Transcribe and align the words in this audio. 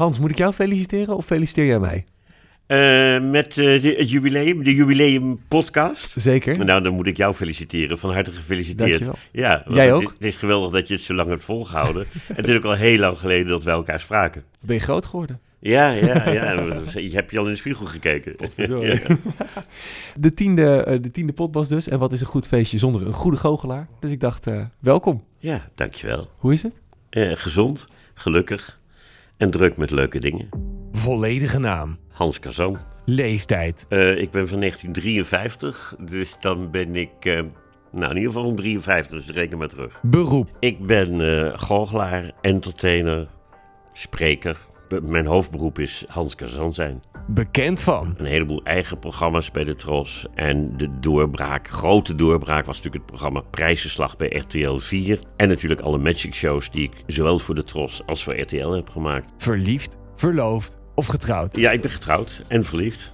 Hans, 0.00 0.18
moet 0.18 0.30
ik 0.30 0.38
jou 0.38 0.52
feliciteren 0.52 1.16
of 1.16 1.24
feliciteer 1.24 1.66
jij 1.66 1.78
mij? 1.78 2.04
Uh, 2.66 3.30
met 3.30 3.56
uh, 3.56 3.82
de, 3.82 3.94
het 3.98 4.10
jubileum, 4.10 4.64
de 4.64 4.74
jubileum 4.74 5.40
podcast. 5.48 6.14
Zeker. 6.16 6.64
Nou, 6.64 6.82
dan 6.82 6.94
moet 6.94 7.06
ik 7.06 7.16
jou 7.16 7.34
feliciteren. 7.34 7.98
Van 7.98 8.12
harte 8.12 8.30
gefeliciteerd. 8.30 9.04
Dankjewel. 9.04 9.14
Ja, 9.32 9.64
Jij 9.68 9.92
ook? 9.92 10.00
Het 10.00 10.08
is, 10.08 10.14
het 10.14 10.24
is, 10.24 10.36
geweldig 10.36 10.72
dat 10.72 10.88
je 10.88 10.94
het 10.94 11.02
zo 11.02 11.14
lang 11.14 11.28
hebt 11.28 11.44
volgehouden. 11.44 12.06
en 12.28 12.34
het 12.36 12.48
is 12.48 12.56
ook 12.56 12.64
al 12.64 12.74
heel 12.74 12.98
lang 12.98 13.18
geleden 13.18 13.46
dat 13.46 13.62
we 13.62 13.70
elkaar 13.70 14.00
spraken. 14.00 14.44
Ben 14.60 14.76
je 14.76 14.82
groot 14.82 15.06
geworden? 15.06 15.40
Ja, 15.58 15.90
ja, 15.90 16.30
ja. 16.30 16.52
je 17.00 17.10
hebt 17.12 17.30
je 17.30 17.38
al 17.38 17.44
in 17.44 17.50
de 17.50 17.56
spiegel 17.56 17.86
gekeken. 17.86 18.34
ja. 18.56 18.98
de, 20.14 20.34
tiende, 20.34 20.84
uh, 20.88 21.02
de 21.02 21.10
tiende 21.10 21.32
pot 21.32 21.54
was 21.54 21.68
dus. 21.68 21.88
En 21.88 21.98
wat 21.98 22.12
is 22.12 22.20
een 22.20 22.26
goed 22.26 22.46
feestje 22.46 22.78
zonder 22.78 23.06
een 23.06 23.12
goede 23.12 23.36
goochelaar? 23.36 23.88
Dus 24.00 24.10
ik 24.10 24.20
dacht, 24.20 24.46
welkom. 24.78 25.24
Ja, 25.38 25.68
dankjewel. 25.74 26.30
Hoe 26.36 26.52
is 26.52 26.62
het? 26.62 26.74
gezond, 27.38 27.86
gelukkig 28.14 28.79
en 29.40 29.50
druk 29.50 29.76
met 29.76 29.90
leuke 29.90 30.18
dingen. 30.18 30.48
Volledige 30.92 31.58
naam. 31.58 31.98
Hans 32.08 32.40
Kazan. 32.40 32.78
Leeftijd. 33.04 33.86
Uh, 33.88 34.10
ik 34.10 34.30
ben 34.30 34.48
van 34.48 34.60
1953, 34.60 35.94
dus 35.98 36.36
dan 36.40 36.70
ben 36.70 36.96
ik, 36.96 37.24
uh, 37.24 37.40
nou 37.92 38.10
in 38.10 38.16
ieder 38.16 38.32
geval 38.32 38.46
van 38.46 38.56
53, 38.56 39.24
dus 39.24 39.34
reken 39.34 39.58
maar 39.58 39.68
terug. 39.68 40.00
Beroep. 40.02 40.56
Ik 40.58 40.86
ben 40.86 41.20
uh, 41.20 41.58
goochelaar, 41.58 42.32
entertainer, 42.40 43.28
spreker. 43.92 44.58
Mijn 45.02 45.26
hoofdberoep 45.26 45.78
is 45.78 46.04
Hans 46.08 46.34
Kazan 46.34 46.72
zijn. 46.72 47.02
Bekend 47.34 47.82
van? 47.82 48.14
Een 48.16 48.26
heleboel 48.26 48.62
eigen 48.64 48.98
programma's 48.98 49.50
bij 49.50 49.64
de 49.64 49.74
Tros. 49.74 50.26
En 50.34 50.76
de 50.76 50.98
doorbraak, 51.00 51.68
grote 51.68 52.14
doorbraak, 52.14 52.66
was 52.66 52.76
natuurlijk 52.76 52.94
het 52.94 53.06
programma 53.06 53.40
Prijzenslag 53.50 54.16
bij 54.16 54.28
RTL 54.28 54.76
4. 54.76 55.18
En 55.36 55.48
natuurlijk 55.48 55.80
alle 55.80 55.98
magic 55.98 56.34
shows 56.34 56.70
die 56.70 56.82
ik 56.82 56.92
zowel 57.06 57.38
voor 57.38 57.54
de 57.54 57.64
Tros 57.64 58.02
als 58.06 58.22
voor 58.22 58.40
RTL 58.40 58.70
heb 58.70 58.88
gemaakt. 58.88 59.32
Verliefd, 59.36 59.98
verloofd 60.14 60.78
of 60.94 61.06
getrouwd? 61.06 61.56
Ja, 61.56 61.70
ik 61.70 61.80
ben 61.80 61.90
getrouwd 61.90 62.42
en 62.48 62.64
verliefd. 62.64 63.12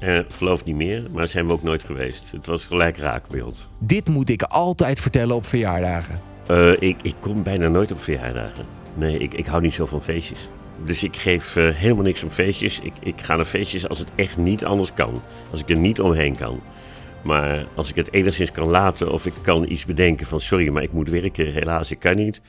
Uh, 0.00 0.20
verloofd 0.28 0.64
niet 0.64 0.76
meer, 0.76 1.02
maar 1.12 1.28
zijn 1.28 1.46
we 1.46 1.52
ook 1.52 1.62
nooit 1.62 1.84
geweest. 1.84 2.32
Het 2.32 2.46
was 2.46 2.64
gelijk 2.64 2.96
raak 2.96 3.28
bij 3.28 3.40
ons. 3.40 3.68
Dit 3.78 4.08
moet 4.08 4.28
ik 4.28 4.42
altijd 4.42 5.00
vertellen 5.00 5.36
op 5.36 5.46
verjaardagen. 5.46 6.20
Uh, 6.50 6.72
ik, 6.78 6.96
ik 7.02 7.14
kom 7.20 7.42
bijna 7.42 7.68
nooit 7.68 7.92
op 7.92 8.00
verjaardagen. 8.00 8.64
Nee, 8.94 9.18
ik, 9.18 9.34
ik 9.34 9.46
hou 9.46 9.62
niet 9.62 9.74
zo 9.74 9.86
van 9.86 10.02
feestjes. 10.02 10.48
Dus 10.84 11.02
ik 11.02 11.16
geef 11.16 11.56
uh, 11.56 11.74
helemaal 11.74 12.04
niks 12.04 12.22
om 12.22 12.30
feestjes. 12.30 12.80
Ik, 12.80 12.92
ik 13.00 13.20
ga 13.20 13.36
naar 13.36 13.44
feestjes 13.44 13.88
als 13.88 13.98
het 13.98 14.08
echt 14.14 14.36
niet 14.36 14.64
anders 14.64 14.94
kan. 14.94 15.22
Als 15.50 15.60
ik 15.60 15.70
er 15.70 15.76
niet 15.76 16.00
omheen 16.00 16.36
kan. 16.36 16.60
Maar 17.22 17.66
als 17.74 17.90
ik 17.90 17.94
het 17.96 18.12
enigszins 18.12 18.52
kan 18.52 18.68
laten 18.68 19.12
of 19.12 19.26
ik 19.26 19.32
kan 19.42 19.70
iets 19.70 19.86
bedenken 19.86 20.26
van 20.26 20.40
sorry, 20.40 20.68
maar 20.68 20.82
ik 20.82 20.92
moet 20.92 21.08
werken, 21.08 21.52
helaas, 21.52 21.90
ik 21.90 21.98
kan 21.98 22.16
niet. 22.16 22.40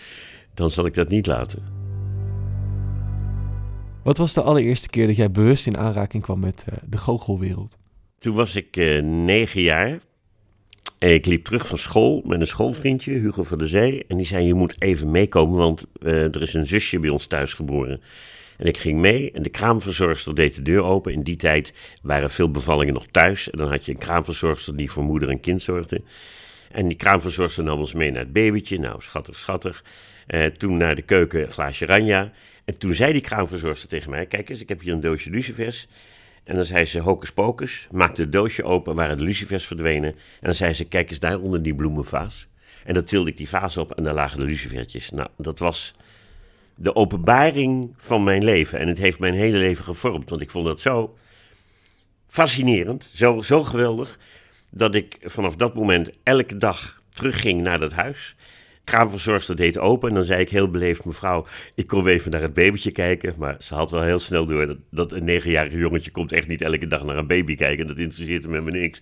Dan 0.53 0.69
zal 0.69 0.85
ik 0.85 0.93
dat 0.93 1.09
niet 1.09 1.27
laten. 1.27 1.63
Wat 4.03 4.17
was 4.17 4.33
de 4.33 4.41
allereerste 4.41 4.89
keer 4.89 5.07
dat 5.07 5.15
jij 5.15 5.31
bewust 5.31 5.67
in 5.67 5.77
aanraking 5.77 6.23
kwam 6.23 6.39
met 6.39 6.65
uh, 6.69 6.77
de 6.85 6.97
goochelwereld? 6.97 7.77
Toen 8.19 8.35
was 8.35 8.55
ik 8.55 8.77
uh, 8.77 9.03
negen 9.03 9.61
jaar. 9.61 9.97
Ik 10.99 11.25
liep 11.25 11.43
terug 11.43 11.67
van 11.67 11.77
school 11.77 12.23
met 12.25 12.39
een 12.39 12.47
schoolvriendje, 12.47 13.11
Hugo 13.11 13.43
van 13.43 13.57
der 13.57 13.67
Zee. 13.67 14.05
En 14.07 14.17
die 14.17 14.25
zei, 14.25 14.45
je 14.45 14.53
moet 14.53 14.75
even 14.79 15.11
meekomen, 15.11 15.57
want 15.57 15.85
uh, 16.01 16.35
er 16.35 16.41
is 16.41 16.53
een 16.53 16.65
zusje 16.65 16.99
bij 16.99 17.09
ons 17.09 17.25
thuis 17.25 17.53
geboren. 17.53 18.01
En 18.57 18.65
ik 18.65 18.77
ging 18.77 18.99
mee 18.99 19.31
en 19.31 19.43
de 19.43 19.49
kraamverzorgster 19.49 20.35
deed 20.35 20.55
de 20.55 20.61
deur 20.61 20.83
open. 20.83 21.13
In 21.13 21.23
die 21.23 21.35
tijd 21.35 21.73
waren 22.01 22.29
veel 22.29 22.51
bevallingen 22.51 22.93
nog 22.93 23.05
thuis. 23.11 23.49
En 23.49 23.57
dan 23.57 23.69
had 23.69 23.85
je 23.85 23.91
een 23.91 23.97
kraamverzorgster 23.97 24.75
die 24.75 24.91
voor 24.91 25.03
moeder 25.03 25.29
en 25.29 25.39
kind 25.39 25.61
zorgde. 25.61 26.01
En 26.71 26.87
die 26.87 26.97
kraamverzorgster 26.97 27.63
nam 27.63 27.79
ons 27.79 27.93
mee 27.93 28.11
naar 28.11 28.23
het 28.23 28.33
babytje. 28.33 28.79
Nou, 28.79 29.01
schattig, 29.01 29.37
schattig. 29.39 29.83
Uh, 30.27 30.45
toen 30.45 30.77
naar 30.77 30.95
de 30.95 31.01
keuken 31.01 31.41
een 31.41 31.51
glaasje 31.51 31.85
ranja. 31.85 32.31
En 32.65 32.77
toen 32.77 32.93
zei 32.93 33.11
die 33.11 33.21
kraamverzorgster 33.21 33.89
tegen 33.89 34.09
mij: 34.09 34.25
Kijk 34.25 34.49
eens, 34.49 34.61
ik 34.61 34.69
heb 34.69 34.81
hier 34.81 34.93
een 34.93 34.99
doosje 34.99 35.29
lucifers. 35.29 35.87
En 36.47 36.55
dan 36.55 36.65
zei 36.65 36.85
ze: 36.85 36.99
Hocus 36.99 37.31
pocus. 37.31 37.87
Maakte 37.91 38.21
het 38.21 38.31
doosje 38.31 38.63
open, 38.63 38.95
waren 38.95 39.17
de 39.17 39.23
lucifers 39.23 39.65
verdwenen. 39.65 40.11
En 40.11 40.17
dan 40.41 40.53
zei 40.53 40.73
ze: 40.73 40.85
Kijk 40.85 41.09
eens 41.09 41.19
daar 41.19 41.39
onder 41.39 41.61
die 41.61 41.75
bloemenvaas. 41.75 42.47
En 42.83 42.93
dan 42.93 43.03
tilde 43.03 43.29
ik 43.29 43.37
die 43.37 43.49
vaas 43.49 43.77
op 43.77 43.91
en 43.91 44.03
daar 44.03 44.13
lagen 44.13 44.39
de 44.39 44.45
lucifertjes. 44.45 45.09
Nou, 45.09 45.29
dat 45.37 45.59
was 45.59 45.95
de 46.75 46.95
openbaring 46.95 47.93
van 47.97 48.23
mijn 48.23 48.43
leven. 48.43 48.79
En 48.79 48.87
het 48.87 48.97
heeft 48.97 49.19
mijn 49.19 49.33
hele 49.33 49.57
leven 49.57 49.83
gevormd. 49.83 50.29
Want 50.29 50.41
ik 50.41 50.51
vond 50.51 50.65
dat 50.65 50.79
zo 50.79 51.17
fascinerend, 52.27 53.09
zo, 53.13 53.41
zo 53.41 53.63
geweldig. 53.63 54.19
Dat 54.71 54.95
ik 54.95 55.17
vanaf 55.21 55.55
dat 55.55 55.75
moment 55.75 56.09
elke 56.23 56.57
dag 56.57 57.01
terugging 57.09 57.61
naar 57.61 57.79
dat 57.79 57.93
huis 57.93 58.35
kraamverzorgster 58.87 59.55
deed 59.55 59.77
open 59.77 60.09
en 60.09 60.15
dan 60.15 60.23
zei 60.23 60.41
ik 60.41 60.49
heel 60.49 60.69
beleefd, 60.69 61.05
mevrouw, 61.05 61.45
ik 61.75 61.87
kom 61.87 62.07
even 62.07 62.31
naar 62.31 62.41
het 62.41 62.53
babytje 62.53 62.91
kijken. 62.91 63.33
Maar 63.37 63.55
ze 63.59 63.75
had 63.75 63.91
wel 63.91 64.03
heel 64.03 64.19
snel 64.19 64.45
door 64.45 64.67
dat, 64.67 64.77
dat 64.91 65.11
een 65.11 65.23
negenjarig 65.23 65.73
jongetje 65.73 66.11
komt 66.11 66.31
echt 66.31 66.47
niet 66.47 66.61
elke 66.61 66.87
dag 66.87 67.03
naar 67.03 67.17
een 67.17 67.27
baby 67.27 67.55
kijken. 67.55 67.87
Dat 67.87 67.97
interesseert 67.97 68.43
hem 68.43 68.63
me 68.63 68.71
niks. 68.71 69.01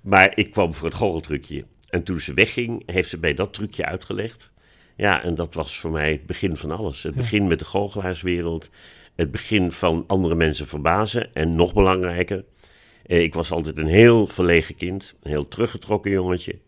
Maar 0.00 0.32
ik 0.34 0.50
kwam 0.50 0.74
voor 0.74 0.86
het 0.86 0.96
gorreltrucje. 0.96 1.64
En 1.88 2.02
toen 2.02 2.20
ze 2.20 2.34
wegging, 2.34 2.82
heeft 2.86 3.08
ze 3.08 3.18
bij 3.18 3.34
dat 3.34 3.52
trucje 3.52 3.84
uitgelegd. 3.84 4.52
Ja, 4.96 5.22
en 5.22 5.34
dat 5.34 5.54
was 5.54 5.78
voor 5.78 5.90
mij 5.90 6.12
het 6.12 6.26
begin 6.26 6.56
van 6.56 6.70
alles. 6.70 7.02
Het 7.02 7.14
begin 7.14 7.46
met 7.46 7.58
de 7.58 7.64
goochelaarswereld. 7.64 8.70
Het 9.14 9.30
begin 9.30 9.72
van 9.72 10.04
andere 10.06 10.34
mensen 10.34 10.66
verbazen. 10.66 11.32
En 11.32 11.56
nog 11.56 11.74
belangrijker, 11.74 12.44
ik 13.06 13.34
was 13.34 13.50
altijd 13.50 13.78
een 13.78 13.86
heel 13.86 14.26
verlegen 14.26 14.74
kind. 14.74 15.14
Een 15.22 15.30
heel 15.30 15.48
teruggetrokken 15.48 16.10
jongetje. 16.10 16.58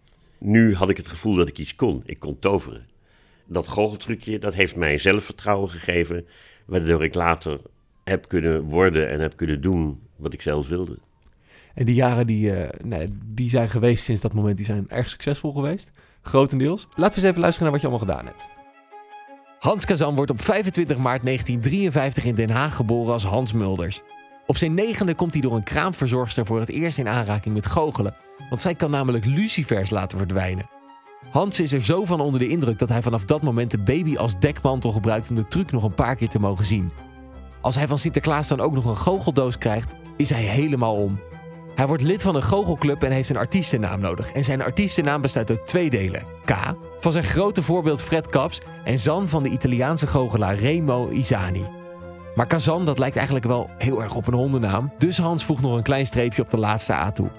Nu 0.45 0.75
had 0.75 0.89
ik 0.89 0.97
het 0.97 1.09
gevoel 1.09 1.35
dat 1.35 1.49
ik 1.49 1.59
iets 1.59 1.75
kon. 1.75 2.03
Ik 2.05 2.19
kon 2.19 2.39
toveren. 2.39 2.87
Dat 3.47 3.69
goocheltrucje, 3.69 4.39
dat 4.39 4.55
heeft 4.55 4.77
mij 4.77 4.99
zelfvertrouwen 4.99 5.71
gegeven, 5.71 6.27
waardoor 6.65 7.05
ik 7.05 7.15
later 7.15 7.61
heb 8.05 8.29
kunnen 8.29 8.63
worden 8.63 9.11
en 9.11 9.21
heb 9.21 9.37
kunnen 9.37 9.61
doen 9.61 10.01
wat 10.17 10.33
ik 10.33 10.43
zelf 10.43 10.69
wilde. 10.69 10.99
En 11.75 11.85
die 11.85 11.95
jaren 11.95 12.27
die, 12.27 12.53
uh, 12.53 12.69
nee, 12.85 13.09
die 13.25 13.51
zijn 13.51 13.69
geweest 13.69 14.05
sinds 14.05 14.21
dat 14.21 14.33
moment, 14.33 14.57
die 14.57 14.67
zijn 14.67 14.85
erg 14.89 15.09
succesvol 15.09 15.53
geweest. 15.53 15.91
Grotendeels. 16.23 16.89
Laten 16.95 17.15
we 17.15 17.21
eens 17.21 17.31
even 17.31 17.41
luisteren 17.41 17.73
naar 17.73 17.81
wat 17.81 17.81
je 17.81 17.97
allemaal 17.97 18.07
gedaan 18.07 18.27
hebt. 18.27 18.61
Hans 19.59 19.85
Kazan 19.85 20.15
wordt 20.15 20.31
op 20.31 20.41
25 20.41 20.97
maart 20.97 21.23
1953 21.23 22.25
in 22.25 22.35
Den 22.35 22.51
Haag 22.51 22.77
geboren 22.77 23.13
als 23.13 23.25
Hans 23.25 23.53
Mulders. 23.53 24.03
Op 24.47 24.57
zijn 24.57 24.75
negende 24.75 25.15
komt 25.15 25.33
hij 25.33 25.43
door 25.43 25.55
een 25.55 25.65
kraamverzorgster 25.65 26.47
voor 26.47 26.61
het 26.61 26.69
eerst 26.69 26.99
in 26.99 27.09
aanraking 27.09 27.55
met 27.55 27.67
goochelen. 27.67 28.15
Want 28.49 28.61
zij 28.61 28.75
kan 28.75 28.91
namelijk 28.91 29.25
lucifers 29.25 29.91
laten 29.91 30.19
verdwijnen. 30.19 30.67
Hans 31.31 31.61
is 31.61 31.73
er 31.73 31.83
zo 31.83 32.05
van 32.05 32.21
onder 32.21 32.41
de 32.41 32.49
indruk 32.49 32.79
dat 32.79 32.89
hij 32.89 33.03
vanaf 33.03 33.25
dat 33.25 33.43
moment 33.43 33.71
de 33.71 33.79
baby 33.79 34.17
als 34.17 34.39
dekmantel 34.39 34.93
gebruikt 34.93 35.31
om 35.31 35.37
de 35.37 35.47
truc 35.47 35.73
nog 35.73 35.83
een 35.83 35.95
paar 35.95 36.17
keer 36.17 36.29
te 36.29 36.41
mogen 36.41 36.65
zien. 36.65 36.93
Als 37.61 37.75
hij 37.75 37.89
van 37.89 37.99
Sinterklaas 37.99 38.49
dan 38.49 38.61
ook 38.61 38.73
nog 38.73 38.85
een 38.85 38.97
goocheldoos 38.97 39.59
krijgt, 39.59 39.95
is 40.17 40.31
hij 40.31 40.43
helemaal 40.43 40.95
om. 40.95 41.21
Hij 41.75 41.87
wordt 41.87 42.03
lid 42.03 42.23
van 42.23 42.35
een 42.35 42.43
goochelclub 42.43 43.03
en 43.03 43.11
heeft 43.11 43.29
een 43.29 43.37
artiestennaam 43.37 44.01
nodig. 44.01 44.33
En 44.33 44.45
zijn 44.45 44.63
artiestennaam 44.63 45.21
bestaat 45.21 45.51
uit 45.51 45.67
twee 45.67 45.91
delen. 45.91 46.23
K, 46.45 46.53
van 47.01 47.13
zijn 47.13 47.25
grote 47.25 47.63
voorbeeld 47.63 48.03
Fred 48.03 48.27
Kaps, 48.27 48.61
en 48.85 48.99
Zan 48.99 49.29
van 49.29 49.43
de 49.43 49.49
Italiaanse 49.49 50.07
goochelaar 50.07 50.55
Remo 50.55 51.09
Isani. 51.09 51.82
Maar 52.35 52.47
Kazan, 52.47 52.85
dat 52.85 52.99
lijkt 52.99 53.17
eigenlijk 53.17 53.47
wel 53.47 53.71
heel 53.79 54.03
erg 54.03 54.15
op 54.15 54.27
een 54.27 54.35
hondennaam. 54.35 54.93
Dus 54.99 55.19
Hans 55.19 55.45
voegt 55.45 55.63
nog 55.63 55.77
een 55.77 55.83
klein 55.83 56.07
streepje 56.07 56.43
op 56.43 56.51
de 56.51 56.59
laatste 56.59 56.93
A 56.93 57.11
toe. 57.11 57.31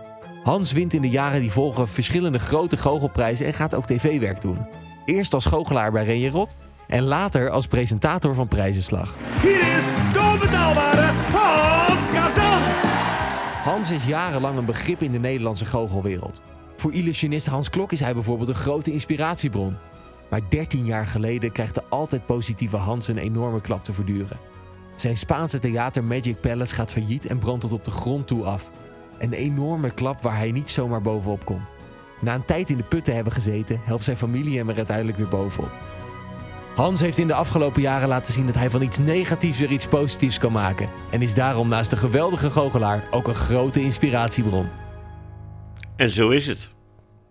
Hans 0.43 0.71
wint 0.71 0.93
in 0.93 1.01
de 1.01 1.09
jaren 1.09 1.39
die 1.39 1.51
volgen 1.51 1.87
verschillende 1.87 2.39
grote 2.39 2.77
goochelprijzen 2.77 3.45
en 3.45 3.53
gaat 3.53 3.75
ook 3.75 3.85
tv-werk 3.85 4.41
doen. 4.41 4.67
Eerst 5.05 5.33
als 5.33 5.45
goochelaar 5.45 5.91
bij 5.91 6.03
Renje 6.03 6.29
Rot 6.29 6.55
en 6.87 7.03
later 7.03 7.49
als 7.49 7.67
presentator 7.67 8.35
van 8.35 8.47
Prijzenslag. 8.47 9.15
Hier 9.41 9.59
is 9.59 9.83
de 10.13 10.29
onbetaalbare 10.33 11.11
Hans 11.31 12.09
Kazan! 12.09 12.61
Hans 13.63 13.91
is 13.91 14.05
jarenlang 14.05 14.57
een 14.57 14.65
begrip 14.65 15.01
in 15.01 15.11
de 15.11 15.19
Nederlandse 15.19 15.65
goochelwereld. 15.65 16.41
Voor 16.75 16.93
illusionist 16.93 17.47
Hans 17.47 17.69
Klok 17.69 17.91
is 17.91 17.99
hij 17.99 18.13
bijvoorbeeld 18.13 18.49
een 18.49 18.55
grote 18.55 18.91
inspiratiebron. 18.91 19.77
Maar 20.29 20.41
13 20.49 20.85
jaar 20.85 21.07
geleden 21.07 21.51
krijgt 21.51 21.75
de 21.75 21.83
altijd 21.89 22.25
positieve 22.25 22.77
Hans 22.77 23.07
een 23.07 23.17
enorme 23.17 23.61
klap 23.61 23.83
te 23.83 23.93
verduren. 23.93 24.52
Zijn 24.95 25.17
Spaanse 25.17 25.59
theater 25.59 26.03
Magic 26.03 26.41
Palace 26.41 26.75
gaat 26.75 26.91
failliet 26.91 27.25
en 27.25 27.37
brandt 27.37 27.61
tot 27.61 27.71
op 27.71 27.85
de 27.85 27.91
grond 27.91 28.27
toe 28.27 28.43
af. 28.43 28.71
Een 29.19 29.33
enorme 29.33 29.91
klap 29.91 30.21
waar 30.21 30.37
hij 30.37 30.51
niet 30.51 30.69
zomaar 30.69 31.01
bovenop 31.01 31.45
komt. 31.45 31.75
Na 32.21 32.33
een 32.33 32.45
tijd 32.45 32.69
in 32.69 32.77
de 32.77 32.83
put 32.83 33.03
te 33.03 33.11
hebben 33.11 33.33
gezeten, 33.33 33.79
helpt 33.83 34.03
zijn 34.03 34.17
familie 34.17 34.57
hem 34.57 34.69
er 34.69 34.77
uiteindelijk 34.77 35.17
weer 35.17 35.27
bovenop. 35.27 35.71
Hans 36.75 37.01
heeft 37.01 37.17
in 37.17 37.27
de 37.27 37.33
afgelopen 37.33 37.81
jaren 37.81 38.07
laten 38.07 38.33
zien 38.33 38.45
dat 38.45 38.55
hij 38.55 38.69
van 38.69 38.81
iets 38.81 38.97
negatiefs 38.97 39.59
weer 39.59 39.71
iets 39.71 39.87
positiefs 39.87 40.37
kan 40.37 40.51
maken. 40.51 40.89
En 41.11 41.21
is 41.21 41.33
daarom 41.33 41.67
naast 41.67 41.89
de 41.89 41.97
geweldige 41.97 42.49
goochelaar 42.49 43.03
ook 43.11 43.27
een 43.27 43.35
grote 43.35 43.81
inspiratiebron. 43.81 44.67
En 45.95 46.09
zo 46.09 46.29
is 46.29 46.47
het. 46.47 46.69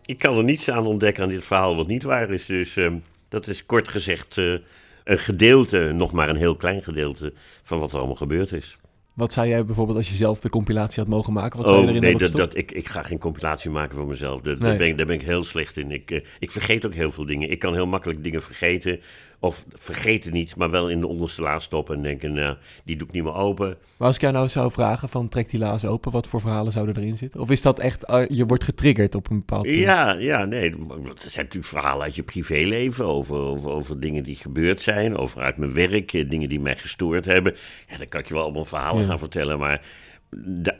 Ik 0.04 0.18
kan 0.18 0.36
er 0.36 0.44
niets 0.44 0.70
aan 0.70 0.86
ontdekken 0.86 1.22
aan 1.22 1.28
dit 1.28 1.44
verhaal 1.44 1.76
wat 1.76 1.86
niet 1.86 2.02
waar 2.02 2.30
is. 2.30 2.46
Dus 2.46 2.76
uh, 2.76 2.92
dat 3.28 3.46
is 3.46 3.64
kort 3.64 3.88
gezegd 3.88 4.36
uh, 4.36 4.58
een 5.04 5.18
gedeelte, 5.18 5.92
nog 5.94 6.12
maar 6.12 6.28
een 6.28 6.36
heel 6.36 6.56
klein 6.56 6.82
gedeelte, 6.82 7.32
van 7.62 7.78
wat 7.78 7.92
er 7.92 7.98
allemaal 7.98 8.16
gebeurd 8.16 8.52
is. 8.52 8.76
Wat 9.14 9.32
zei 9.32 9.48
jij 9.48 9.64
bijvoorbeeld 9.64 9.98
als 9.98 10.08
je 10.08 10.14
zelf 10.14 10.40
de 10.40 10.48
compilatie 10.48 11.02
had 11.02 11.12
mogen 11.12 11.32
maken? 11.32 11.58
Wat 11.58 11.66
zou 11.66 11.78
je 11.78 11.84
oh, 11.84 11.88
erin 11.88 12.02
nee, 12.02 12.16
dat, 12.16 12.32
dat, 12.32 12.56
ik, 12.56 12.72
ik 12.72 12.88
ga 12.88 13.02
geen 13.02 13.18
compilatie 13.18 13.70
maken 13.70 13.96
voor 13.96 14.06
mezelf. 14.06 14.42
Nee. 14.42 14.56
daar, 14.56 14.76
ben 14.76 14.86
ik, 14.86 14.96
daar 14.96 15.06
ben 15.06 15.14
ik 15.14 15.22
heel 15.22 15.44
slecht 15.44 15.76
in. 15.76 15.90
Ik, 15.90 16.10
eh, 16.10 16.20
ik 16.38 16.50
vergeet 16.50 16.86
ook 16.86 16.94
heel 16.94 17.10
veel 17.10 17.26
dingen. 17.26 17.50
Ik 17.50 17.58
kan 17.58 17.74
heel 17.74 17.86
makkelijk 17.86 18.22
dingen 18.22 18.42
vergeten 18.42 19.00
Of 19.42 19.64
vergeet 19.72 20.24
het 20.24 20.32
niet, 20.32 20.56
maar 20.56 20.70
wel 20.70 20.88
in 20.88 21.00
de 21.00 21.06
onderste 21.06 21.42
la 21.42 21.58
stoppen 21.60 21.96
en 21.96 22.02
denken, 22.02 22.32
nou, 22.32 22.56
die 22.84 22.96
doe 22.96 23.06
ik 23.06 23.12
niet 23.12 23.22
meer 23.22 23.34
open. 23.34 23.76
Maar 23.96 24.06
als 24.06 24.16
ik 24.16 24.22
jou 24.22 24.32
nou 24.32 24.48
zou 24.48 24.72
vragen 24.72 25.08
van 25.08 25.28
trek 25.28 25.50
die 25.50 25.58
laas 25.60 25.84
open, 25.84 26.12
wat 26.12 26.26
voor 26.26 26.40
verhalen 26.40 26.72
zouden 26.72 26.96
erin 26.96 27.16
zitten? 27.18 27.40
Of 27.40 27.50
is 27.50 27.62
dat 27.62 27.78
echt, 27.78 28.04
eh, 28.04 28.22
je 28.28 28.46
wordt 28.46 28.64
getriggerd 28.64 29.14
op 29.14 29.30
een 29.30 29.36
bepaald 29.38 29.62
punt? 29.62 29.76
Ja, 29.78 30.12
ja, 30.12 30.44
nee. 30.44 30.70
Het 30.70 31.20
zijn 31.20 31.44
natuurlijk 31.44 31.64
verhalen 31.64 32.02
uit 32.02 32.16
je 32.16 32.22
privéleven. 32.22 33.06
Over, 33.06 33.36
over, 33.36 33.70
over 33.70 34.00
dingen 34.00 34.22
die 34.24 34.36
gebeurd 34.36 34.82
zijn. 34.82 35.16
Over 35.16 35.40
uit 35.42 35.56
mijn 35.56 35.72
werk. 35.72 36.12
eh, 36.12 36.28
Dingen 36.28 36.48
die 36.48 36.60
mij 36.60 36.76
gestoord 36.76 37.24
hebben. 37.24 37.54
Ja, 37.88 37.96
dan 37.98 38.08
kan 38.08 38.20
ik 38.20 38.28
je 38.28 38.34
wel 38.34 38.42
allemaal 38.42 38.64
verhalen 38.64 39.02
Ja. 39.02 39.08
gaan 39.08 39.18
vertellen. 39.18 39.58
Maar 39.58 39.80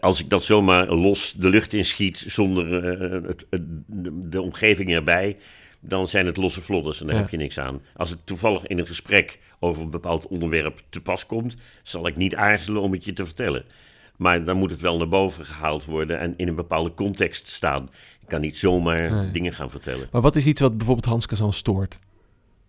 als 0.01 0.21
ik 0.21 0.29
dat 0.31 0.45
zomaar 0.45 0.89
los 0.93 1.33
de 1.33 1.49
lucht 1.49 1.73
in 1.73 1.85
schiet. 1.85 2.25
zonder 2.27 2.85
eh, 3.03 3.23
het, 3.29 3.47
de 4.31 4.43
omgeving 4.43 4.93
erbij. 4.93 5.37
Dan 5.85 6.09
zijn 6.09 6.27
het 6.27 6.37
losse 6.37 6.61
vlodders 6.61 7.01
en 7.01 7.07
daar 7.07 7.15
Ja. 7.15 7.21
heb 7.21 7.31
je 7.31 7.37
niks 7.37 7.59
aan. 7.59 7.83
Als 7.97 8.11
het 8.11 8.27
toevallig 8.27 8.67
in 8.67 8.79
een 8.79 8.87
gesprek 8.87 9.39
over 9.61 9.83
een 9.83 9.91
bepaald 9.91 10.27
onderwerp 10.27 10.81
te 10.89 11.01
pas 11.01 11.27
komt. 11.27 11.55
zal 11.83 12.07
ik 12.07 12.17
niet 12.17 12.35
aarzelen 12.35 12.83
om 12.83 12.93
het 12.93 13.05
je 13.05 13.13
te 13.13 13.25
vertellen. 13.25 13.65
Maar 14.17 14.45
dan 14.45 14.57
moet 14.57 14.71
het 14.71 14.81
wel 14.81 14.99
naar 14.99 15.09
boven 15.09 15.45
gehaald 15.47 15.85
worden 15.85 16.19
en 16.19 16.35
in 16.37 16.49
een 16.49 16.55
bepaalde 16.55 16.95
context 16.95 17.47
staan. 17.47 17.91
Ik 18.21 18.29
kan 18.29 18.41
niet 18.41 18.57
zomaar 18.59 19.11
Nee. 19.13 19.31
dingen 19.31 19.53
gaan 19.53 19.71
vertellen. 19.71 20.09
Maar 20.13 20.21
wat 20.23 20.37
is 20.37 20.47
iets 20.47 20.61
wat 20.61 20.77
bijvoorbeeld 20.77 21.07
Hans 21.07 21.27
Kazan 21.27 21.53
stoort? 21.53 21.99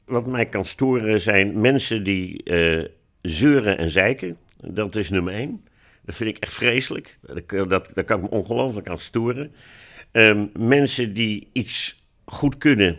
Wat 0.06 0.26
mij 0.28 0.46
kan 0.46 0.66
storen 0.66 1.22
zijn 1.22 1.62
mensen 1.62 2.04
die 2.04 2.44
eh, 2.44 2.86
zeuren 3.22 3.78
en 3.78 3.90
zeiken. 3.90 4.38
Dat 4.58 4.96
is 4.96 5.10
nummer 5.10 5.34
één. 5.34 5.66
Dat 6.06 6.16
vind 6.16 6.30
ik 6.30 6.38
echt 6.38 6.54
vreselijk. 6.54 7.18
Dat, 7.22 7.70
dat, 7.70 7.90
daar 7.94 8.04
kan 8.04 8.18
ik 8.18 8.24
me 8.24 8.30
ongelooflijk 8.38 8.88
aan 8.88 9.00
storen. 9.00 9.52
Ehm, 10.12 10.46
mensen 10.58 11.14
die 11.14 11.48
iets 11.54 12.03
goed 12.26 12.58
kunnen, 12.58 12.98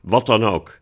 wat 0.00 0.26
dan 0.26 0.44
ook, 0.44 0.80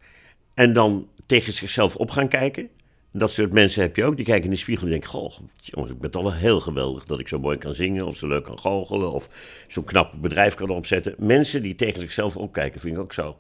en 0.55 0.73
dan 0.73 1.09
tegen 1.27 1.53
zichzelf 1.53 1.97
op 1.97 2.11
gaan 2.11 2.29
kijken. 2.29 2.69
Dat 3.13 3.31
soort 3.31 3.53
mensen 3.53 3.83
heb 3.83 3.97
je 3.97 4.05
ook. 4.05 4.17
Die 4.17 4.25
kijken 4.25 4.45
in 4.45 4.51
de 4.51 4.57
spiegel 4.57 4.85
en 4.85 4.91
denken: 4.91 5.11
Goh, 5.11 5.39
jongens, 5.57 5.93
ik 5.93 5.99
ben 5.99 6.11
toch 6.11 6.23
wel 6.23 6.35
heel 6.35 6.61
geweldig 6.61 7.05
dat 7.05 7.19
ik 7.19 7.29
zo 7.29 7.39
mooi 7.39 7.59
kan 7.59 7.75
zingen, 7.75 8.07
of 8.07 8.17
zo 8.17 8.29
leuk 8.29 8.45
kan 8.45 8.59
goochelen, 8.59 9.13
of 9.13 9.29
zo'n 9.69 9.85
knap 9.85 10.13
bedrijf 10.21 10.55
kan 10.55 10.71
opzetten. 10.71 11.15
Mensen 11.19 11.63
die 11.63 11.75
tegen 11.75 12.01
zichzelf 12.01 12.37
opkijken, 12.37 12.81
vind 12.81 12.97
ik 12.97 13.03
ook 13.03 13.13
zo 13.13 13.37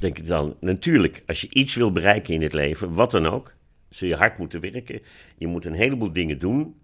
denk 0.00 0.18
ik 0.18 0.26
dan, 0.26 0.56
natuurlijk, 0.60 1.22
als 1.26 1.40
je 1.40 1.48
iets 1.50 1.74
wil 1.74 1.92
bereiken 1.92 2.34
in 2.34 2.42
het 2.42 2.52
leven, 2.52 2.92
wat 2.92 3.10
dan 3.10 3.26
ook, 3.26 3.54
zul 3.88 4.08
je 4.08 4.14
hard 4.14 4.38
moeten 4.38 4.60
werken. 4.60 5.00
Je 5.36 5.46
moet 5.46 5.64
een 5.64 5.72
heleboel 5.72 6.12
dingen 6.12 6.38
doen. 6.38 6.80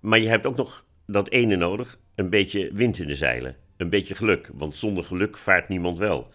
Maar 0.00 0.18
je 0.18 0.28
hebt 0.28 0.46
ook 0.46 0.56
nog 0.56 0.86
dat 1.06 1.30
ene 1.30 1.56
nodig, 1.56 1.98
een 2.14 2.30
beetje 2.30 2.70
wind 2.72 2.98
in 2.98 3.06
de 3.06 3.14
zeilen. 3.14 3.56
Een 3.82 3.88
beetje 3.90 4.14
geluk, 4.14 4.50
want 4.54 4.76
zonder 4.76 5.04
geluk 5.04 5.36
vaart 5.38 5.68
niemand 5.68 5.98
wel. 5.98 6.28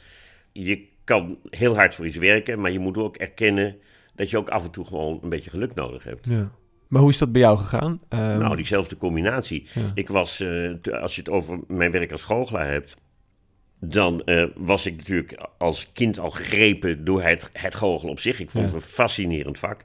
Je 0.51 0.85
kan 1.03 1.37
heel 1.49 1.75
hard 1.75 1.95
voor 1.95 2.05
iets 2.05 2.17
werken, 2.17 2.61
maar 2.61 2.71
je 2.71 2.79
moet 2.79 2.97
ook 2.97 3.15
erkennen 3.17 3.75
dat 4.15 4.29
je 4.29 4.37
ook 4.37 4.49
af 4.49 4.63
en 4.63 4.71
toe 4.71 4.85
gewoon 4.85 5.19
een 5.23 5.29
beetje 5.29 5.49
geluk 5.49 5.73
nodig 5.75 6.03
hebt. 6.03 6.25
Ja. 6.29 6.51
Maar 6.87 7.01
hoe 7.01 7.09
is 7.09 7.17
dat 7.17 7.31
bij 7.31 7.41
jou 7.41 7.57
gegaan? 7.57 8.01
Ehm, 8.09 8.37
Nou, 8.39 8.55
diezelfde 8.55 8.97
combinatie. 8.97 9.67
Ja. 9.73 9.91
Ik 9.93 10.07
was, 10.09 10.39
eh, 10.39 10.71
als 11.01 11.15
je 11.15 11.21
het 11.21 11.29
over 11.29 11.59
mijn 11.67 11.91
werk 11.91 12.11
als 12.11 12.21
goochelaar 12.21 12.71
hebt, 12.71 12.95
dan 13.79 14.23
eh, 14.23 14.45
was 14.55 14.85
ik 14.85 14.95
natuurlijk 14.97 15.47
als 15.57 15.91
kind 15.91 16.19
al 16.19 16.31
gegrepen 16.31 17.03
door 17.03 17.23
het, 17.23 17.49
het 17.53 17.75
goochelen 17.75 18.11
op 18.13 18.19
zich. 18.19 18.39
Ik 18.39 18.49
vond 18.49 18.63
Ja. 18.69 18.73
het 18.73 18.83
een 18.83 18.89
fascinerend 18.89 19.57
vak. 19.59 19.83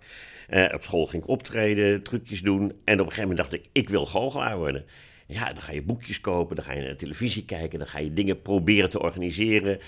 Eh, 0.49 0.75
op 0.75 0.82
school 0.82 1.06
ging 1.06 1.23
ik 1.23 1.29
optreden, 1.29 2.03
trucjes 2.03 2.43
doen. 2.43 2.61
En 2.61 2.70
op 3.00 3.06
een 3.06 3.12
gegeven 3.12 3.20
moment 3.20 3.38
dacht 3.38 3.53
ik, 3.53 3.69
ik 3.73 3.88
wil 3.88 4.06
goochelaar 4.06 4.56
worden. 4.56 4.85
Ja, 5.32 5.52
dan 5.52 5.62
ga 5.62 5.73
je 5.73 5.82
boekjes 5.82 6.20
kopen, 6.20 6.56
dan 6.56 6.64
ga 6.64 6.73
je 6.73 6.82
naar 6.82 6.96
televisie 6.96 7.44
kijken, 7.44 7.79
dan 7.79 7.88
ga 7.88 7.99
je 7.99 8.12
dingen 8.12 8.43
proberen 8.43 8.90
te 8.90 9.00
organiseren. 9.00 9.79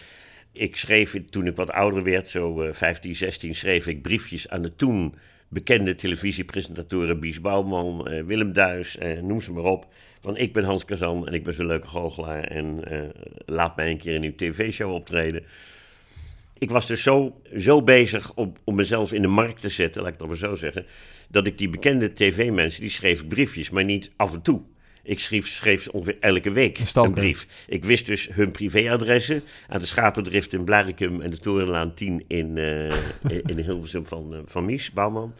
Ik 0.53 0.77
schreef, 0.77 1.17
toen 1.31 1.47
ik 1.47 1.57
wat 1.57 1.71
ouder 1.71 2.03
werd, 2.03 2.29
zo 2.29 2.63
eh 2.63 2.73
15, 2.73 3.15
16, 3.15 3.55
schreef 3.55 3.87
ik 3.87 4.03
briefjes 4.03 4.49
aan 4.49 4.63
de 4.63 4.77
toen 4.77 5.15
bekende 5.49 5.95
televisiepresentatoren 5.95 7.21
Bies 7.21 7.41
Bouwman, 7.41 8.09
eh, 8.09 8.23
Willem 8.23 8.53
Duis, 8.53 8.99
eh, 8.99 9.21
noem 9.21 9.41
ze 9.41 9.53
maar 9.53 9.65
op. 9.65 9.87
Van 10.21 10.37
ik 10.37 10.53
ben 10.53 10.65
Hans 10.65 10.85
Kazan 10.85 11.27
en 11.27 11.33
ik 11.33 11.45
ben 11.45 11.55
zo'n 11.55 11.67
leuke 11.67 11.89
goochelaar 11.89 12.45
en 12.45 12.85
eh, 12.85 13.01
laat 13.47 13.77
mij 13.77 13.91
een 13.91 13.99
keer 13.99 14.15
in 14.15 14.23
uw 14.23 14.35
tv-show 14.37 14.93
optreden. 14.93 15.45
Ik 16.59 16.71
was 16.71 16.87
dus 16.87 17.03
zo, 17.03 17.41
zo 17.57 17.83
bezig 17.83 18.35
om, 18.35 18.53
om 18.65 18.75
mezelf 18.75 19.13
in 19.13 19.23
de 19.23 19.29
markt 19.29 19.61
te 19.61 19.69
zetten, 19.69 20.03
laat 20.03 20.13
ik 20.13 20.19
het 20.19 20.29
maar 20.29 20.37
zo 20.37 20.55
zeggen, 20.55 20.87
dat 21.29 21.47
ik 21.47 21.59
die 21.59 21.69
bekende 21.69 22.13
tv-mensen, 22.13 22.81
die 22.81 22.91
schreef 22.91 23.27
briefjes, 23.27 23.71
maar 23.71 23.85
niet 23.85 24.13
af 24.17 24.35
en 24.35 24.43
toe. 24.43 24.63
Ik 25.05 25.21
schreef, 25.21 25.47
schreef 25.47 25.89
ongeveer 25.89 26.17
elke 26.21 26.51
week 26.51 26.81
Een 26.95 27.13
brief. 27.13 27.47
Ik 27.67 27.85
wist 27.85 28.07
dus 28.07 28.29
hun 28.33 28.51
privéadressen 28.51 29.43
aan 29.69 29.79
de 29.79 29.87
Schapendrift 29.87 30.53
in 30.53 30.65
Blarikum 30.65 31.21
en 31.21 31.31
de 31.31 31.39
Torenlaan 31.39 31.95
10 31.95 32.25
in, 32.29 32.59
eh 32.59 32.93
in, 33.51 33.59
Hilversum 33.59 34.07
van, 34.07 34.35
eh, 34.35 34.41
van 34.45 34.65
Mies 34.65 34.93
Bouwman. 34.93 35.35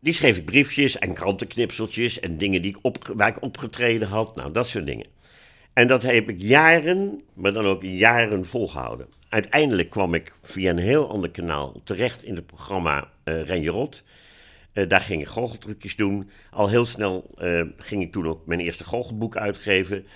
Die 0.00 0.12
schreef 0.12 0.36
ik 0.36 0.44
briefjes 0.44 0.98
en 0.98 1.14
krantenknipseltjes 1.14 2.20
en 2.20 2.36
dingen 2.36 2.62
die 2.62 2.70
ik 2.70 2.78
op, 2.82 3.12
waar 3.16 3.28
ik 3.28 3.42
opgetreden 3.42 4.08
had. 4.08 4.36
Nou, 4.36 4.52
dat 4.52 4.66
soort 4.66 4.86
dingen. 4.86 5.06
En 5.72 5.86
dat 5.86 6.02
heb 6.02 6.28
ik 6.28 6.40
jaren, 6.40 7.22
maar 7.34 7.52
dan 7.52 7.66
ook 7.66 7.82
jaren 7.82 8.46
volgehouden. 8.46 9.06
Uiteindelijk 9.28 9.90
kwam 9.90 10.14
ik 10.14 10.32
via 10.42 10.70
een 10.70 10.78
heel 10.78 11.10
ander 11.10 11.30
kanaal 11.30 11.80
terecht 11.84 12.24
in 12.24 12.34
het 12.34 12.46
programma 12.46 13.08
Rot. 13.24 14.02
Eh, 14.72 14.88
daar 14.88 15.00
ging 15.00 15.20
ik 15.20 15.26
goocheltrucjes 15.26 15.96
doen. 15.96 16.30
Al 16.50 16.68
heel 16.68 16.84
snel 16.84 17.30
eh, 17.36 17.62
ging 17.76 18.02
ik 18.02 18.12
toen 18.12 18.28
ook 18.28 18.46
mijn 18.46 18.60
eerste 18.60 18.84
goochelboek 18.84 19.36
uitgeven. 19.36 20.06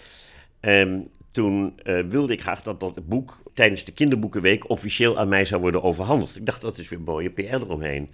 Ehm, 0.61 1.01
toen 1.31 1.79
eh, 1.79 2.01
wilde 2.09 2.33
ik 2.33 2.41
graag 2.41 2.63
dat 2.63 2.81
dat 2.81 3.09
boek 3.09 3.43
tijdens 3.55 3.85
de 3.85 3.93
kinderboekenweek 3.93 4.69
officieel 4.69 5.19
aan 5.19 5.29
mij 5.29 5.45
zou 5.45 5.61
worden 5.61 5.83
overhandigd. 5.83 6.37
Ik 6.37 6.47
dacht, 6.47 6.61
dat 6.61 6.79
is 6.79 6.89
weer 6.89 7.01
mooie 7.01 7.31
PR 7.31 7.43
eromheen. 7.43 8.11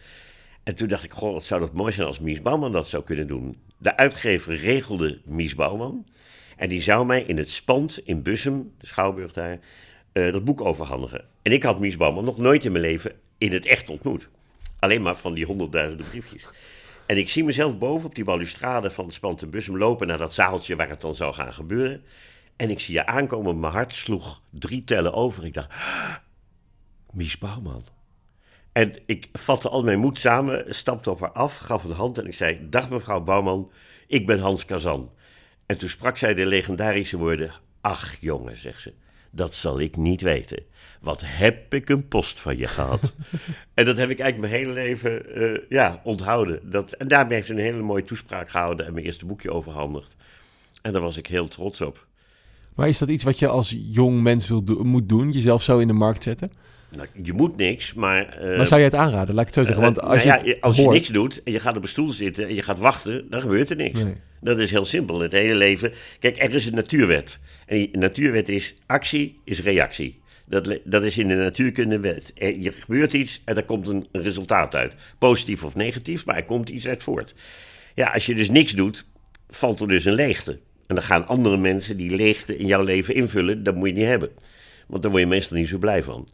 En 0.62 0.75
toen 0.75 0.88
dacht 0.88 1.05
ik, 1.05 1.12
goh, 1.12 1.32
wat 1.32 1.44
zou 1.44 1.61
dat 1.61 1.73
mooi 1.73 1.93
zijn 1.93 2.06
als 2.06 2.20
Mies 2.20 2.43
Bouwman 2.43 2.73
dat 2.73 2.88
zou 2.88 3.05
kunnen 3.05 3.26
doen. 3.26 3.58
De 3.79 3.96
uitgever 3.96 4.56
regelde 4.56 5.20
Mies 5.25 5.55
Bouwman. 5.55 6.06
En 6.56 6.69
die 6.69 6.82
zou 6.82 7.06
mij 7.06 7.23
in 7.23 7.38
het 7.38 7.50
Spand 7.50 8.00
in 8.05 8.23
Bussum, 8.23 8.73
de 8.79 8.87
Schouwburg 8.87 9.32
daar, 9.32 9.58
dat 10.12 10.44
boek 10.44 10.61
overhandigen. 10.61 11.25
En 11.43 11.52
ik 11.52 11.62
had 11.62 11.81
Mies 11.81 11.96
Bouwman 11.96 12.25
nog 12.25 12.38
nooit 12.38 12.64
in 12.64 12.73
mijn 12.73 12.84
leven 12.84 13.12
in 13.38 13.52
het 13.52 13.67
echt 13.67 13.91
ontmoet. 13.91 14.29
Alleen 14.78 15.02
maar 15.02 15.16
van 15.16 15.34
die 15.34 15.44
honderdduizenden 15.44 16.08
briefjes. 16.08 16.48
En 17.06 17.16
ik 17.16 17.28
zie 17.28 17.44
mezelf 17.44 17.78
boven 17.78 18.06
op 18.06 18.14
die 18.14 18.25
balustrade 18.25 18.90
van 18.90 19.12
in 19.40 19.50
Bussum 19.50 19.78
lopen 19.78 20.06
naar 20.06 20.19
dat 20.19 20.34
zaaltje 20.34 20.76
waar 20.76 20.88
het 20.88 21.00
dan 21.00 21.14
zou 21.14 21.34
gaan 21.34 21.52
gebeuren. 21.52 22.02
En 22.56 22.70
ik 22.70 22.80
zie 22.80 22.94
je 22.94 23.06
aankomen, 23.06 23.60
mijn 23.60 23.72
hart 23.72 23.94
sloeg 23.94 24.42
drie 24.50 24.84
tellen 24.84 25.12
over. 25.12 25.44
Ik 25.44 25.54
dacht, 25.54 25.75
Mies 27.12 27.38
Bouwman. 27.38 27.84
En 28.72 29.02
ik 29.06 29.28
vatte 29.32 29.69
al 29.69 29.82
mijn 29.82 29.98
moed 29.98 30.19
samen, 30.19 30.75
stapte 30.75 31.10
op 31.10 31.20
haar 31.20 31.32
af, 31.32 31.58
gaf 31.58 31.84
een 31.84 31.92
hand 31.92 32.19
en 32.19 32.26
ik 32.26 32.34
zei: 32.34 32.69
Dag 32.69 32.90
mevrouw 32.90 33.20
Bouwman, 33.20 33.72
ik 34.06 34.26
ben 34.26 34.38
Hans 34.38 34.64
Kazan. 34.64 35.12
En 35.67 35.79
toen 35.79 35.88
sprak 35.88 36.17
zij 36.17 36.34
de 36.34 36.46
legendarische 36.46 37.17
woorden: 37.17 37.53
Ach 37.81 38.17
jongen, 38.20 38.56
zegt 38.56 38.81
ze, 38.81 38.93
dat 39.31 39.55
zal 39.55 39.81
ik 39.81 39.96
niet 39.96 40.20
weten. 40.20 40.62
Wat 41.00 41.22
heb 41.24 41.74
ik 41.74 41.88
een 41.88 42.08
post 42.08 42.40
van 42.40 42.56
je 42.58 42.67
gehad? 42.67 43.12
en 43.74 43.84
dat 43.84 43.96
heb 43.96 44.10
ik 44.10 44.19
eigenlijk 44.20 44.52
mijn 44.52 44.62
hele 44.62 44.72
leven 44.81 45.34
eh, 45.34 45.60
ja, 45.69 46.00
onthouden. 46.05 46.60
Dat, 46.70 46.93
en 46.93 47.08
daarmee 47.08 47.34
heeft 47.34 47.46
ze 47.46 47.52
een 47.52 47.58
hele 47.58 47.82
mooie 47.82 48.05
toespraak 48.05 48.50
gehouden 48.50 48.86
en 48.86 48.93
mijn 48.93 49.05
eerste 49.05 49.26
boekje 49.26 49.52
overhandigd. 49.52 50.17
En 50.82 50.93
daar 50.93 51.02
was 51.02 51.17
ik 51.17 51.26
heel 51.26 51.48
trots 51.48 51.81
op. 51.81 52.06
Maar 52.74 52.88
is 52.88 52.98
dat 52.98 53.08
iets 53.08 53.24
wat 53.24 53.38
je 53.38 53.48
als 53.48 53.76
jong 53.90 54.22
mens 54.22 54.48
wil 54.48 54.64
do- 54.64 54.84
moet 54.84 55.08
doen? 55.08 55.31
Jezelf 55.31 55.62
zo 55.62 55.78
in 55.78 55.86
de 55.86 55.93
markt 55.93 56.22
zetten? 56.22 56.52
Nou, 56.96 57.06
je 57.22 57.32
moet 57.32 57.56
niks, 57.56 57.94
maar. 57.94 58.28
eh, 58.28 58.56
maar 58.56 58.67
zou 58.67 58.81
je 58.81 58.86
het 58.86 58.94
aanraden? 58.96 59.34
Laat 59.34 59.48
ik 59.48 59.55
het 59.55 59.67
zo 59.67 59.72
zeggen. 59.72 59.82
Want 59.84 59.98
Eh, 59.98 60.08
als 60.08 60.24
nou 60.24 60.38
je, 60.40 60.46
ja, 60.46 60.52
het 60.55 60.60
als 60.62 60.76
je 60.76 60.88
niks 60.88 61.08
doet 61.08 61.43
en 61.43 61.52
je 61.52 61.60
gaat 61.60 61.76
op 61.76 61.82
een 61.82 61.88
stoel 61.88 62.08
zitten 62.08 62.46
en 62.48 62.55
je 62.55 62.62
gaat 62.62 62.78
wachten, 62.78 63.26
dan 63.31 63.40
gebeurt 63.40 63.70
er 63.70 63.76
niks. 63.76 64.02
Nee. 64.02 64.14
Dat 64.40 64.58
is 64.58 64.70
heel 64.70 64.84
simpel. 64.84 65.20
Het 65.20 65.32
hele 65.32 65.55
leven. 65.55 65.93
Kijk, 66.20 66.43
er 66.43 66.55
is 66.55 66.67
een 66.67 66.74
natuurwet. 66.74 67.38
En 67.67 67.76
die 67.76 67.96
natuurwet 67.98 68.48
is: 68.48 68.74
actie 68.86 69.40
is 69.44 69.62
reactie. 69.62 70.18
Dat, 70.48 70.78
dat 70.84 71.05
is 71.05 71.19
in 71.19 71.28
de 71.28 71.34
natuurkunde 71.34 72.00
wet. 72.00 72.32
Er, 72.34 72.72
gebeurt 72.72 73.12
iets 73.12 73.40
en 73.44 73.56
er 73.56 73.64
komt 73.64 73.88
een, 73.88 74.06
een 74.12 74.22
resultaat 74.22 74.74
uit. 74.74 74.94
Positief 75.19 75.64
of 75.64 75.74
negatief, 75.74 76.26
maar 76.26 76.36
er 76.36 76.44
komt 76.44 76.69
iets 76.69 76.88
uit 76.88 77.02
voort. 77.02 77.34
Ja, 77.94 78.10
als 78.10 78.26
je 78.26 78.34
dus 78.34 78.50
niks 78.50 78.72
doet, 78.72 79.05
valt 79.48 79.81
er 79.81 79.88
dus 79.88 80.05
een 80.05 80.14
leegte. 80.14 80.52
En 80.86 80.94
dan 80.94 81.05
gaan 81.05 81.26
andere 81.26 81.56
mensen 81.56 81.96
die 81.96 82.17
leegte 82.17 82.56
in 82.56 82.67
jouw 82.67 82.82
leven 82.82 83.14
invullen. 83.14 83.62
Dat 83.62 83.74
moet 83.74 83.88
je 83.88 83.94
niet 83.94 84.05
hebben. 84.05 84.31
Want 84.86 85.02
daar 85.02 85.10
word 85.10 85.22
je 85.22 85.28
meestal 85.28 85.56
niet 85.56 85.69
zo 85.69 85.78
blij 85.78 86.02
van. 86.02 86.28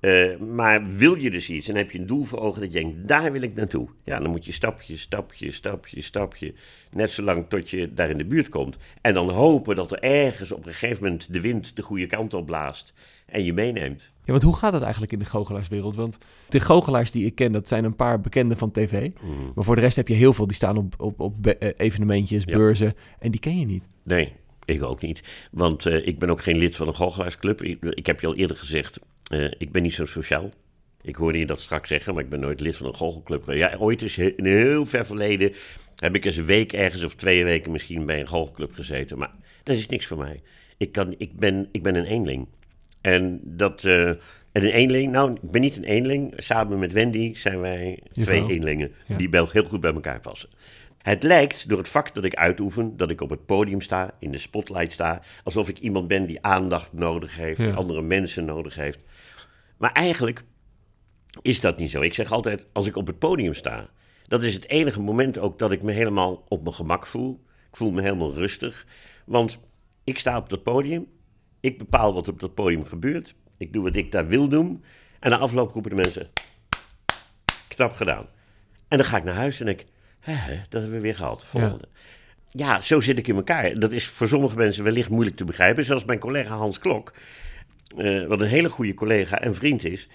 Eh, 0.00 0.36
maar 0.36 0.90
wil 0.90 1.14
je 1.14 1.30
dus 1.30 1.50
iets 1.50 1.68
en 1.68 1.76
heb 1.76 1.90
je 1.90 1.98
een 1.98 2.06
doel 2.06 2.24
voor 2.24 2.38
ogen 2.38 2.60
dat 2.60 2.72
je 2.72 2.80
denkt, 2.80 3.08
daar 3.08 3.32
wil 3.32 3.42
ik 3.42 3.54
naartoe. 3.54 3.88
Ja, 4.04 4.20
dan 4.20 4.30
moet 4.30 4.44
je 4.44 4.52
stapje, 4.52 4.96
stapje, 4.96 5.52
stapje, 5.52 6.00
stapje, 6.00 6.54
net 6.90 7.10
zolang 7.10 7.48
tot 7.48 7.70
je 7.70 7.94
daar 7.94 8.10
in 8.10 8.18
de 8.18 8.24
buurt 8.24 8.48
komt. 8.48 8.76
En 9.00 9.14
dan 9.14 9.30
hopen 9.30 9.76
dat 9.76 9.92
er 9.92 10.02
ergens 10.02 10.52
op 10.52 10.66
een 10.66 10.72
gegeven 10.72 11.02
moment 11.02 11.32
de 11.32 11.40
wind 11.40 11.76
de 11.76 11.82
goede 11.82 12.06
kant 12.06 12.34
op 12.34 12.46
blaast 12.46 12.92
en 13.30 13.44
je 13.44 13.52
meeneemt. 13.52 14.10
Ja, 14.24 14.32
want 14.32 14.42
hoe 14.42 14.56
gaat 14.56 14.72
het 14.72 14.82
eigenlijk 14.82 15.12
in 15.12 15.18
de 15.18 15.24
goochelaarswereld? 15.24 15.94
Want 15.94 16.18
de 16.48 16.60
goochelaars 16.60 17.10
die 17.10 17.24
ik 17.24 17.34
ken, 17.34 17.52
dat 17.52 17.68
zijn 17.68 17.84
een 17.84 17.96
paar 17.96 18.20
bekenden 18.20 18.56
van 18.56 18.70
tv. 18.70 19.10
Maar 19.54 19.64
voor 19.64 19.74
de 19.74 19.80
rest 19.80 19.96
heb 19.96 20.08
je 20.08 20.14
heel 20.14 20.32
veel 20.32 20.46
die 20.46 20.56
staan 20.56 20.76
op, 20.76 20.94
op, 20.98 21.20
op 21.20 21.46
eh, 21.46 21.70
evenementjes, 21.76 22.44
Ja. 22.44 22.56
beurzen. 22.56 22.94
En 23.18 23.30
die 23.30 23.40
ken 23.40 23.58
je 23.58 23.66
niet. 23.66 23.88
Nee, 24.04 24.32
ik 24.64 24.82
ook 24.82 25.00
niet. 25.02 25.22
Want 25.50 25.86
eh, 25.86 26.06
ik 26.06 26.18
ben 26.18 26.30
ook 26.30 26.42
geen 26.42 26.56
lid 26.56 26.76
van 26.76 26.86
een 26.86 26.94
goochelaarsclub. 26.94 27.62
Ik, 27.62 27.82
ik 27.84 28.06
heb 28.06 28.20
je 28.20 28.26
al 28.26 28.36
eerder 28.36 28.56
gezegd, 28.56 28.98
eh, 29.32 29.44
ik 29.58 29.72
ben 29.72 29.82
niet 29.82 29.94
zo 29.94 30.04
sociaal. 30.04 30.50
Ik 31.02 31.16
hoorde 31.16 31.38
je 31.38 31.46
dat 31.46 31.60
straks 31.60 31.88
zeggen, 31.88 32.14
maar 32.14 32.22
ik 32.22 32.30
ben 32.30 32.40
nooit 32.40 32.60
lid 32.60 32.76
van 32.76 32.86
een 32.86 32.94
goochelclub. 32.94 33.50
Ja, 33.50 33.76
ooit 33.78 34.02
is 34.02 34.18
in 34.18 34.32
een 34.36 34.46
heel 34.46 34.86
ver 34.86 35.06
verleden 35.06 35.52
heb 35.96 36.14
ik 36.14 36.24
eens 36.24 36.36
een 36.36 36.44
week 36.44 36.72
ergens 36.72 37.04
of 37.04 37.14
twee 37.14 37.44
weken 37.44 37.70
misschien 37.72 38.06
bij 38.06 38.20
een 38.20 38.28
goochelclub 38.28 38.72
gezeten. 38.74 39.18
Maar 39.18 39.30
dat 39.62 39.76
is 39.76 39.86
niks 39.86 40.06
voor 40.06 40.18
mij. 40.18 40.40
Ik, 40.76 40.92
kan, 40.92 41.14
ik, 41.18 41.36
ben, 41.36 41.68
ik 41.72 41.82
ben 41.82 41.94
een 41.94 42.04
eenling. 42.04 42.46
En 43.00 43.40
dat... 43.44 43.84
eh, 43.84 44.08
en 44.52 44.62
een 44.64 44.70
eenling, 44.72 45.12
nou, 45.12 45.32
ik 45.42 45.50
ben 45.50 45.60
niet 45.60 45.76
een 45.76 45.84
eenling. 45.84 46.32
Samen 46.36 46.78
met 46.78 46.92
Wendy 46.92 47.34
zijn 47.34 47.60
wij 47.60 48.02
twee 48.12 48.46
eenlingen 48.48 48.92
Ja. 49.06 49.16
die 49.16 49.30
wel 49.30 49.48
heel 49.52 49.64
goed 49.64 49.80
bij 49.80 49.92
elkaar 49.94 50.20
passen. 50.20 50.48
Het 50.98 51.22
lijkt 51.22 51.68
door 51.68 51.78
het 51.78 51.88
vak 51.88 52.14
dat 52.14 52.24
ik 52.24 52.34
uitoefen, 52.34 52.96
dat 52.96 53.10
ik 53.10 53.20
op 53.20 53.30
het 53.30 53.46
podium 53.46 53.80
sta, 53.80 54.14
in 54.18 54.30
de 54.32 54.38
spotlight 54.38 54.92
sta, 54.92 55.22
alsof 55.44 55.68
ik 55.68 55.78
iemand 55.78 56.08
ben 56.08 56.26
die 56.26 56.42
aandacht 56.42 56.92
nodig 56.92 57.36
heeft, 57.36 57.58
Ja. 57.58 57.64
die 57.66 57.74
andere 57.74 58.02
mensen 58.02 58.44
nodig 58.44 58.74
heeft. 58.74 58.98
Maar 59.78 59.92
eigenlijk 59.92 60.42
is 61.42 61.60
dat 61.60 61.78
niet 61.78 61.90
zo. 61.90 62.00
Ik 62.00 62.14
zeg 62.14 62.32
altijd, 62.32 62.66
als 62.72 62.86
ik 62.86 62.96
op 62.96 63.06
het 63.06 63.18
podium 63.18 63.54
sta, 63.54 63.88
dat 64.26 64.42
is 64.42 64.54
het 64.54 64.68
enige 64.68 65.00
moment 65.00 65.38
ook 65.38 65.58
dat 65.58 65.72
ik 65.72 65.82
me 65.82 65.92
helemaal 65.92 66.44
op 66.48 66.62
mijn 66.62 66.74
gemak 66.74 67.06
voel. 67.06 67.40
Ik 67.70 67.76
voel 67.76 67.90
me 67.90 68.02
helemaal 68.02 68.34
rustig, 68.34 68.86
want 69.24 69.60
ik 70.04 70.18
sta 70.18 70.36
op 70.36 70.48
dat 70.48 70.62
podium, 70.62 71.06
ik 71.60 71.78
bepaal 71.78 72.14
wat 72.14 72.28
op 72.28 72.40
dat 72.40 72.54
podium 72.54 72.84
gebeurt, 72.84 73.34
ik 73.56 73.72
doe 73.72 73.82
wat 73.82 73.96
ik 73.96 74.12
daar 74.12 74.26
wil 74.26 74.48
doen, 74.48 74.84
en 75.20 75.30
na 75.30 75.38
afloop 75.38 75.72
roepen 75.72 75.90
de 75.90 75.96
mensen, 75.96 76.30
knap 77.68 77.92
gedaan. 77.92 78.26
En 78.88 78.96
dan 78.96 79.06
ga 79.06 79.16
ik 79.16 79.24
naar 79.24 79.34
huis 79.34 79.60
en 79.60 79.66
denk, 79.66 79.84
hè, 80.20 80.56
dat 80.68 80.80
hebben 80.80 80.90
we 80.90 81.00
weer 81.00 81.14
gehad, 81.14 81.44
volgende. 81.44 81.88
Ja. 82.50 82.80
zo 82.80 83.00
zit 83.00 83.18
ik 83.18 83.28
in 83.28 83.36
elkaar. 83.36 83.78
Dat 83.78 83.92
is 83.92 84.06
voor 84.06 84.28
sommige 84.28 84.56
mensen 84.56 84.84
wellicht 84.84 85.08
moeilijk 85.08 85.36
te 85.36 85.44
begrijpen. 85.44 85.84
Zoals 85.84 86.04
mijn 86.04 86.18
collega 86.18 86.56
Hans 86.56 86.78
Klok, 86.78 87.14
eh, 87.96 88.26
wat 88.26 88.40
een 88.40 88.48
hele 88.48 88.68
goede 88.68 88.94
collega 88.94 89.40
en 89.40 89.54
vriend 89.54 89.84
is. 89.84 90.08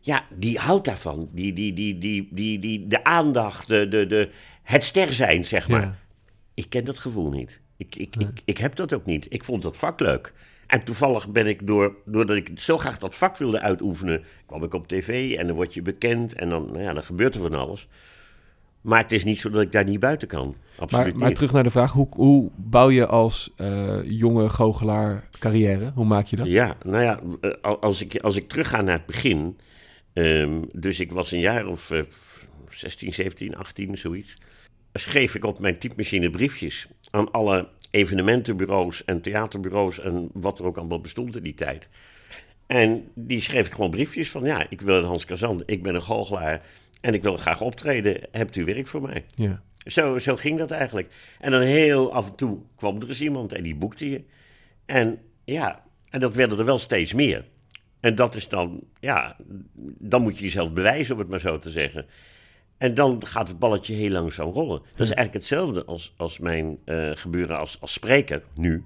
Ja, 0.00 0.24
die 0.34 0.58
houdt 0.58 0.84
daarvan. 0.84 1.28
Die, 1.32 1.52
die, 1.52 1.72
die, 1.72 1.98
die, 1.98 2.28
die, 2.30 2.58
die, 2.58 2.86
de 2.86 3.04
aandacht, 3.04 3.68
de, 3.68 3.88
de, 3.88 4.06
de, 4.06 4.30
het 4.62 4.84
ster 4.84 5.12
zijn, 5.12 5.44
zeg 5.44 5.68
maar. 5.68 5.80
Ja. 5.80 5.96
Ik 6.54 6.70
ken 6.70 6.84
dat 6.84 6.98
gevoel 6.98 7.30
niet. 7.30 7.60
Ik, 7.76 7.96
ik, 7.96 8.16
ik, 8.16 8.40
ik 8.44 8.58
heb 8.58 8.76
dat 8.76 8.92
ook 8.92 9.04
niet. 9.04 9.26
Ik 9.28 9.44
vond 9.44 9.62
dat 9.62 9.76
vak 9.76 10.00
leuk. 10.00 10.32
En 10.66 10.84
toevallig 10.84 11.28
ben 11.28 11.46
ik, 11.46 11.66
door, 11.66 11.94
doordat 12.04 12.36
ik 12.36 12.50
zo 12.54 12.78
graag 12.78 12.98
dat 12.98 13.14
vak 13.16 13.36
wilde 13.36 13.60
uitoefenen, 13.60 14.24
kwam 14.46 14.62
ik 14.64 14.74
op 14.74 14.86
tv 14.88 15.34
en 15.38 15.46
dan 15.46 15.56
word 15.56 15.74
je 15.74 15.82
bekend 15.82 16.34
en 16.34 16.48
dan, 16.48 16.66
nou 16.66 16.82
ja, 16.82 16.92
dan 16.92 17.02
gebeurt 17.02 17.34
er 17.34 17.40
van 17.40 17.54
alles. 17.54 17.88
Maar 18.80 19.02
het 19.02 19.12
is 19.12 19.24
niet 19.24 19.38
zo 19.38 19.50
dat 19.50 19.62
ik 19.62 19.72
daar 19.72 19.84
niet 19.84 20.00
buiten 20.00 20.28
kan. 20.28 20.54
Absoluut 20.78 21.12
Maar, 21.12 21.22
maar 21.22 21.32
terug 21.32 21.52
naar 21.52 21.62
de 21.62 21.70
vraag, 21.70 21.92
hoe, 21.92 22.06
hoe 22.10 22.50
bouw 22.56 22.90
je 22.90 23.06
als 23.06 23.52
eh, 23.56 23.98
jonge 24.04 24.48
goochelaar 24.48 25.28
carrière? 25.38 25.92
Hoe 25.94 26.04
maak 26.04 26.26
je 26.26 26.36
dat? 26.36 26.46
Ja, 26.46 26.76
nou 26.84 27.02
ja, 27.02 27.20
eh, 27.40 27.50
al- 27.62 27.80
als 27.80 28.02
ik, 28.02 28.16
als 28.20 28.36
ik 28.36 28.48
terugga 28.48 28.80
naar 28.82 28.96
het 28.96 29.06
begin. 29.06 29.58
ehm, 30.12 30.62
dus 30.72 31.00
ik 31.00 31.12
was 31.12 31.32
een 31.32 31.40
jaar 31.40 31.66
of 31.66 31.90
eh, 31.90 32.00
16, 32.70 33.14
17, 33.14 33.56
18, 33.56 33.96
zoiets. 33.96 34.36
Schreef 34.92 35.34
ik 35.34 35.44
op 35.44 35.58
mijn 35.58 35.78
typemachine 35.78 36.30
briefjes 36.30 36.88
aan 37.10 37.30
alle 37.30 37.68
evenementenbureaus 37.90 39.04
en 39.04 39.20
theaterbureaus 39.20 40.00
en 40.00 40.30
wat 40.32 40.58
er 40.58 40.64
ook 40.64 40.76
allemaal 40.76 41.00
bestond 41.00 41.36
in 41.36 41.42
die 41.42 41.54
tijd. 41.54 41.88
En 42.66 43.08
die 43.14 43.40
schreef 43.40 43.66
ik 43.66 43.72
gewoon 43.72 43.90
briefjes 43.90 44.30
van, 44.30 44.44
ja, 44.44 44.66
ik 44.68 44.80
wil 44.80 45.02
Hans 45.02 45.24
Kazan, 45.24 45.62
ik 45.66 45.82
ben 45.82 45.94
een 45.94 46.02
goochelaar 46.02 46.62
en 47.00 47.14
ik 47.14 47.22
wil 47.22 47.36
graag 47.36 47.60
optreden. 47.60 48.20
Hebt 48.30 48.56
u 48.56 48.64
werk 48.64 48.86
voor 48.86 49.02
mij? 49.02 49.24
Ja. 49.34 49.62
Zo, 49.84 50.18
zo 50.18 50.36
ging 50.36 50.58
dat 50.58 50.70
eigenlijk. 50.70 51.12
En 51.40 51.50
dan 51.50 51.60
heel 51.60 52.12
af 52.12 52.26
en 52.26 52.36
toe 52.36 52.58
kwam 52.76 53.00
er 53.00 53.08
eens 53.08 53.20
iemand 53.20 53.52
en 53.52 53.62
die 53.62 53.74
boekte 53.74 54.10
je. 54.10 54.24
En 54.86 55.18
ja, 55.44 55.84
en 56.10 56.20
dat 56.20 56.34
werden 56.34 56.58
er 56.58 56.64
wel 56.64 56.78
steeds 56.78 57.12
meer. 57.12 57.44
En 58.00 58.14
dat 58.14 58.34
is 58.34 58.48
dan, 58.48 58.80
ja, 59.00 59.36
dan 59.98 60.22
moet 60.22 60.38
je 60.38 60.44
jezelf 60.44 60.72
bewijzen, 60.72 61.14
om 61.14 61.20
het 61.20 61.28
maar 61.28 61.40
zo 61.40 61.58
te 61.58 61.70
zeggen. 61.70 62.06
En 62.78 62.94
dan 62.94 63.26
gaat 63.26 63.48
het 63.48 63.58
balletje 63.58 63.94
heel 63.94 64.10
langzaam 64.10 64.50
rollen. 64.50 64.78
Dat 64.78 65.06
is 65.06 65.12
eigenlijk 65.12 65.32
hetzelfde 65.32 65.84
als, 65.84 66.14
als 66.16 66.38
mijn 66.38 66.78
eh, 66.84 67.10
gebeuren 67.14 67.58
als, 67.58 67.80
als 67.80 67.92
spreker 67.92 68.42
nu. 68.54 68.84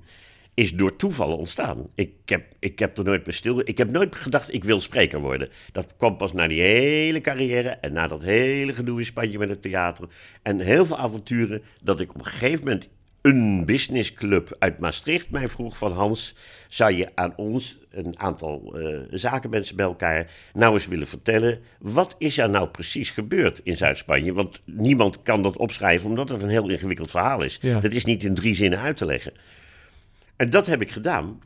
Is 0.55 0.73
door 0.73 0.97
toevallen 0.97 1.39
ontstaan. 1.39 1.87
Ik 1.95 2.13
heb, 2.25 2.53
ik 2.59 2.79
heb 2.79 2.99
er 2.99 3.05
nooit 3.05 3.23
bij 3.23 3.33
stil. 3.33 3.61
Ik 3.65 3.79
heb 3.79 3.91
nooit 3.91 4.17
gedacht, 4.17 4.55
ik 4.55 4.65
wil 4.65 4.81
spreker 4.81 5.21
worden. 5.21 5.49
Dat 5.73 5.97
kwam 5.97 6.17
pas 6.17 6.33
na 6.33 6.47
die 6.49 6.61
hele 6.61 7.21
carrière. 7.21 7.69
En 7.69 7.93
na 7.93 8.07
dat 8.07 8.23
hele 8.23 8.75
gedoe 8.75 8.99
in 8.99 9.05
Spanje 9.05 9.39
met 9.39 9.49
het 9.49 9.63
theater. 9.63 10.09
En 10.43 10.61
heel 10.61 10.87
veel 10.87 10.99
avonturen. 10.99 11.63
Dat 11.83 12.01
ik 12.01 12.11
op 12.11 12.19
een 12.19 12.27
gegeven 12.27 12.65
moment 12.65 12.89
een 13.23 13.65
businessclub 13.65 14.57
uit 14.59 14.79
Maastricht 14.79 15.31
mij 15.31 15.49
vroeg 15.49 15.79
van 15.79 15.93
Hans, 15.93 16.35
zou 16.69 16.93
je 16.93 17.09
aan 17.15 17.33
ons, 17.37 17.79
een 17.91 18.19
aantal 18.19 18.79
eh, 18.79 18.99
zakenmensen 19.11 19.77
bij 19.77 19.85
elkaar, 19.85 20.31
nou 20.53 20.73
eens 20.73 20.87
willen 20.87 21.07
vertellen, 21.07 21.61
wat 21.79 22.15
is 22.19 22.39
er 22.39 22.51
nou 22.51 22.69
precies 22.69 23.11
gebeurd 23.11 23.61
in 23.63 23.77
Zuid-Spanje? 23.77 24.33
Want 24.33 24.63
niemand 24.65 25.23
kan 25.23 25.43
dat 25.43 25.57
opschrijven 25.57 26.11
omdat 26.11 26.29
het 26.29 26.43
een 26.43 26.49
heel 26.49 26.69
ingewikkeld 26.69 27.11
verhaal 27.11 27.43
is. 27.43 27.59
Ja. 27.61 27.81
Dat 27.81 27.93
is 27.93 28.05
niet 28.05 28.25
in 28.25 28.35
drie 28.35 28.55
zinnen 28.55 28.79
uit 28.79 28.97
te 28.97 29.07
leggen. 29.07 29.33
En 30.37 30.51
dat 30.51 30.67
heb 30.67 30.83
ik 30.83 30.91
gedaan. 30.91 31.41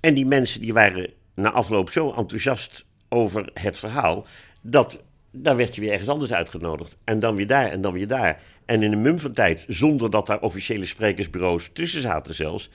En 0.00 0.14
die 0.14 0.26
mensen 0.26 0.60
die 0.60 0.72
waren 0.72 1.10
na 1.34 1.50
afloop 1.50 1.90
zo 1.90 2.12
enthousiast 2.12 2.84
over 3.08 3.50
het 3.54 3.78
verhaal, 3.78 4.26
dat 4.62 5.02
daar 5.32 5.56
werd 5.56 5.74
je 5.74 5.80
weer 5.80 5.90
ergens 5.90 6.08
anders 6.08 6.32
uitgenodigd. 6.32 6.96
En 7.04 7.18
dan 7.18 7.34
weer 7.36 7.46
daar 7.46 7.70
en 7.70 7.80
dan 7.80 7.92
weer 7.92 8.06
daar. 8.06 8.42
En 8.64 8.82
in 8.82 8.92
een 8.92 9.02
mum 9.02 9.18
van 9.18 9.32
tijd, 9.32 9.64
zonder 9.68 10.10
dat 10.10 10.26
daar 10.26 10.40
officiële 10.40 10.84
sprekersbureaus 10.84 11.70
tussen 11.72 12.00
zaten 12.00 12.34
zelfs, 12.34 12.70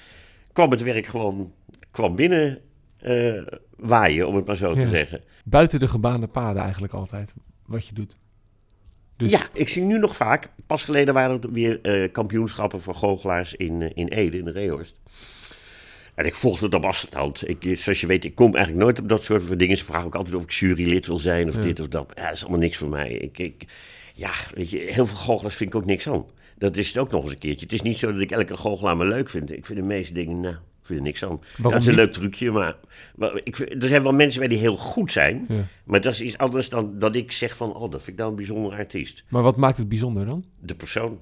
kwam 0.54 0.72
het 0.72 0.84
werk 0.84 1.06
gewoon 1.06 1.54
kwam 1.92 2.16
binnen 2.16 2.60
eh, 2.98 3.42
waaien, 3.78 4.28
om 4.28 4.36
het 4.36 4.46
maar 4.46 4.56
zo 4.56 4.76
Ja. 4.76 4.82
te 4.84 4.88
zeggen. 4.88 5.22
Buiten 5.46 5.80
de 5.80 5.88
gebaande 5.88 6.28
paden 6.28 6.62
eigenlijk 6.62 6.94
altijd, 6.94 7.34
wat 7.66 7.88
je 7.88 7.94
doet. 7.94 8.18
Dus 9.16 9.32
Ja, 9.32 9.42
ik 9.54 9.68
zie 9.70 9.84
nu 9.84 10.00
nog 10.00 10.16
vaak. 10.16 10.50
Pas 10.68 10.84
geleden 10.86 11.14
waren 11.14 11.42
er 11.42 11.52
weer 11.52 11.82
eh, 11.82 12.12
kampioenschappen 12.12 12.80
voor 12.80 12.96
goochelaars 12.96 13.54
in, 13.54 13.82
eh, 13.82 13.90
in 13.94 14.08
Ede, 14.08 14.38
in 14.38 14.46
de 14.46 14.52
Reehorst. 14.52 15.00
En 16.18 16.26
ik 16.26 16.36
volgde 16.36 16.66
het 16.66 16.74
op 16.74 16.86
afstand. 16.86 17.50
Ik, 17.50 17.78
zoals 17.78 18.02
je 18.02 18.08
weet, 18.08 18.24
ik 18.24 18.36
kom 18.36 18.56
eigenlijk 18.56 18.86
nooit 18.86 19.00
op 19.00 19.10
dat 19.10 19.24
soort 19.24 19.44
van 19.44 19.58
dingen. 19.58 19.78
Ze 19.78 19.86
vragen 19.86 20.06
ook 20.06 20.16
altijd 20.16 20.36
of 20.36 20.44
ik 20.44 20.52
jurylid 20.52 21.06
wil 21.08 21.18
zijn 21.18 21.48
of 21.50 21.56
Ja. 21.56 21.62
dit 21.62 21.80
of 21.80 21.88
dat. 21.88 22.12
Ja, 22.16 22.24
dat 22.24 22.34
is 22.34 22.42
allemaal 22.42 22.60
niks 22.60 22.78
voor 22.78 22.90
mij. 22.90 23.10
Ik, 23.12 23.38
ik, 23.38 23.66
ja, 24.14 24.32
weet 24.54 24.70
je, 24.70 24.78
heel 24.78 25.06
veel 25.06 25.18
goochelaars 25.18 25.56
vind 25.56 25.70
ik 25.70 25.76
ook 25.76 25.86
niks 25.86 26.08
aan. 26.10 26.26
Dat 26.58 26.78
is 26.78 26.88
het 26.88 26.98
ook 26.98 27.12
nog 27.12 27.24
eens 27.24 27.32
een 27.32 27.38
keertje. 27.38 27.66
Het 27.66 27.74
is 27.74 27.82
niet 27.82 27.98
zo 27.98 28.12
dat 28.12 28.22
ik 28.22 28.32
elke 28.32 28.58
goochelaar 28.58 28.98
maar 28.98 29.08
leuk 29.08 29.30
vind. 29.30 29.52
Ik 29.52 29.66
vind 29.66 29.80
de 29.80 29.86
meeste 29.86 30.14
dingen, 30.14 30.40
nou, 30.40 30.54
ik 30.56 30.84
vind 30.84 31.00
er 31.00 31.06
niks 31.06 31.24
aan. 31.24 31.40
Ja, 31.58 31.64
dat 31.70 31.76
is 31.82 31.86
een 31.86 31.96
leuk 31.96 32.14
trucje, 32.14 32.52
maar, 32.52 32.76
maar 33.16 33.42
ik, 33.44 33.60
er 33.60 33.88
zijn 33.88 34.04
wel 34.04 34.14
mensen 34.14 34.40
bij 34.40 34.50
die 34.50 34.58
heel 34.58 34.78
goed 34.78 35.12
zijn. 35.12 35.46
Ja. 35.48 35.68
Maar 35.84 36.02
dat 36.02 36.14
is 36.14 36.22
iets 36.22 36.38
anders 36.38 36.70
dan 36.70 37.00
dat 37.00 37.16
ik 37.16 37.32
zeg 37.32 37.56
van, 37.58 37.76
oh, 37.76 37.82
dat 37.92 38.04
vind 38.04 38.08
ik 38.08 38.18
nou 38.18 38.30
een 38.30 38.36
bijzonder 38.36 38.72
artiest 38.72 39.24
Maar 39.30 39.44
wat 39.44 39.58
maakt 39.58 39.78
het 39.78 39.90
bijzonder 39.90 40.26
dan? 40.26 40.44
de 40.60 40.76
persoon, 40.76 41.20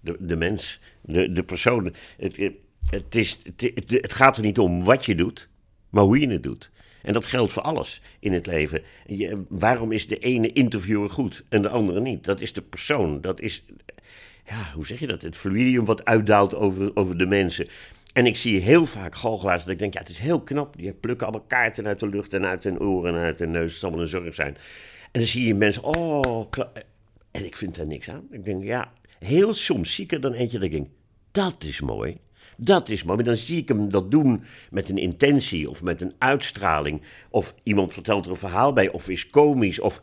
de, 0.00 0.16
de 0.20 0.36
mens, 0.36 0.80
de, 1.00 1.32
de 1.32 1.42
persoon. 1.42 1.94
Het, 2.18 2.40
het, 2.90 3.38
het, 3.86 4.12
gaat 4.12 4.36
er 4.36 4.42
niet 4.42 4.58
om 4.58 4.84
wat 4.84 5.06
je 5.06 5.14
doet, 5.14 5.48
maar 5.90 6.04
hoe 6.04 6.18
je 6.18 6.28
het 6.28 6.42
doet. 6.42 6.70
En 7.02 7.12
dat 7.12 7.26
geldt 7.26 7.52
voor 7.52 7.62
alles 7.62 8.00
in 8.18 8.32
het 8.32 8.46
leven. 8.46 8.82
Waarom 9.48 9.92
is 9.92 10.06
de 10.06 10.18
ene 10.18 10.52
interviewer 10.52 11.10
goed 11.10 11.44
en 11.48 11.62
de 11.62 11.68
andere 11.68 12.00
niet? 12.00 12.24
Dat 12.24 12.40
is 12.40 12.52
de 12.52 12.62
persoon. 12.62 13.20
Dat 13.20 13.40
is, 13.40 13.64
ja, 14.46 14.72
hoe 14.74 14.86
zeg 14.86 14.98
je 14.98 15.06
dat? 15.06 15.22
Het 15.22 15.36
fluidium 15.36 15.84
wat 15.84 16.04
uitdaalt 16.04 16.54
over, 16.54 16.96
over 16.96 17.18
de 17.18 17.26
mensen. 17.26 17.66
En 18.12 18.26
ik 18.26 18.36
zie 18.36 18.60
heel 18.60 18.86
vaak 18.86 19.14
goochelaars 19.14 19.62
dat 19.64 19.72
ik 19.72 19.78
denk, 19.78 19.94
ja, 19.94 20.00
het 20.00 20.08
is 20.08 20.18
heel 20.18 20.40
knap. 20.40 20.76
Die 20.76 20.92
plukken 20.92 21.26
allemaal 21.26 21.46
kaarten 21.46 21.86
uit 21.86 22.00
de 22.00 22.08
lucht 22.08 22.34
en 22.34 22.46
uit 22.46 22.64
hun 22.64 22.80
oren 22.80 23.14
en 23.14 23.20
uit 23.20 23.38
hun 23.38 23.50
neus. 23.50 23.70
Het 23.70 23.80
zal 23.80 23.88
allemaal 23.88 24.04
een 24.06 24.10
zorg 24.10 24.34
zijn. 24.34 24.56
En 25.12 25.20
dan 25.20 25.22
zie 25.22 25.46
je 25.46 25.54
mensen, 25.54 25.82
oh, 25.82 26.50
en 27.30 27.44
ik 27.44 27.56
vind 27.56 27.76
daar 27.76 27.86
niks 27.86 28.10
aan. 28.10 28.26
Ik 28.30 28.44
denk, 28.44 28.64
ja, 28.64 28.92
heel 29.18 29.54
soms 29.54 29.94
zie 29.94 30.04
ik 30.04 30.12
er 30.12 30.20
dan 30.20 30.32
eentje 30.32 30.58
dat 30.58 30.66
ik 30.66 30.72
denk, 30.72 30.88
dat 31.30 31.64
is 31.64 31.80
mooi. 31.80 32.18
Dat 32.60 32.88
is 32.88 33.02
mooi. 33.02 33.16
Maar 33.16 33.26
dan 33.26 33.36
zie 33.36 33.58
ik 33.58 33.68
hem 33.68 33.90
dat 33.90 34.10
doen 34.10 34.42
met 34.70 34.88
een 34.88 34.98
intentie 34.98 35.70
of 35.70 35.82
met 35.82 36.00
een 36.00 36.14
uitstraling. 36.18 37.02
Of 37.30 37.54
iemand 37.62 37.92
vertelt 37.92 38.24
er 38.24 38.30
een 38.30 38.36
verhaal 38.36 38.72
bij 38.72 38.90
of 38.90 39.08
is 39.08 39.30
komisch 39.30 39.80
of 39.80 40.02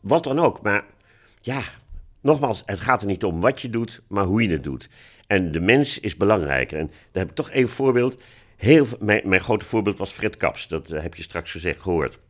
wat 0.00 0.24
dan 0.24 0.38
ook. 0.38 0.62
Maar 0.62 0.84
ja, 1.40 1.62
nogmaals, 2.20 2.62
het 2.66 2.80
gaat 2.80 3.02
er 3.02 3.08
niet 3.08 3.24
om 3.24 3.40
wat 3.40 3.60
je 3.60 3.70
doet, 3.70 4.02
maar 4.08 4.24
hoe 4.24 4.42
je 4.42 4.48
het 4.48 4.62
doet. 4.62 4.88
En 5.26 5.52
de 5.52 5.60
mens 5.60 6.00
is 6.00 6.16
belangrijker. 6.16 6.78
En 6.78 6.86
daar 6.86 7.22
heb 7.22 7.28
ik 7.28 7.34
toch 7.36 7.50
één 7.50 7.68
voorbeeld. 7.68 8.20
Heel, 8.56 8.86
mijn, 9.00 9.28
mijn 9.28 9.40
grote 9.40 9.64
voorbeeld 9.64 9.98
was 9.98 10.12
Fred 10.12 10.36
Kaps. 10.36 10.68
Dat 10.68 10.90
eh, 10.90 11.02
heb 11.02 11.14
je 11.14 11.22
straks 11.22 11.50
gezegd 11.50 11.80
gehoord. 11.80 12.20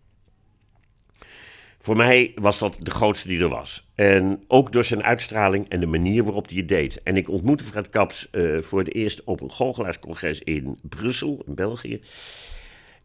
Voor 1.84 1.96
mij 1.96 2.32
was 2.34 2.58
dat 2.58 2.76
de 2.78 2.90
grootste 2.90 3.28
die 3.28 3.40
er 3.40 3.48
was. 3.48 3.88
En 3.94 4.44
ook 4.48 4.72
door 4.72 4.84
zijn 4.84 5.02
uitstraling 5.02 5.68
en 5.68 5.80
de 5.80 5.86
manier 5.86 6.24
waarop 6.24 6.48
hij 6.48 6.56
het 6.56 6.68
deed. 6.68 7.02
En 7.02 7.16
ik 7.16 7.28
ontmoette 7.28 7.64
Fred 7.64 7.90
Kaps 7.90 8.30
eh, 8.30 8.62
voor 8.62 8.78
het 8.78 8.94
eerst 8.94 9.24
op 9.24 9.40
een 9.40 9.50
goochelaarscongres 9.50 10.40
in 10.40 10.78
Brussel, 10.82 11.42
in 11.46 11.54
België. 11.54 12.00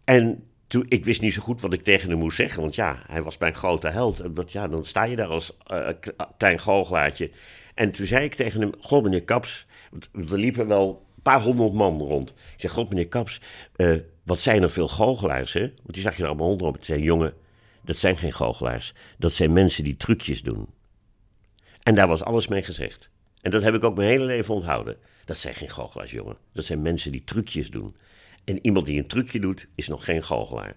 En 0.04 0.44
toen, 0.68 0.86
ik 0.88 1.06
wist 1.06 1.22
niet 1.22 1.34
zo 1.34 1.42
goed 1.42 1.62
wat 1.62 1.74
ik 1.74 1.84
tegen 1.84 2.10
hem 2.10 2.20
moest 2.20 2.36
zeggen. 2.36 2.62
Want 2.62 2.76
ja, 2.76 3.04
hij 3.08 3.22
was 3.22 3.38
mijn 3.38 3.54
grote 3.54 3.90
held. 3.90 4.20
En 4.20 4.34
ja, 4.48 4.68
dan 4.68 4.86
sta 4.86 5.04
je 5.04 5.16
daar 5.16 5.28
als 5.28 5.58
eh, 5.66 5.90
klein 6.38 6.60
goochelaartje. 6.60 7.32
En 7.76 7.92
toen 7.92 8.06
zei 8.06 8.24
ik 8.24 8.36
tegen 8.36 8.62
hem, 8.62 8.72
goh 8.80 9.04
meneer 9.04 9.24
Kaps, 9.24 9.66
want 9.92 10.32
er 10.32 10.38
liepen 10.38 10.68
wel 10.68 11.06
een 11.16 11.22
paar 11.22 11.42
honderd 11.42 11.74
man 11.74 12.00
rond. 12.00 12.30
Ik 12.30 12.62
zeg, 12.62 12.72
god 12.72 12.90
meneer 12.90 13.08
Kaps, 13.08 13.42
eh, 13.76 13.96
wat 14.24 14.40
zijn 14.40 14.64
er 14.64 14.72
veel 14.72 14.88
goochelaars 14.88 15.54
hè? 15.54 15.62
Want 15.62 15.94
die 15.94 16.02
zag 16.02 16.18
je 16.18 16.24
er 16.24 16.30
allemaal 16.30 16.56
op. 16.56 16.78
Ik 16.78 16.84
zei, 16.84 17.02
jongen, 17.02 17.34
Dat 17.90 17.98
zijn 17.98 18.18
geen 18.18 18.34
goochelaars. 18.34 18.94
Dat 19.18 19.34
zijn 19.34 19.54
mensen 19.54 19.84
die 19.84 19.98
trucjes 19.98 20.42
doen. 20.42 20.68
En 21.84 21.96
daar 21.96 22.08
was 22.08 22.24
alles 22.24 22.48
mee 22.48 22.64
gezegd. 22.64 23.10
En 23.42 23.52
dat 23.52 23.64
heb 23.64 23.74
ik 23.74 23.84
ook 23.84 23.96
mijn 23.96 24.10
hele 24.10 24.24
leven 24.24 24.54
onthouden. 24.54 24.98
Dat 25.26 25.38
zijn 25.38 25.56
geen 25.56 25.70
goochelaars, 25.70 26.12
jongen. 26.12 26.38
Dat 26.54 26.64
zijn 26.64 26.82
mensen 26.82 27.12
die 27.12 27.24
trucjes 27.24 27.70
doen. 27.70 27.96
En 28.44 28.66
iemand 28.66 28.86
die 28.86 29.00
een 29.00 29.08
trucje 29.08 29.40
doet, 29.40 29.68
is 29.76 29.88
nog 29.88 30.06
geen 30.06 30.24
goochelaar. 30.24 30.76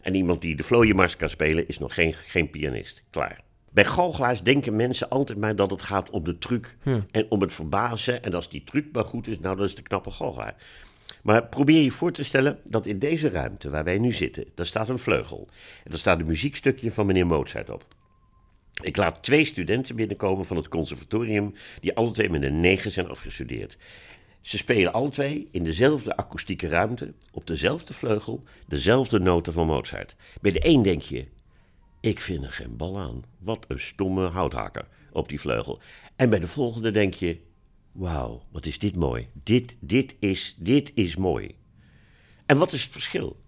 En 0.00 0.14
iemand 0.14 0.40
die 0.40 0.56
de 0.56 0.62
vlooienmars 0.62 1.16
kan 1.16 1.30
spelen, 1.30 1.68
is 1.68 1.78
nog 1.78 1.94
geen, 1.94 2.12
geen 2.12 2.50
pianist. 2.50 3.02
Klaar. 3.10 3.40
Bij 3.70 3.84
goochelaars 3.84 4.42
denken 4.42 4.76
mensen 4.76 5.08
altijd 5.08 5.38
maar 5.38 5.56
dat 5.56 5.70
het 5.70 5.82
gaat 5.82 6.10
om 6.10 6.24
de 6.24 6.38
truc 6.38 6.76
en 7.10 7.26
om 7.30 7.40
het 7.40 7.54
verbazen. 7.54 8.22
En 8.22 8.34
als 8.34 8.50
die 8.50 8.64
truc 8.64 8.86
maar 8.92 9.04
goed 9.04 9.26
is, 9.28 9.40
nou, 9.40 9.56
dat 9.56 9.66
is 9.66 9.74
de 9.74 9.82
knappe 9.82 10.10
goochelaar. 10.10 10.56
Maar 11.22 11.46
probeer 11.46 11.82
je 11.82 11.90
voor 11.90 12.12
te 12.12 12.24
stellen 12.24 12.58
dat 12.64 12.86
in 12.86 12.98
deze 12.98 13.28
ruimte 13.28 13.70
waar 13.70 13.84
wij 13.84 13.98
nu 13.98 14.12
zitten, 14.12 14.44
daar 14.54 14.66
staat 14.66 14.88
een 14.88 14.98
vleugel. 14.98 15.48
En 15.84 15.90
daar 15.90 15.98
staat 15.98 16.18
een 16.18 16.26
muziekstukje 16.26 16.90
van 16.90 17.06
meneer 17.06 17.26
Mozart 17.26 17.70
op. 17.70 17.84
Ik 18.82 18.96
laat 18.96 19.22
twee 19.22 19.44
studenten 19.44 19.96
binnenkomen 19.96 20.44
van 20.44 20.56
het 20.56 20.68
conservatorium, 20.68 21.54
die 21.80 21.96
alle 21.96 22.12
twee 22.12 22.30
met 22.30 22.42
een 22.42 22.60
9 22.60 22.92
zijn 22.92 23.08
afgestudeerd. 23.08 23.76
Ze 24.40 24.56
spelen 24.56 24.92
alle 24.92 25.10
twee 25.10 25.48
in 25.50 25.64
dezelfde 25.64 26.16
akoestieke 26.16 26.68
ruimte, 26.68 27.12
op 27.32 27.46
dezelfde 27.46 27.92
vleugel, 27.92 28.42
dezelfde 28.68 29.18
noten 29.18 29.52
van 29.52 29.66
Mozart. 29.66 30.16
Bij 30.40 30.52
de 30.52 30.66
een 30.66 30.82
denk 30.82 31.02
je, 31.02 31.26
ik 32.00 32.20
vind 32.20 32.44
er 32.44 32.52
geen 32.52 32.76
bal 32.76 32.98
aan. 32.98 33.24
Wat 33.38 33.64
een 33.68 33.80
stomme 33.80 34.28
houthakker 34.28 34.86
op 35.12 35.28
die 35.28 35.40
vleugel. 35.40 35.80
En 36.16 36.30
bij 36.30 36.38
de 36.38 36.46
volgende 36.46 36.90
denk 36.90 37.14
je, 37.14 37.38
wauw, 38.00 38.42
wat 38.52 38.66
is 38.66 38.78
dit 38.78 38.96
mooi. 38.96 39.26
Dit, 39.42 39.76
dit, 39.80 40.16
is, 40.18 40.56
dit 40.58 40.92
is 40.94 41.16
mooi. 41.16 41.54
En 42.46 42.58
wat 42.58 42.72
is 42.72 42.82
het 42.82 42.92
verschil? 42.92 43.40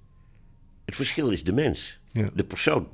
Het 0.85 0.95
verschil 0.95 1.31
is 1.31 1.45
de 1.45 1.53
mens, 1.53 2.01
Ja. 2.11 2.31
de 2.35 2.45
persoon 2.45 2.89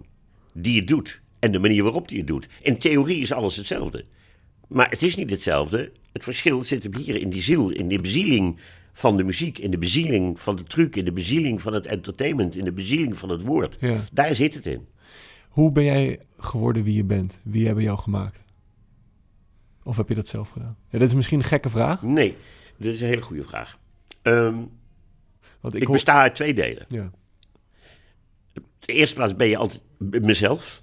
die 0.53 0.79
het 0.79 0.89
doet 0.89 1.21
en 1.39 1.53
de 1.53 1.59
manier 1.59 1.83
waarop 1.83 2.09
die 2.09 2.19
het 2.19 2.27
doet. 2.27 2.49
In 2.63 2.79
theorie 2.79 3.21
is 3.21 3.33
alles 3.33 3.57
hetzelfde. 3.57 4.05
Maar 4.69 4.91
het 4.91 5.03
is 5.03 5.17
niet 5.17 5.31
hetzelfde. 5.31 5.93
Het 6.13 6.25
verschil 6.25 6.63
zit 6.63 6.83
hem 6.83 6.97
hier 6.97 7.17
in 7.17 7.31
die 7.31 7.43
ziel, 7.43 7.71
in 7.71 7.89
de 7.89 7.99
bezieling 7.99 8.59
van 8.93 9.17
de 9.17 9.25
muziek, 9.25 9.59
in 9.59 9.71
de 9.71 9.79
bezieling 9.79 10.41
van 10.41 10.57
de 10.57 10.63
truc, 10.63 10.97
in 10.97 11.05
de 11.05 11.13
bezieling 11.13 11.63
van 11.63 11.73
het 11.73 11.87
entertainment, 11.87 12.57
in 12.57 12.65
de 12.65 12.73
bezieling 12.73 13.17
van 13.19 13.29
het 13.29 13.43
woord. 13.43 13.77
Ja. 13.81 14.05
Daar 14.13 14.35
zit 14.35 14.55
het 14.55 14.67
in. 14.67 14.87
Hoe 15.49 15.73
ben 15.73 15.85
jij 15.85 16.21
geworden 16.39 16.83
wie 16.83 16.95
je 16.95 17.05
bent? 17.05 17.41
Wie 17.45 17.67
hebben 17.67 17.85
jou 17.85 17.99
gemaakt? 17.99 18.43
Of 19.89 19.97
heb 19.97 20.09
je 20.09 20.15
dat 20.15 20.29
zelf 20.29 20.49
gedaan? 20.49 20.77
Ja, 20.91 20.99
dat 20.99 21.09
is 21.09 21.15
misschien 21.15 21.39
een 21.39 21.45
gekke 21.45 21.71
vraag. 21.71 22.03
Nee, 22.03 22.37
dat 22.77 22.93
is 22.93 23.01
een 23.01 23.07
hele 23.07 23.21
goede 23.23 23.43
vraag. 23.43 23.79
Ehm, 24.23 24.55
Want 25.61 25.75
ik 25.75 25.81
ik, 25.81 25.87
hoor- 25.87 25.97
besta 25.97 26.21
uit 26.21 26.35
twee 26.35 26.55
delen. 26.55 26.85
Ja. 26.89 27.11
de 28.79 28.93
eerste 28.93 29.15
plaats 29.15 29.37
ben 29.37 29.49
je 29.49 29.57
altijd 29.57 29.81
mezelf, 29.99 30.83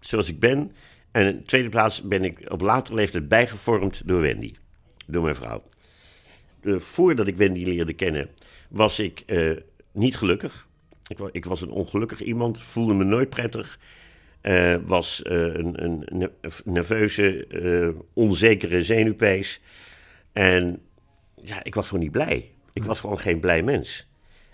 zoals 0.00 0.28
ik 0.28 0.40
ben. 0.40 0.72
En 1.10 1.26
in 1.26 1.36
de 1.36 1.42
tweede 1.42 1.68
plaats 1.68 2.02
ben 2.02 2.24
ik 2.24 2.44
op 2.50 2.60
latere 2.60 2.96
leeftijd 2.96 3.28
bijgevormd 3.28 4.02
door 4.04 4.20
Wendy, 4.20 4.54
door 5.06 5.22
mijn 5.22 5.34
vrouw. 5.34 5.62
Voordat 6.64 7.26
ik 7.26 7.36
Wendy 7.36 7.64
leerde 7.64 7.92
kennen, 7.92 8.28
was 8.68 8.98
ik 8.98 9.20
eh, 9.26 9.50
niet 9.92 10.16
gelukkig. 10.16 10.68
Ik, 11.06 11.18
ik 11.32 11.44
was 11.44 11.60
een 11.62 11.70
ongelukkig 11.70 12.20
iemand, 12.22 12.62
voelde 12.62 12.94
me 12.94 13.04
nooit 13.04 13.28
prettig. 13.28 13.78
Eh, 14.40 14.76
was 14.84 15.22
eh, 15.22 15.36
een, 15.36 15.84
een 15.84 16.06
ne- 16.12 16.30
nerveuze, 16.64 17.46
eh, 17.46 18.00
onzekere 18.12 18.82
zenuwpees. 18.82 19.60
En 20.32 20.78
ja, 21.34 21.64
ik 21.64 21.74
was 21.74 21.86
gewoon 21.88 22.02
niet 22.02 22.12
blij. 22.12 22.50
Ik 22.72 22.84
was 22.84 23.00
gewoon 23.00 23.18
geen 23.18 23.40
blij 23.40 23.62
mens. 23.62 24.08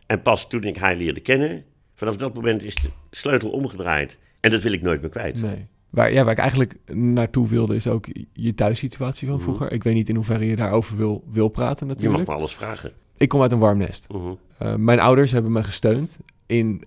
En 0.07 0.23
pas 0.23 0.49
toen 0.49 0.63
ik 0.65 0.77
haar 0.77 0.97
leerde 0.97 1.21
kennen, 1.21 1.65
vanaf 1.95 2.17
dat 2.17 2.35
moment 2.35 2.63
is 2.65 2.75
de 2.75 2.89
sleutel 3.11 3.51
omgedraaid. 3.51 4.19
En 4.41 4.51
dat 4.51 4.63
wil 4.63 4.73
ik 4.73 4.83
nooit 4.83 5.01
meer 5.01 5.11
kwijt. 5.11 5.43
Nee. 5.43 5.67
Waar, 5.91 6.13
ja, 6.13 6.23
waar 6.23 6.33
ik 6.33 6.39
eigenlijk 6.39 6.75
naartoe 6.93 7.49
wilde 7.49 7.75
is 7.75 7.87
ook 7.87 8.07
je 8.33 8.55
thuissituatie 8.55 9.29
van 9.29 9.41
vroeger. 9.41 9.73
Ik 9.73 9.83
weet 9.83 9.95
niet 9.95 10.09
in 10.09 10.15
hoeverre 10.15 10.47
je 10.47 10.57
daarover 10.57 10.97
wil, 10.97 11.25
wil 11.31 11.49
praten 11.49 11.87
Je 11.87 11.93
mag 11.93 11.97
natuurlijk. 12.03 12.29
me 12.29 12.35
alles 12.35 12.55
vragen. 12.55 12.93
Ik 13.17 13.29
kom 13.29 13.43
uit 13.43 13.53
een 13.53 13.59
warm 13.59 13.79
nest. 13.79 14.07
Mhm. 14.09 14.85
Mijn 14.85 15.01
ouders 15.01 15.31
hebben 15.31 15.53
me 15.53 15.65
gesteund. 15.65 16.19
In, 16.47 16.83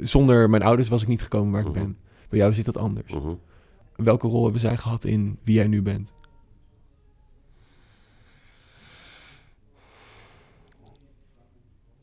zonder 0.00 0.50
mijn 0.50 0.62
ouders 0.62 0.88
was 0.88 1.02
ik 1.02 1.08
niet 1.08 1.22
gekomen 1.22 1.52
waar 1.52 1.60
ik 1.60 1.66
Mhm. 1.66 1.78
ben. 1.78 1.96
Bij 2.30 2.38
jou 2.38 2.54
zit 2.54 2.64
dat 2.64 2.76
anders. 2.76 3.12
Mhm. 3.12 3.34
Welke 3.96 4.26
rol 4.26 4.42
hebben 4.42 4.60
zij 4.60 4.76
gehad 4.76 5.04
in 5.04 5.38
wie 5.42 5.54
jij 5.54 5.66
nu 5.66 5.82
bent? 5.82 6.12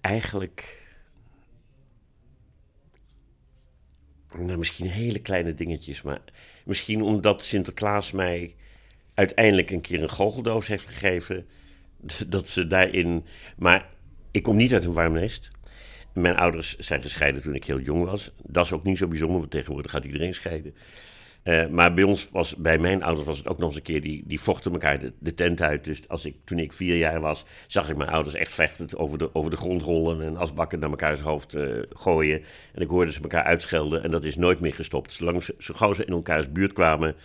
Eigenlijk. 0.02 0.86
Nou, 4.38 4.58
misschien 4.58 4.88
hele 4.88 5.20
kleine 5.20 5.54
dingetjes, 5.54 6.02
maar 6.02 6.22
misschien 6.66 7.02
omdat 7.02 7.44
Sinterklaas 7.44 8.12
mij 8.12 8.56
uiteindelijk 9.13 9.72
een 9.72 9.82
keer 9.82 10.04
een 10.04 10.10
goocheldoos 10.10 10.68
heeft 10.68 10.88
gegeven. 10.88 11.46
Dat 12.28 12.50
ze 12.50 12.68
daarin. 12.68 13.26
Maar 13.58 13.90
ik 14.32 14.44
kom 14.44 14.56
niet 14.56 14.74
uit 14.74 14.86
een 14.86 14.94
warm 14.94 15.13
nest. 15.13 15.52
Mijn 16.17 16.38
ouders 16.38 16.77
zijn 16.77 17.01
gescheiden 17.01 17.41
toen 17.41 17.56
ik 17.56 17.63
heel 17.63 17.80
jong 17.80 18.03
was. 18.03 18.32
Dat 18.43 18.65
is 18.65 18.71
ook 18.71 18.84
niet 18.84 18.97
zo 18.97 19.08
bijzonder, 19.08 19.39
want 19.39 19.51
tegenwoordig 19.51 19.91
gaat 19.91 20.06
iedereen 20.06 20.34
scheiden. 20.34 20.75
Eh, 21.43 21.67
maar 21.67 21.93
bij 21.93 22.03
ons 22.03 22.30
was, 22.32 22.56
bij 22.56 22.77
mijn 22.77 23.03
ouders 23.03 23.27
was 23.27 23.38
het 23.38 23.47
ook 23.47 23.58
nog 23.58 23.67
eens 23.67 23.77
een 23.77 23.84
keer, 23.84 24.01
die, 24.01 24.23
die 24.25 24.39
vochten 24.39 24.71
elkaar 24.71 24.99
de, 24.99 25.13
de 25.19 25.34
tent 25.34 25.62
uit. 25.62 25.84
Dus 25.84 26.08
als 26.08 26.25
ik, 26.25 26.36
toen 26.43 26.60
ik 26.60 26.73
vier 26.73 26.95
jaar 26.95 27.19
was, 27.19 27.45
zag 27.67 27.89
ik 27.89 27.97
mijn 27.97 28.10
ouders 28.10 28.36
echt 28.36 28.53
vechtend 28.53 28.95
over 28.95 29.17
de, 29.17 29.36
over 29.36 29.51
de 29.51 29.58
grond 29.58 29.82
rollen 29.82 30.21
en 30.21 30.38
asbakken 30.38 30.80
naar 30.80 30.89
elkaars 30.89 31.19
hoofd 31.19 31.53
eh, 31.53 31.63
gooien. 31.89 32.41
En 32.73 32.82
ik 32.82 32.89
hoorde 32.89 33.12
ze 33.12 33.21
elkaar 33.21 33.43
uitschelden 33.43 34.03
en 34.03 34.12
dat 34.12 34.23
is 34.23 34.36
nooit 34.36 34.60
meer 34.60 34.73
gestopt. 34.73 35.13
Zolang 35.13 35.43
ze, 35.43 35.56
zo 35.58 35.73
gauw 35.73 35.93
ze 35.93 36.06
in 36.06 36.13
elkaars 36.13 36.51
buurt 36.51 36.73
kwamen, 36.73 37.15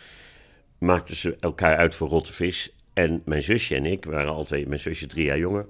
maakten 0.79 1.17
ze 1.17 1.37
elkaar 1.39 1.77
uit 1.77 1.95
voor 1.95 2.09
rotte 2.09 2.33
vis. 2.33 2.77
En 2.93 3.23
mijn 3.25 3.43
zusje 3.43 3.75
en 3.75 3.87
ik 3.87 4.05
waren 4.05 4.33
al 4.33 4.45
twee, 4.45 4.67
mijn 4.67 4.81
zusje 4.81 5.07
drie 5.07 5.25
jaar 5.25 5.39
jonger. 5.39 5.67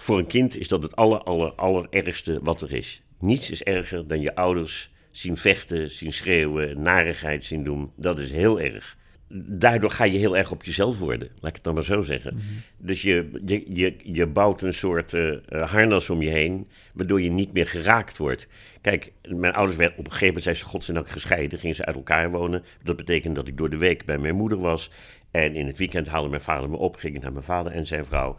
Voor 0.00 0.18
een 0.18 0.26
kind 0.26 0.58
is 0.58 0.68
dat 0.68 0.82
het 0.82 0.96
aller, 0.96 1.22
aller, 1.22 1.52
allerergste 1.52 2.40
wat 2.42 2.62
er 2.62 2.72
is. 2.72 3.02
Niets 3.18 3.50
is 3.50 3.62
erger 3.62 4.06
dan 4.06 4.20
je 4.20 4.34
ouders 4.34 4.92
zien 5.10 5.36
vechten, 5.36 5.90
zien 5.90 6.12
schreeuwen, 6.12 6.82
narigheid 6.82 7.44
zien 7.44 7.64
doen. 7.64 7.90
Dat 7.96 8.18
is 8.18 8.30
heel 8.30 8.60
erg. 8.60 8.96
Daardoor 9.32 9.90
ga 9.90 10.04
je 10.04 10.18
heel 10.18 10.36
erg 10.36 10.50
op 10.50 10.64
jezelf 10.64 10.98
worden, 10.98 11.28
laat 11.28 11.48
ik 11.48 11.54
het 11.54 11.64
dan 11.64 11.74
maar 11.74 11.84
zo 11.84 12.02
zeggen. 12.02 12.38
Dus 12.76 13.02
je, 13.02 13.30
je, 13.44 13.64
je, 13.74 13.96
je 14.02 14.26
bouwt 14.26 14.62
een 14.62 14.74
soort 14.74 15.14
eh, 15.14 15.32
eh, 15.32 15.70
harnas 15.70 16.10
om 16.10 16.22
je 16.22 16.30
heen, 16.30 16.68
waardoor 16.92 17.20
je 17.20 17.30
niet 17.30 17.52
meer 17.52 17.66
geraakt 17.66 18.18
wordt. 18.18 18.46
Kijk, 18.80 19.12
mijn 19.28 19.54
ouders 19.54 19.78
werden 19.78 19.98
op 19.98 20.04
een 20.04 20.10
gegeven 20.10 20.26
moment, 20.26 20.44
zijn 20.44 20.56
ze 20.56 20.64
godzijdank 20.64 21.08
gescheiden, 21.08 21.58
gingen 21.58 21.76
ze 21.76 21.84
uit 21.84 21.96
elkaar 21.96 22.30
wonen. 22.30 22.64
Dat 22.82 22.96
betekent 22.96 23.34
dat 23.34 23.48
ik 23.48 23.56
door 23.56 23.70
de 23.70 23.76
week 23.76 24.04
bij 24.04 24.18
mijn 24.18 24.34
moeder 24.34 24.58
was. 24.58 24.90
En 25.30 25.54
in 25.54 25.66
het 25.66 25.78
weekend 25.78 26.08
haalde 26.08 26.28
mijn 26.28 26.42
vader 26.42 26.70
me 26.70 26.76
op, 26.76 26.96
ging 26.96 27.14
ik 27.14 27.22
naar 27.22 27.32
mijn 27.32 27.44
vader 27.44 27.72
en 27.72 27.86
zijn 27.86 28.04
vrouw. 28.04 28.36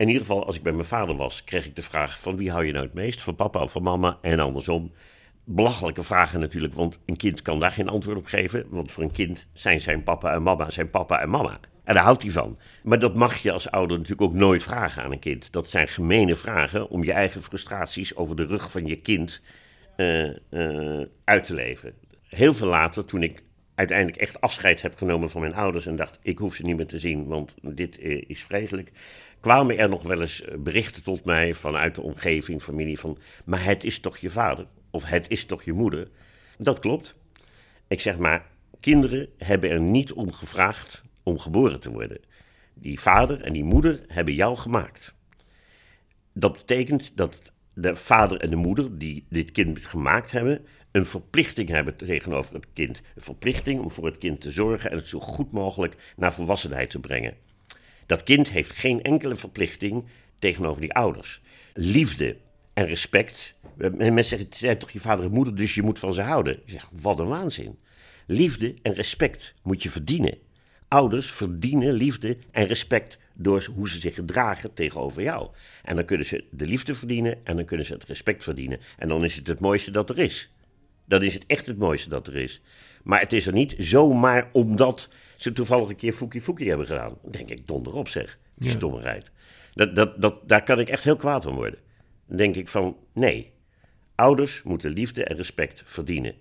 In 0.00 0.06
ieder 0.06 0.22
geval, 0.22 0.46
als 0.46 0.56
ik 0.56 0.62
bij 0.62 0.72
mijn 0.72 0.84
vader 0.86 1.16
was, 1.16 1.44
kreeg 1.44 1.66
ik 1.66 1.76
de 1.76 1.82
vraag: 1.82 2.20
van 2.20 2.36
wie 2.36 2.50
hou 2.50 2.64
je 2.64 2.72
nou 2.72 2.84
het 2.84 2.94
meest? 2.94 3.22
Van 3.22 3.34
papa 3.34 3.62
of 3.62 3.72
van 3.72 3.82
mama? 3.82 4.18
En 4.22 4.40
andersom. 4.40 4.92
Belachelijke 5.44 6.02
vragen 6.02 6.40
natuurlijk, 6.40 6.74
want 6.74 6.98
een 7.06 7.16
kind 7.16 7.42
kan 7.42 7.58
daar 7.58 7.70
geen 7.70 7.88
antwoord 7.88 8.18
op 8.18 8.26
geven. 8.26 8.66
Want 8.68 8.92
voor 8.92 9.02
een 9.02 9.12
kind 9.12 9.46
zijn 9.52 9.80
zijn 9.80 10.02
papa 10.02 10.32
en 10.32 10.42
mama 10.42 10.70
zijn 10.70 10.90
papa 10.90 11.20
en 11.20 11.30
mama. 11.30 11.60
En 11.84 11.94
daar 11.94 12.02
houdt 12.02 12.22
hij 12.22 12.30
van. 12.30 12.58
Maar 12.82 12.98
dat 12.98 13.14
mag 13.14 13.36
je 13.36 13.52
als 13.52 13.70
ouder 13.70 13.96
natuurlijk 13.96 14.32
ook 14.32 14.38
nooit 14.38 14.62
vragen 14.62 15.02
aan 15.02 15.12
een 15.12 15.18
kind. 15.18 15.52
Dat 15.52 15.70
zijn 15.70 15.88
gemene 15.88 16.36
vragen 16.36 16.88
om 16.88 17.04
je 17.04 17.12
eigen 17.12 17.42
frustraties 17.42 18.16
over 18.16 18.36
de 18.36 18.46
rug 18.46 18.70
van 18.70 18.86
je 18.86 18.96
kind 18.96 19.42
eh, 19.96 20.28
eh, 20.50 21.06
uit 21.24 21.44
te 21.44 21.54
leven. 21.54 21.94
Heel 22.28 22.54
veel 22.54 22.68
later, 22.68 23.04
toen 23.04 23.22
ik 23.22 23.42
uiteindelijk 23.80 24.18
echt 24.18 24.40
afscheid 24.40 24.82
heb 24.82 24.96
genomen 24.96 25.30
van 25.30 25.40
mijn 25.40 25.54
ouders 25.54 25.86
en 25.86 25.96
dacht, 25.96 26.18
ik 26.22 26.38
hoef 26.38 26.54
ze 26.54 26.62
niet 26.62 26.76
meer 26.76 26.86
te 26.86 26.98
zien, 26.98 27.26
want 27.26 27.54
dit 27.62 27.98
eh, 27.98 28.22
is 28.26 28.42
vreselijk, 28.42 28.92
kwamen 29.40 29.78
er 29.78 29.88
nog 29.88 30.02
wel 30.02 30.20
eens 30.20 30.42
eh, 30.42 30.58
berichten 30.58 31.02
tot 31.02 31.24
mij 31.24 31.54
vanuit 31.54 31.94
de 31.94 32.02
omgeving, 32.02 32.62
familie, 32.62 32.98
van, 32.98 33.18
maar 33.44 33.64
het 33.64 33.84
is 33.84 34.00
toch 34.00 34.16
je 34.16 34.30
vader? 34.30 34.66
Of 34.90 35.04
het 35.04 35.28
is 35.28 35.44
toch 35.44 35.62
je 35.62 35.72
moeder? 35.72 36.08
Dat 36.58 36.78
klopt. 36.78 37.14
Ik 37.88 38.00
zeg 38.00 38.18
maar, 38.18 38.46
kinderen 38.80 39.28
hebben 39.38 39.70
er 39.70 39.80
niet 39.80 40.12
om 40.12 40.32
gevraagd 40.32 41.02
om 41.22 41.38
geboren 41.38 41.80
te 41.80 41.90
worden. 41.90 42.20
Die 42.74 43.00
vader 43.00 43.40
en 43.40 43.52
die 43.52 43.64
moeder 43.64 44.00
hebben 44.06 44.34
jou 44.34 44.56
gemaakt. 44.56 45.14
Dat 46.32 46.52
betekent 46.52 47.12
dat 47.14 47.52
de 47.74 47.96
vader 47.96 48.40
en 48.40 48.50
de 48.50 48.56
moeder 48.56 48.98
die 48.98 49.26
dit 49.28 49.52
kind 49.52 49.78
gemaakt 49.86 50.30
hebben, 50.30 50.66
een 50.92 51.06
verplichting 51.06 51.68
hebben 51.68 51.96
tegenover 51.96 52.54
het 52.54 52.66
kind. 52.72 53.02
Een 53.14 53.22
verplichting 53.22 53.80
om 53.80 53.90
voor 53.90 54.06
het 54.06 54.18
kind 54.18 54.40
te 54.40 54.50
zorgen 54.50 54.90
en 54.90 54.96
het 54.96 55.06
zo 55.06 55.20
goed 55.20 55.52
mogelijk 55.52 55.96
naar 56.16 56.32
volwassenheid 56.32 56.90
te 56.90 56.98
brengen. 56.98 57.34
Dat 58.06 58.22
kind 58.22 58.50
heeft 58.50 58.70
geen 58.70 59.02
enkele 59.02 59.36
verplichting 59.36 60.04
tegenover 60.38 60.80
die 60.80 60.92
ouders. 60.92 61.40
Liefde 61.74 62.36
en 62.72 62.86
respect. 62.86 63.54
En 63.78 63.96
mensen 63.96 64.24
zeggen, 64.24 64.48
het 64.48 64.56
zijn 64.56 64.78
toch 64.78 64.90
je 64.90 65.00
vader 65.00 65.24
en 65.24 65.30
moeder, 65.30 65.54
dus 65.54 65.74
je 65.74 65.82
moet 65.82 65.98
van 65.98 66.14
ze 66.14 66.22
houden. 66.22 66.54
Ik 66.54 66.70
zeg, 66.70 66.90
wat 67.00 67.18
een 67.18 67.28
waanzin. 67.28 67.78
Liefde 68.26 68.74
en 68.82 68.94
respect 68.94 69.54
moet 69.62 69.82
je 69.82 69.90
verdienen. 69.90 70.38
Ouders 70.88 71.30
verdienen 71.30 71.92
liefde 71.92 72.36
en 72.50 72.66
respect 72.66 73.18
door 73.34 73.68
hoe 73.74 73.88
ze 73.88 74.00
zich 74.00 74.14
gedragen 74.14 74.74
tegenover 74.74 75.22
jou. 75.22 75.50
En 75.82 75.96
dan 75.96 76.04
kunnen 76.04 76.26
ze 76.26 76.44
de 76.50 76.66
liefde 76.66 76.94
verdienen 76.94 77.38
en 77.44 77.56
dan 77.56 77.64
kunnen 77.64 77.86
ze 77.86 77.92
het 77.92 78.04
respect 78.04 78.44
verdienen. 78.44 78.80
En 78.98 79.08
dan 79.08 79.24
is 79.24 79.36
het 79.36 79.46
het 79.46 79.60
mooiste 79.60 79.90
dat 79.90 80.10
er 80.10 80.18
is. 80.18 80.50
Dan 81.10 81.22
is 81.22 81.34
het 81.34 81.44
echt 81.46 81.66
het 81.66 81.78
mooiste 81.78 82.08
dat 82.08 82.26
er 82.26 82.36
is. 82.36 82.60
Maar 83.02 83.20
het 83.20 83.32
is 83.32 83.46
er 83.46 83.52
niet 83.52 83.74
zomaar 83.78 84.48
omdat 84.52 85.10
ze 85.36 85.52
toevallig 85.52 85.88
een 85.88 85.96
keer 85.96 86.12
Fookie 86.12 86.40
Fookie 86.40 86.68
hebben 86.68 86.86
gedaan. 86.86 87.18
Dan 87.22 87.30
denk 87.32 87.48
ik, 87.48 87.66
donder 87.66 87.92
op 87.94 88.08
zeg, 88.08 88.38
die 88.54 88.68
Ja. 88.70 88.74
stommerheid. 88.76 89.30
Dat, 89.74 89.96
dat, 89.96 90.20
dat, 90.22 90.48
daar 90.48 90.62
kan 90.62 90.78
ik 90.80 90.88
echt 90.88 91.04
heel 91.04 91.16
kwaad 91.16 91.42
van 91.42 91.54
worden. 91.54 91.78
Dan 92.26 92.36
denk 92.36 92.56
ik 92.56 92.68
van, 92.68 92.96
nee. 93.14 93.52
Ouders 94.14 94.62
moeten 94.62 94.90
liefde 94.90 95.24
en 95.24 95.36
respect 95.36 95.82
verdienen. 95.84 96.34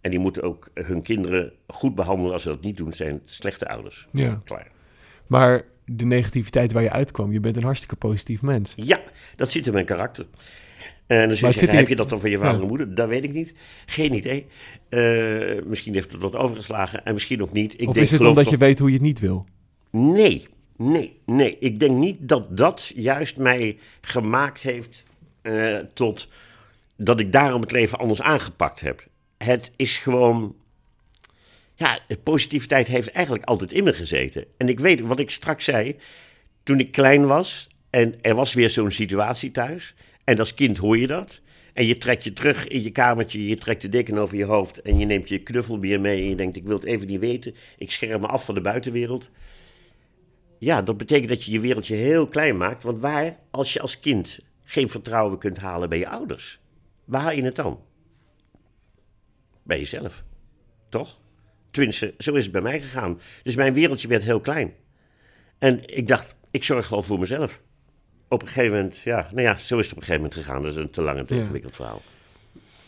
En 0.00 0.10
die 0.10 0.18
moeten 0.20 0.42
ook 0.42 0.70
hun 0.74 1.02
kinderen 1.02 1.52
goed 1.66 1.94
behandelen. 1.94 2.32
Als 2.32 2.42
ze 2.42 2.48
dat 2.48 2.60
niet 2.62 2.76
doen, 2.76 2.92
zijn 2.92 3.12
het 3.14 3.30
slechte 3.30 3.68
ouders. 3.68 4.06
Ja. 4.12 4.40
Klaar. 4.44 4.70
Maar 5.26 5.62
de 5.84 6.04
negativiteit 6.04 6.72
waar 6.72 6.82
je 6.82 6.90
uitkwam, 6.90 7.32
je 7.32 7.40
bent 7.40 7.56
een 7.56 7.62
hartstikke 7.62 7.96
positief 7.96 8.42
mens. 8.42 8.72
Ja, 8.76 9.00
dat 9.36 9.50
zit 9.50 9.66
in 9.66 9.72
mijn 9.72 9.84
karakter. 9.86 10.26
En 11.06 11.28
dan 11.28 11.36
zeg 11.36 11.60
je, 11.60 11.66
heb 11.66 11.88
je- 11.88 11.96
dat 11.96 12.08
dan 12.08 12.20
van 12.20 12.30
je 12.30 12.38
vader 12.38 12.60
en 12.60 12.66
moeder? 12.66 12.94
Dat 12.94 13.08
weet 13.08 13.24
ik 13.24 13.32
niet. 13.32 13.54
Geen 13.86 14.12
idee. 14.12 14.46
Eh, 14.88 15.62
misschien 15.64 15.94
heeft 15.94 16.12
het 16.12 16.20
wat 16.22 16.36
overgeslagen 16.36 17.04
en 17.04 17.12
misschien 17.12 17.42
ook 17.42 17.52
niet. 17.52 17.80
Ik 17.80 17.88
of 17.88 17.94
denk, 17.94 18.06
is 18.06 18.12
het 18.12 18.24
omdat 18.24 18.48
je 18.50 18.56
weet 18.56 18.78
hoe 18.78 18.88
je 18.88 18.94
het 18.94 19.02
niet 19.04 19.20
wil? 19.20 19.46
Nee, 19.90 20.46
nee, 20.76 21.20
nee. 21.26 21.56
Ik 21.60 21.78
denk 21.80 21.96
niet 21.96 22.16
dat 22.20 22.56
dat 22.56 22.92
juist 22.94 23.36
mij 23.36 23.78
gemaakt 24.00 24.62
heeft 24.62 25.04
eh, 25.42 25.76
tot 25.78 26.28
dat 26.96 27.20
ik 27.20 27.32
daarom 27.32 27.60
het 27.60 27.72
leven 27.72 27.98
anders 27.98 28.22
aangepakt 28.22 28.80
heb. 28.80 29.06
Het 29.38 29.72
is 29.76 29.98
gewoon. 29.98 30.54
Ja, 31.74 31.98
positiviteit 32.22 32.88
heeft 32.88 33.10
eigenlijk 33.10 33.44
altijd 33.46 33.72
in 33.72 33.84
me 33.84 33.92
gezeten. 33.92 34.44
En 34.56 34.68
ik 34.68 34.80
weet 34.80 35.00
wat 35.00 35.18
ik 35.18 35.30
straks 35.30 35.64
zei. 35.64 35.96
Toen 36.62 36.80
ik 36.80 36.92
klein 36.92 37.26
was 37.26 37.68
en 37.90 38.14
er 38.20 38.34
was 38.34 38.54
weer 38.54 38.70
zo'n 38.70 38.90
situatie 38.90 39.50
thuis. 39.50 39.94
En 40.24 40.38
als 40.38 40.54
kind 40.54 40.78
hoor 40.78 40.98
je 40.98 41.06
dat. 41.06 41.40
En 41.72 41.86
je 41.86 41.98
trekt 41.98 42.24
je 42.24 42.32
terug 42.32 42.68
in 42.68 42.82
je 42.82 42.90
kamertje, 42.90 43.46
je 43.46 43.56
trekt 43.56 43.82
de 43.82 43.88
deken 43.88 44.18
over 44.18 44.36
je 44.36 44.44
hoofd 44.44 44.82
en 44.82 44.98
je 44.98 45.06
neemt 45.06 45.28
je 45.28 45.38
knuffelbier 45.38 46.00
mee 46.00 46.22
en 46.22 46.28
je 46.28 46.36
denkt, 46.36 46.56
ik 46.56 46.64
wil 46.64 46.76
het 46.76 46.84
even 46.84 47.06
niet 47.06 47.20
weten. 47.20 47.54
Ik 47.76 47.90
scherm 47.90 48.20
me 48.20 48.26
af 48.26 48.44
van 48.44 48.54
de 48.54 48.60
buitenwereld. 48.60 49.30
Ja, 50.58 50.82
dat 50.82 50.96
betekent 50.96 51.28
dat 51.28 51.44
je 51.44 51.52
je 51.52 51.60
wereldje 51.60 51.94
heel 51.94 52.26
klein 52.26 52.56
maakt. 52.56 52.82
Want 52.82 52.98
waar, 52.98 53.38
als 53.50 53.72
je 53.72 53.80
als 53.80 54.00
kind 54.00 54.38
geen 54.64 54.88
vertrouwen 54.88 55.38
kunt 55.38 55.58
halen 55.58 55.88
bij 55.88 55.98
je 55.98 56.08
ouders, 56.08 56.60
waar 57.04 57.20
haal 57.20 57.32
je 57.32 57.42
het 57.42 57.56
dan? 57.56 57.80
Bij 59.62 59.78
jezelf. 59.78 60.24
Toch? 60.88 61.20
Tenminste, 61.70 62.14
zo 62.18 62.34
is 62.34 62.42
het 62.42 62.52
bij 62.52 62.60
mij 62.60 62.80
gegaan. 62.80 63.20
Dus 63.42 63.56
mijn 63.56 63.74
wereldje 63.74 64.08
werd 64.08 64.24
heel 64.24 64.40
klein. 64.40 64.72
En 65.58 65.96
ik 65.96 66.08
dacht, 66.08 66.36
ik 66.50 66.64
zorg 66.64 66.88
wel 66.88 67.02
voor 67.02 67.18
mezelf. 67.18 67.60
Op 68.32 68.42
een 68.42 68.48
gegeven 68.48 68.76
moment, 68.76 68.96
ja, 68.96 69.28
nou 69.30 69.42
ja, 69.42 69.56
zo 69.56 69.78
is 69.78 69.84
het 69.84 69.94
op 69.94 70.00
een 70.00 70.06
gegeven 70.06 70.14
moment 70.14 70.34
gegaan. 70.34 70.62
Dat 70.62 70.70
is 70.70 70.76
een 70.76 70.90
te 70.90 71.02
lang 71.02 71.18
en 71.18 71.24
te 71.24 71.34
ingewikkeld 71.34 71.76
verhaal. 71.76 72.02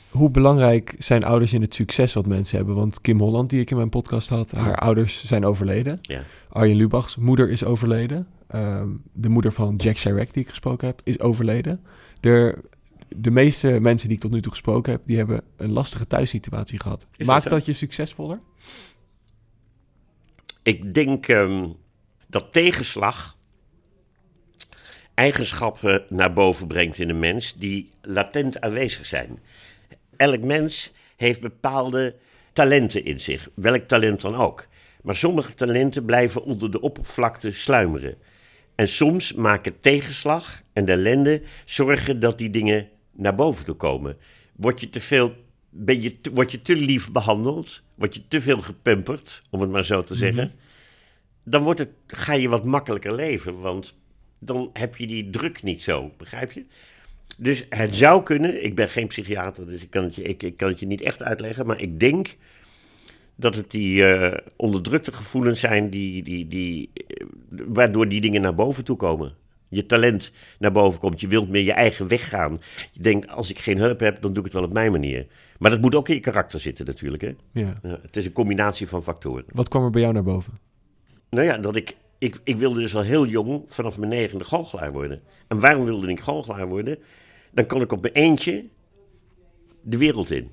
Hoe 0.09 0.31
belangrijk 0.31 0.95
zijn 0.99 1.25
ouders 1.25 1.53
in 1.53 1.61
het 1.61 1.75
succes 1.75 2.13
wat 2.13 2.27
mensen 2.27 2.57
hebben? 2.57 2.75
Want 2.75 3.01
Kim 3.01 3.21
Holland, 3.21 3.51
die 3.51 3.61
ik 3.61 3.71
in 3.71 3.77
mijn 3.77 3.89
podcast 3.89 4.29
had, 4.29 4.51
haar 4.51 4.77
ouders 4.77 5.25
zijn 5.25 5.45
overleden. 5.45 5.99
Ja. 6.03 6.23
Arjen 6.49 6.77
Lubachs 6.77 7.17
moeder 7.17 7.51
is 7.51 7.65
overleden. 7.65 8.27
Ehm, 8.47 8.89
de 9.13 9.29
moeder 9.29 9.53
van 9.53 9.77
Jack 9.77 9.97
Chirac, 9.97 10.33
die 10.33 10.43
ik 10.43 10.49
gesproken 10.49 10.87
heb, 10.87 11.01
is 11.05 11.21
overleden. 11.21 11.85
Er, 12.21 12.61
de 13.09 13.31
meeste 13.31 13.81
mensen 13.81 14.09
die 14.09 14.17
ik 14.17 14.23
tot 14.23 14.33
nu 14.33 14.41
toe 14.41 14.53
gesproken 14.53 14.93
heb, 14.93 15.03
die 15.05 15.17
hebben 15.17 15.43
een 15.57 15.73
lastige 15.73 16.07
thuissituatie 16.07 16.81
gehad. 16.81 17.07
Maakt 17.25 17.51
dat 17.51 17.67
je 17.67 17.73
succesvoller? 17.73 18.41
Ik 20.63 20.95
denk 20.95 21.29
ehm, 21.29 21.69
dat 22.29 22.53
tegenslag 22.53 23.37
eigenschappen 25.15 26.05
naar 26.09 26.33
boven 26.33 26.67
brengt 26.67 26.99
in 26.99 27.09
een 27.09 27.19
mens 27.19 27.55
die 27.55 27.89
latent 28.03 28.61
aanwezig 28.61 29.07
zijn. 29.07 29.39
Elk 30.17 30.43
mens 30.43 30.93
heeft 31.17 31.41
bepaalde 31.41 32.15
talenten 32.53 33.05
in 33.05 33.21
zich, 33.21 33.49
welk 33.55 33.89
talent 33.89 34.21
dan 34.21 34.35
ook. 34.35 34.67
Maar 35.03 35.17
sommige 35.17 35.55
talenten 35.55 36.05
blijven 36.05 36.43
onder 36.43 36.71
de 36.71 36.81
oppervlakte 36.81 37.53
sluimeren. 37.53 38.15
En 38.75 38.89
soms 38.89 39.33
maken 39.33 39.81
tegenslag 39.81 40.63
en 40.73 40.85
de 40.85 40.93
ellende 40.93 41.43
zorgen 41.65 42.21
dat 42.21 42.39
die 42.39 42.51
dingen 42.51 42.89
naar 43.13 43.35
boven 43.35 43.65
toe 43.65 43.75
komen. 43.75 44.17
Word 44.57 44.81
je 44.81 44.91
te 44.91 45.01
veel, 45.01 45.35
ben 45.71 46.03
je 46.03 46.21
te, 46.21 46.33
word 46.33 46.53
je 46.53 46.63
te 46.63 46.77
lief 46.77 47.13
behandeld, 47.13 47.83
word 47.95 48.15
je 48.15 48.29
te 48.29 48.41
veel 48.41 48.61
gepamperd, 48.61 49.43
om 49.51 49.61
het 49.61 49.71
maar 49.71 49.85
zo 49.85 50.03
te 50.03 50.15
zeggen, 50.15 50.53
dan 51.45 51.63
wordt 51.63 51.79
het, 51.79 51.91
ga 52.07 52.33
je 52.33 52.49
wat 52.49 52.65
makkelijker 52.65 53.15
leven. 53.15 53.61
Want 53.61 53.95
dan 54.45 54.71
heb 54.73 54.97
je 54.97 55.07
die 55.07 55.31
druk 55.31 55.63
niet 55.63 55.83
zo, 55.83 56.13
begrijp 56.17 56.53
je? 56.53 56.65
Dus 57.37 57.67
het 57.69 57.95
zou 57.95 58.23
kunnen, 58.23 58.65
ik 58.65 58.75
ben 58.75 58.89
geen 58.89 59.07
psychiater, 59.07 59.67
dus 59.67 59.83
ik 59.83 59.91
kan 59.91 60.03
het 60.05 60.15
je, 60.15 60.23
ik, 60.23 60.43
ik 60.43 60.57
kan 60.57 60.69
het 60.69 60.81
je 60.81 60.87
niet 60.87 61.01
echt 61.01 61.23
uitleggen, 61.23 61.67
maar 61.67 61.81
ik 61.81 62.01
denk 62.01 62.37
dat 63.37 63.55
het 63.55 63.71
die 63.71 64.05
eh, 64.05 64.39
onderdrukte 64.57 65.13
gevoelens 65.13 65.61
zijn 65.61 65.91
die, 65.91 66.23
die, 66.23 66.49
die, 66.49 66.91
eh, 66.95 67.27
waardoor 67.49 68.09
die 68.09 68.21
dingen 68.21 68.41
naar 68.41 68.55
boven 68.55 68.85
toe 68.85 68.97
komen. 68.97 69.35
Je 69.69 69.87
talent 69.87 70.33
naar 70.59 70.73
boven 70.73 71.01
komt, 71.01 71.21
je 71.21 71.29
wilt 71.29 71.49
meer 71.49 71.63
je 71.63 71.73
eigen 71.73 72.09
weg 72.09 72.29
gaan. 72.29 72.61
Je 72.93 73.03
denkt, 73.03 73.29
als 73.29 73.51
ik 73.51 73.59
geen 73.59 73.79
hulp 73.79 74.01
heb, 74.01 74.23
dan 74.23 74.31
doe 74.31 74.39
ik 74.39 74.45
het 74.45 74.53
wel 74.53 74.63
op 74.63 74.73
mijn 74.73 74.93
manier. 74.93 75.27
Maar 75.59 75.71
dat 75.71 75.81
moet 75.81 75.95
ook 75.95 76.09
in 76.09 76.15
je 76.15 76.21
karakter 76.21 76.61
zitten 76.61 76.87
natuurlijk. 76.87 77.23
Hè? 77.23 77.35
Ja. 77.53 77.79
Ja, 77.83 77.99
het 78.03 78.17
is 78.17 78.27
een 78.27 78.33
combinatie 78.33 78.89
van 78.89 79.03
factoren. 79.03 79.45
Wat 79.49 79.69
kwam 79.69 79.85
er 79.85 79.91
bij 79.91 80.01
jou 80.01 80.13
naar 80.13 80.23
boven? 80.23 80.59
Nou 81.31 81.47
ja, 81.47 81.59
dat 81.59 81.77
ik, 81.77 81.95
ik, 82.19 82.41
ik 82.45 82.57
wilde 82.57 82.81
dus 82.81 82.97
al 82.97 83.03
heel 83.03 83.27
jong, 83.27 83.65
vanaf 83.67 83.99
mijn 83.99 84.11
negende, 84.11 84.45
goochelaar 84.45 84.93
worden. 84.93 85.23
En 85.49 85.61
waarom 85.61 85.85
wilde 85.85 86.09
ik 86.09 86.21
goochelaar 86.21 86.69
worden? 86.69 86.99
Dan 87.53 87.67
kon 87.67 87.81
ik 87.81 87.93
op 87.93 88.03
mijn 88.03 88.15
eentje 88.15 88.65
de 89.81 89.97
wereld 89.97 90.31
in. 90.31 90.51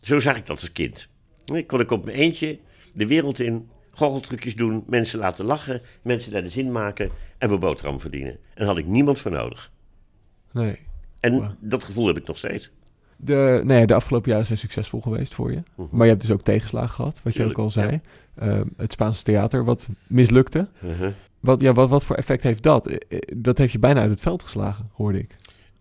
Zo 0.00 0.18
zag 0.18 0.36
ik 0.36 0.46
dat 0.46 0.60
als 0.60 0.72
kind. 0.72 1.08
Dan 1.44 1.66
kon 1.66 1.80
ik 1.80 1.90
op 1.90 2.04
mijn 2.04 2.16
eentje 2.16 2.58
de 2.92 3.06
wereld 3.06 3.40
in, 3.40 3.68
goocheltrucjes 3.90 4.56
doen, 4.56 4.84
mensen 4.86 5.18
laten 5.18 5.44
lachen, 5.44 5.82
mensen 6.02 6.32
naar 6.32 6.42
de 6.42 6.48
zin 6.48 6.72
maken 6.72 7.10
en 7.38 7.48
mijn 7.48 7.60
boterham 7.60 8.00
verdienen. 8.00 8.32
En 8.32 8.38
daar 8.54 8.66
had 8.66 8.76
ik 8.76 8.86
niemand 8.86 9.18
voor 9.18 9.30
nodig. 9.30 9.72
Nee. 10.52 10.78
En 11.20 11.56
dat 11.60 11.84
gevoel 11.84 12.06
heb 12.06 12.18
ik 12.18 12.26
nog 12.26 12.38
steeds. 12.38 12.70
De, 13.16 13.60
nee, 13.64 13.86
de 13.86 13.94
afgelopen 13.94 14.30
jaren 14.30 14.46
zijn 14.46 14.58
succesvol 14.58 15.00
geweest 15.00 15.34
voor 15.34 15.52
je. 15.52 15.62
Mhm. 15.74 15.88
Maar 15.90 16.04
je 16.04 16.12
hebt 16.12 16.20
dus 16.22 16.30
ook 16.30 16.42
tegenslagen 16.42 16.88
gehad, 16.94 17.20
wat 17.24 17.34
je 17.34 17.44
ook 17.44 17.58
al 17.58 17.70
zei. 17.70 18.00
Ehm, 18.38 18.64
het 18.76 18.92
Spaanse 18.92 19.22
theater, 19.22 19.64
wat 19.64 19.88
mislukte. 20.06 20.68
Uh-huh. 20.84 21.08
Wat, 21.40 21.60
ja, 21.60 21.72
wat, 21.72 21.88
wat 21.88 22.04
voor 22.04 22.16
effect 22.16 22.42
heeft 22.42 22.62
dat? 22.62 22.86
Eh, 22.86 22.96
eh, 23.08 23.18
Dat 23.36 23.58
heeft 23.58 23.72
je 23.72 23.78
bijna 23.78 24.00
uit 24.00 24.10
het 24.10 24.20
veld 24.20 24.42
geslagen, 24.42 24.86
hoorde 24.92 25.18
ik. 25.18 25.34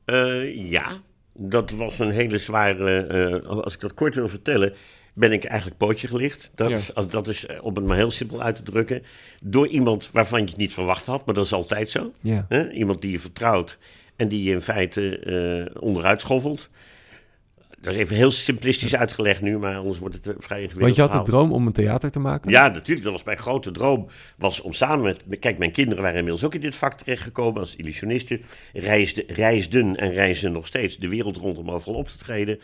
Eh, 0.05 0.69
ja, 0.69 0.87
dat 1.33 1.71
was 1.71 1.99
een 1.99 2.11
hele 2.11 2.37
zware. 2.37 3.41
als 3.43 3.73
ik 3.73 3.79
dat 3.79 3.93
kort 3.93 4.15
wil 4.15 4.27
vertellen, 4.27 4.73
ben 5.13 5.31
ik 5.31 5.43
eigenlijk 5.43 5.77
pootje 5.77 6.07
gelicht. 6.07 6.51
Dat, 6.55 6.69
Ja. 6.69 6.79
als, 6.93 7.07
dat 7.07 7.27
is, 7.27 7.45
om 7.61 7.75
het 7.75 7.85
maar 7.85 7.97
heel 7.97 8.11
simpel 8.11 8.41
uit 8.41 8.55
te 8.55 8.63
drukken, 8.63 9.03
door 9.43 9.67
iemand 9.67 10.11
waarvan 10.11 10.39
je 10.41 10.45
het 10.47 10.57
niet 10.57 10.73
verwacht 10.73 11.05
had, 11.05 11.25
maar 11.25 11.35
dat 11.35 11.45
is 11.45 11.53
altijd 11.53 11.89
zo. 11.89 12.11
Ja. 12.21 12.47
Iemand 12.71 13.01
die 13.01 13.11
je 13.11 13.19
vertrouwt 13.19 13.77
en 14.15 14.27
die 14.27 14.43
je 14.43 14.51
in 14.51 14.61
feite 14.61 15.71
onderuit 15.79 16.21
schoffelt. 16.21 16.69
Dat 17.85 17.93
is 17.93 17.99
even 17.99 18.15
heel 18.15 18.31
simplistisch 18.31 18.95
uitgelegd 18.95 19.41
nu, 19.41 19.57
maar 19.57 19.75
anders 19.75 19.99
wordt 19.99 20.15
het 20.15 20.23
vrij 20.23 20.61
ingewikkeld 20.61 20.81
Want 20.81 20.95
je 20.95 21.01
had 21.01 21.25
de 21.25 21.31
droom 21.31 21.51
om 21.51 21.67
een 21.67 21.73
theater 21.73 22.11
te 22.11 22.19
maken? 22.19 22.51
Ja, 22.51 22.67
natuurlijk. 22.67 23.03
Dat 23.03 23.11
was 23.11 23.23
mijn 23.23 23.37
grote 23.37 23.71
droom. 23.71 24.07
Was 24.37 24.61
om 24.61 24.73
samen 24.73 25.03
met. 25.03 25.39
Kijk, 25.39 25.57
mijn 25.57 25.71
kinderen 25.71 26.03
waren 26.03 26.17
inmiddels 26.17 26.43
ook 26.43 26.53
in 26.53 26.61
dit 26.61 26.75
vak 26.75 26.93
terechtgekomen 26.93 27.59
als 27.59 27.75
illusionisten. 27.75 28.41
Reisden, 28.73 29.23
reisden 29.27 29.95
en 29.95 30.11
reizen 30.11 30.51
nog 30.51 30.67
steeds 30.67 30.97
de 30.97 31.07
wereld 31.07 31.37
rond 31.37 31.57
om 31.57 31.71
overal 31.71 31.95
op 31.95 32.07
te 32.07 32.17
treden. 32.17 32.59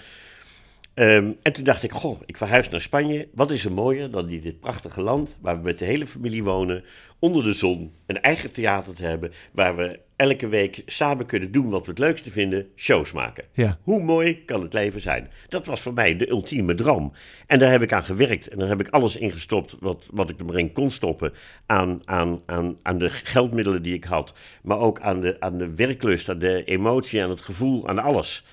Ehm, 0.93 1.31
en 1.41 1.53
toen 1.53 1.63
dacht 1.63 1.83
ik, 1.83 1.91
goh, 1.91 2.21
ik 2.25 2.37
verhuis 2.37 2.69
naar 2.69 2.81
Spanje. 2.81 3.27
Wat 3.33 3.51
is 3.51 3.65
er 3.65 3.71
mooier 3.71 4.09
dan 4.09 4.25
die, 4.25 4.41
dit 4.41 4.59
prachtige 4.59 5.01
land 5.01 5.37
waar 5.41 5.57
we 5.57 5.63
met 5.63 5.79
de 5.79 5.85
hele 5.85 6.05
familie 6.05 6.43
wonen, 6.43 6.83
onder 7.19 7.43
de 7.43 7.53
zon, 7.53 7.93
een 8.05 8.21
eigen 8.21 8.51
theater 8.51 8.95
te 8.95 9.05
hebben, 9.05 9.31
waar 9.51 9.75
we 9.75 9.99
elke 10.15 10.47
week 10.47 10.83
samen 10.85 11.25
kunnen 11.25 11.51
doen 11.51 11.69
wat 11.69 11.85
we 11.85 11.91
het 11.91 11.99
leukste 11.99 12.31
vinden, 12.31 12.67
shows 12.75 13.11
maken. 13.11 13.43
Ja. 13.53 13.77
Hoe 13.81 14.03
mooi 14.03 14.45
kan 14.45 14.61
het 14.61 14.73
leven 14.73 15.01
zijn? 15.01 15.29
Dat 15.49 15.65
was 15.65 15.81
voor 15.81 15.93
mij 15.93 16.17
de 16.17 16.29
ultieme 16.29 16.75
droom. 16.75 17.13
En 17.47 17.59
daar 17.59 17.71
heb 17.71 17.81
ik 17.81 17.93
aan 17.93 18.03
gewerkt. 18.03 18.47
En 18.47 18.59
daar 18.59 18.67
heb 18.67 18.79
ik 18.79 18.89
alles 18.89 19.15
in 19.15 19.31
gestopt 19.31 19.75
wat, 19.79 20.07
wat 20.11 20.29
ik 20.29 20.39
er 20.39 20.45
maar 20.45 20.59
in 20.59 20.71
kon 20.71 20.89
stoppen. 20.89 21.33
Aan, 21.65 22.01
aan, 22.05 22.41
aan, 22.45 22.77
aan 22.81 22.97
de 22.97 23.09
geldmiddelen 23.09 23.81
die 23.81 23.93
ik 23.93 24.03
had. 24.03 24.33
Maar 24.63 24.79
ook 24.79 24.99
aan 24.99 25.19
de, 25.21 25.35
aan 25.39 25.57
de 25.57 25.75
werklust, 25.75 26.29
aan 26.29 26.39
de 26.39 26.63
emotie, 26.63 27.23
aan 27.23 27.29
het 27.29 27.41
gevoel, 27.41 27.87
aan 27.87 27.99
alles. 27.99 28.45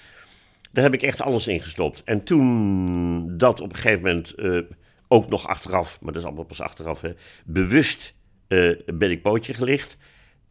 Daar 0.78 0.86
heb 0.90 1.00
ik 1.00 1.08
echt 1.08 1.20
alles 1.20 1.46
in 1.46 1.60
gestopt. 1.60 2.02
En 2.04 2.24
toen 2.24 3.36
dat 3.36 3.60
op 3.60 3.70
een 3.70 3.76
gegeven 3.76 4.02
moment, 4.02 4.34
eh, 4.34 4.60
ook 5.08 5.28
nog 5.28 5.46
achteraf, 5.46 6.00
maar 6.00 6.12
dat 6.12 6.22
is 6.22 6.26
allemaal 6.28 6.44
pas 6.44 6.60
achteraf, 6.60 7.00
hè, 7.00 7.12
bewust 7.44 8.14
eh, 8.48 8.76
ben 8.94 9.10
ik 9.10 9.22
pootje 9.22 9.54
gelicht. 9.54 9.96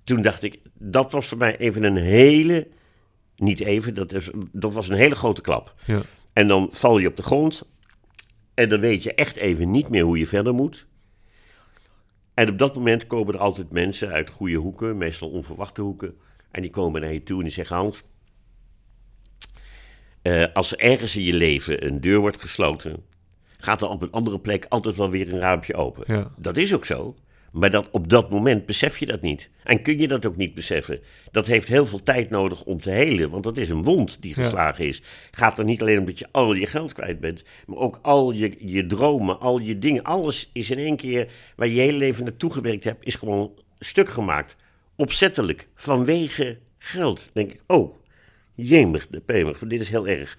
Toen 0.03 0.21
dacht 0.21 0.43
ik, 0.43 0.59
dat 0.73 1.11
was 1.11 1.27
voor 1.27 1.37
mij 1.37 1.57
even 1.57 1.83
een 1.83 1.95
hele, 1.95 2.67
niet 3.35 3.59
even, 3.59 3.93
dat, 3.93 4.13
is, 4.13 4.29
dat 4.51 4.73
was 4.73 4.89
een 4.89 4.97
hele 4.97 5.15
grote 5.15 5.41
klap. 5.41 5.73
Ja. 5.85 6.01
En 6.33 6.47
dan 6.47 6.67
val 6.71 6.97
je 6.97 7.07
op 7.07 7.17
de 7.17 7.23
grond 7.23 7.63
en 8.53 8.69
dan 8.69 8.79
weet 8.79 9.03
je 9.03 9.13
echt 9.13 9.35
even 9.35 9.71
niet 9.71 9.89
meer 9.89 10.03
hoe 10.03 10.17
je 10.17 10.27
verder 10.27 10.53
moet. 10.53 10.87
En 12.33 12.49
op 12.49 12.57
dat 12.57 12.75
moment 12.75 13.07
komen 13.07 13.33
er 13.33 13.39
altijd 13.39 13.71
mensen 13.71 14.09
uit 14.09 14.29
goede 14.29 14.57
hoeken, 14.57 14.97
meestal 14.97 15.29
onverwachte 15.29 15.81
hoeken. 15.81 16.17
En 16.51 16.61
die 16.61 16.71
komen 16.71 17.01
naar 17.01 17.13
je 17.13 17.23
toe 17.23 17.37
en 17.37 17.43
die 17.43 17.53
zeggen: 17.53 17.75
Hans, 17.75 18.03
eh, 20.27 20.53
als 20.53 20.71
er 20.71 20.79
ergens 20.79 21.15
in 21.15 21.23
je 21.23 21.33
leven 21.33 21.85
een 21.85 22.01
deur 22.01 22.19
wordt 22.19 22.41
gesloten, 22.41 23.03
gaat 23.57 23.81
er 23.81 23.87
op 23.89 24.01
een 24.01 24.11
andere 24.11 24.39
plek 24.39 24.65
altijd 24.69 24.95
wel 24.95 25.09
weer 25.09 25.33
een 25.33 25.39
raampje 25.39 25.75
open. 25.75 26.03
Ja. 26.15 26.31
Dat 26.37 26.57
is 26.57 26.73
ook 26.75 26.85
zo. 26.85 27.15
Maar 27.51 27.71
dat, 27.71 27.89
op 27.91 28.09
dat 28.09 28.29
moment 28.29 28.65
besef 28.65 28.97
je 28.97 29.05
dat 29.05 29.21
niet. 29.21 29.49
En 29.63 29.81
kun 29.81 29.99
je 29.99 30.07
dat 30.07 30.25
ook 30.25 30.35
niet 30.35 30.53
beseffen. 30.53 30.99
Dat 31.31 31.47
heeft 31.47 31.67
heel 31.67 31.85
veel 31.85 32.03
tijd 32.03 32.29
nodig 32.29 32.63
om 32.63 32.81
te 32.81 32.89
helen. 32.89 33.29
Want 33.29 33.43
dat 33.43 33.57
is 33.57 33.69
een 33.69 33.83
wond 33.83 34.21
die 34.21 34.33
Ja. 34.35 34.43
geslagen 34.43 34.85
is. 34.87 35.01
Gaat 35.31 35.59
er 35.59 35.65
niet 35.65 35.81
alleen 35.81 35.99
om 35.99 36.05
dat 36.05 36.19
je 36.19 36.27
al 36.31 36.53
je 36.53 36.65
geld 36.65 36.93
kwijt 36.93 37.19
bent. 37.19 37.43
Maar 37.67 37.77
ook 37.77 37.99
al 38.01 38.31
je, 38.31 38.55
je 38.59 38.85
dromen, 38.85 39.39
al 39.39 39.59
je 39.59 39.77
dingen. 39.77 40.03
Alles 40.03 40.49
is 40.53 40.69
in 40.71 40.77
één 40.77 40.95
keer 40.95 41.27
waar 41.55 41.67
je 41.67 41.73
je 41.73 41.81
hele 41.81 41.97
leven 41.97 42.23
naartoe 42.23 42.53
gewerkt 42.53 42.83
hebt. 42.83 43.05
Is 43.05 43.15
gewoon 43.15 43.51
stuk 43.79 44.09
gemaakt. 44.09 44.55
Opzettelijk. 44.95 45.67
Vanwege 45.75 46.57
geld. 46.77 47.17
Dan 47.33 47.43
denk 47.43 47.51
ik, 47.51 47.61
oh, 47.67 47.95
jemig, 48.57 49.07
de 49.07 49.19
pemig. 49.19 49.57
Dit 49.59 49.81
is 49.81 49.89
heel 49.89 50.07
erg. 50.07 50.37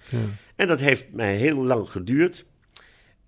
En 0.55 0.67
dat 0.67 0.79
heeft 0.79 1.05
mij 1.13 1.35
heel 1.35 1.63
lang 1.63 1.89
geduurd. 1.89 2.45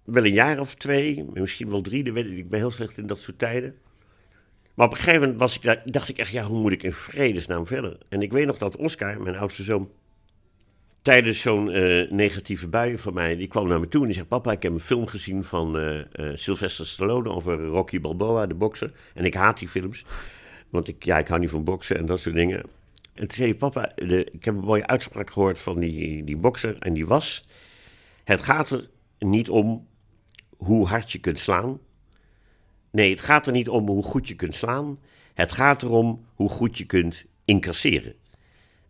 Wel 0.03 0.25
een 0.25 0.33
jaar 0.33 0.59
of 0.59 0.75
twee, 0.75 1.25
misschien 1.33 1.69
wel 1.69 1.81
drie. 1.81 2.03
dat 2.03 2.13
weet 2.13 2.25
Ik 2.25 2.37
ik 2.37 2.49
ben 2.49 2.59
heel 2.59 2.71
slecht 2.71 2.97
in 2.97 3.07
dat 3.07 3.19
soort 3.19 3.39
tijden. 3.39 3.75
Maar 4.73 4.85
op 4.85 4.91
een 4.91 4.99
gegeven 4.99 5.21
moment 5.21 5.39
was 5.39 5.55
ik, 5.55 5.61
daar- 5.61 5.81
dacht 5.85 6.09
ik 6.09 6.17
echt, 6.17 6.31
ja, 6.31 6.43
hoe 6.45 6.61
moet 6.61 6.71
ik 6.71 6.83
in 6.83 6.93
vredesnaam 6.93 7.65
verder? 7.67 7.97
En 8.09 8.21
ik 8.21 8.31
weet 8.31 8.45
nog 8.45 8.57
dat 8.57 8.75
Oscar, 8.77 9.21
mijn 9.21 9.35
oudste 9.35 9.63
zoon, 9.63 9.89
tijdens 11.01 11.41
zo'n 11.41 11.71
eh, 11.71 12.11
negatieve 12.11 12.67
bui 12.67 12.97
van 12.97 13.13
mij, 13.13 13.35
die 13.35 13.47
kwam 13.47 13.67
naar 13.67 13.79
me 13.79 13.87
toe 13.87 13.99
en 14.01 14.05
die 14.07 14.15
zei, 14.15 14.27
papa, 14.27 14.51
ik 14.51 14.63
heb 14.63 14.71
een 14.71 14.79
film 14.79 15.07
gezien 15.07 15.43
van 15.43 15.77
eh, 15.77 15.99
eh, 15.99 16.05
Sylvester 16.35 16.87
Stallone 16.87 17.29
over 17.29 17.63
Rocky 17.65 17.99
Balboa, 18.01 18.47
de 18.47 18.53
bokser. 18.53 18.91
En 19.13 19.25
ik 19.25 19.33
haat 19.33 19.59
die 19.59 19.67
films, 19.67 20.05
want 20.69 20.87
ik, 20.87 21.03
ja, 21.03 21.17
ik 21.17 21.27
hou 21.27 21.39
niet 21.39 21.49
van 21.49 21.63
boksen 21.63 21.97
en 21.97 22.05
dat 22.05 22.19
soort 22.19 22.35
dingen. 22.35 22.63
En 23.13 23.27
toen 23.27 23.31
zei 23.37 23.55
papa, 23.55 23.95
ik 23.95 24.45
heb 24.45 24.55
een 24.55 24.63
mooie 24.63 24.87
uitspraak 24.87 25.31
gehoord 25.31 25.59
van 25.59 25.79
die, 25.79 26.23
die 26.23 26.37
bokser 26.37 26.77
en 26.79 26.93
die 26.93 27.05
was, 27.05 27.47
het 28.23 28.41
gaat 28.41 28.69
er 28.69 28.89
niet 29.19 29.49
om 29.49 29.87
hoe 30.57 30.87
hard 30.87 31.11
je 31.11 31.19
kunt 31.19 31.39
slaan. 31.39 31.79
Nee, 32.91 33.09
het 33.09 33.21
gaat 33.21 33.47
er 33.47 33.53
niet 33.53 33.69
om 33.69 33.87
hoe 33.87 34.03
goed 34.03 34.27
je 34.27 34.35
kunt 34.35 34.55
slaan. 34.55 34.99
Het 35.33 35.51
gaat 35.51 35.83
erom 35.83 36.25
hoe 36.35 36.49
goed 36.49 36.77
je 36.77 36.85
kunt 36.85 37.25
incasseren. 37.45 38.15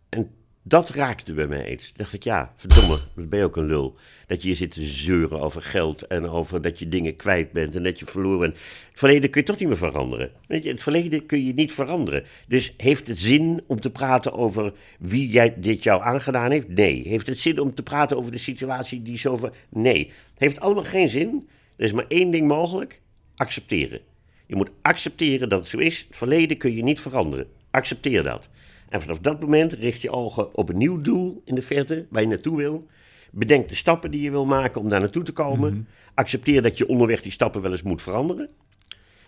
En 0.08 0.34
dat 0.62 0.90
raakte 0.90 1.34
bij 1.34 1.46
mij 1.46 1.70
iets. 1.72 1.92
dacht 1.96 2.12
ik, 2.12 2.22
ja, 2.24 2.52
verdomme, 2.56 2.98
dat 3.16 3.28
ben 3.28 3.38
je 3.38 3.44
ook 3.44 3.56
een 3.56 3.66
lul. 3.66 3.96
Dat 4.26 4.42
je 4.42 4.48
hier 4.48 4.56
zit 4.56 4.70
te 4.70 4.82
zeuren 4.82 5.40
over 5.40 5.62
geld 5.62 6.06
en 6.06 6.28
over 6.28 6.60
dat 6.62 6.78
je 6.78 6.88
dingen 6.88 7.16
kwijt 7.16 7.52
bent 7.52 7.74
en 7.74 7.82
dat 7.82 7.98
je 7.98 8.04
verloren 8.06 8.38
bent. 8.38 8.54
Het 8.90 8.98
verleden 8.98 9.30
kun 9.30 9.40
je 9.40 9.46
toch 9.46 9.58
niet 9.58 9.68
meer 9.68 9.76
veranderen. 9.76 10.30
Weet 10.46 10.64
je, 10.64 10.70
het 10.70 10.82
verleden 10.82 11.26
kun 11.26 11.46
je 11.46 11.54
niet 11.54 11.72
veranderen. 11.72 12.24
Dus 12.48 12.74
heeft 12.76 13.06
het 13.08 13.18
zin 13.18 13.62
om 13.66 13.80
te 13.80 13.90
praten 13.90 14.32
over 14.32 14.72
wie 14.98 15.28
jij, 15.28 15.54
dit 15.60 15.82
jou 15.82 16.02
aangedaan 16.02 16.50
heeft? 16.50 16.68
Nee. 16.68 17.08
Heeft 17.08 17.26
het 17.26 17.38
zin 17.40 17.58
om 17.60 17.74
te 17.74 17.82
praten 17.82 18.16
over 18.16 18.32
de 18.32 18.38
situatie 18.38 19.02
die 19.02 19.18
zo... 19.18 19.36
ver- 19.36 19.52
Nee. 19.68 20.10
Heeft 20.38 20.60
allemaal 20.60 20.84
geen 20.84 21.08
zin. 21.08 21.48
Er 21.76 21.84
is 21.84 21.92
maar 21.92 22.06
één 22.08 22.30
ding 22.30 22.48
mogelijk. 22.48 23.00
Accepteren. 23.36 24.00
Je 24.46 24.56
moet 24.56 24.70
accepteren 24.82 25.48
dat 25.48 25.58
het 25.58 25.68
zo 25.68 25.78
is. 25.78 26.04
Het 26.08 26.16
verleden 26.16 26.56
kun 26.56 26.74
je 26.74 26.82
niet 26.82 27.00
veranderen. 27.00 27.46
Accepteer 27.70 28.22
dat. 28.22 28.48
En 28.92 29.00
vanaf 29.00 29.18
dat 29.18 29.40
moment 29.40 29.72
richt 29.72 30.02
je 30.02 30.10
ogen 30.10 30.54
op 30.54 30.68
een 30.68 30.76
nieuw 30.76 31.00
doel 31.00 31.42
in 31.44 31.54
de 31.54 31.62
verte, 31.62 32.06
waar 32.10 32.22
je 32.22 32.28
naartoe 32.28 32.56
wil. 32.56 32.86
Bedenk 33.30 33.68
de 33.68 33.74
stappen 33.74 34.10
die 34.10 34.20
je 34.20 34.30
wil 34.30 34.46
maken 34.46 34.80
om 34.80 34.88
daar 34.88 35.00
naartoe 35.00 35.22
te 35.22 35.32
komen. 35.32 35.88
Accepteer 36.14 36.62
dat 36.62 36.78
je 36.78 36.88
onderweg 36.88 37.22
die 37.22 37.32
stappen 37.32 37.62
wel 37.62 37.70
eens 37.70 37.82
moet 37.82 38.02
veranderen. 38.02 38.50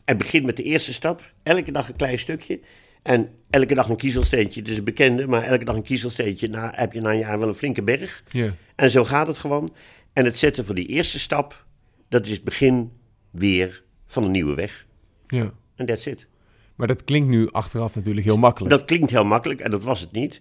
En 0.05 0.16
begin 0.16 0.44
met 0.44 0.57
de 0.57 0.62
eerste 0.62 0.92
stap. 0.92 1.33
Elke 1.42 1.72
dag 1.72 1.88
een 1.88 1.96
klein 1.96 2.18
stukje. 2.18 2.61
En 3.03 3.29
elke 3.50 3.74
dag 3.74 3.88
een 3.88 3.96
kiezelsteentje. 3.96 4.61
Het 4.61 4.68
is 4.68 4.79
een 4.79 4.85
bekende, 4.85 5.27
maar 5.27 5.42
elke 5.42 5.64
dag 5.64 5.77
een 5.77 5.83
kiezelsteentje. 5.83 6.48
Nou, 6.48 6.72
heb 6.74 6.92
je 6.92 7.00
na 7.00 7.11
een 7.11 7.18
jaar 7.18 7.38
wel 7.38 7.48
een 7.48 7.55
flinke 7.55 7.83
berg. 7.83 8.24
Ja. 8.29 8.55
En 8.74 8.90
zo 8.90 9.05
gaat 9.05 9.27
het 9.27 9.38
gewoon. 9.38 9.74
En 10.12 10.24
het 10.24 10.38
zetten 10.38 10.64
van 10.64 10.74
die 10.74 10.87
eerste 10.87 11.18
stap, 11.18 11.66
dat 12.09 12.24
is 12.24 12.31
het 12.31 12.44
begin 12.44 12.92
weer 13.31 13.83
van 14.07 14.24
een 14.24 14.31
nieuwe 14.31 14.55
weg. 14.55 14.87
ja. 15.27 15.53
En 15.77 15.87
that's 15.87 16.07
it. 16.07 16.27
Maar 16.74 16.87
dat 16.87 17.04
klinkt 17.04 17.28
nu 17.28 17.48
achteraf 17.50 17.94
natuurlijk 17.94 18.26
heel 18.26 18.37
makkelijk. 18.37 18.70
Dat 18.70 18.84
klinkt 18.84 19.10
heel 19.10 19.24
makkelijk 19.24 19.60
en 19.60 19.70
dat 19.70 19.84
was 19.84 20.00
het 20.00 20.12
niet. 20.12 20.40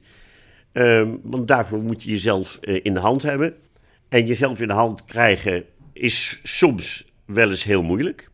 Ehm, 0.72 1.10
want 1.22 1.48
daarvoor 1.48 1.80
moet 1.80 2.04
je 2.04 2.10
jezelf 2.10 2.58
eh, 2.62 2.80
in 2.84 2.94
de 2.94 3.00
hand 3.00 3.24
hebben. 3.24 3.56
En 4.10 4.26
jezelf 4.26 4.60
in 4.60 4.68
de 4.68 4.74
hand 4.74 5.06
krijgen 5.06 5.66
is 5.94 6.40
soms 6.44 7.12
wel 7.26 7.50
eens 7.50 7.64
heel 7.64 7.84
moeilijk. 7.84 8.32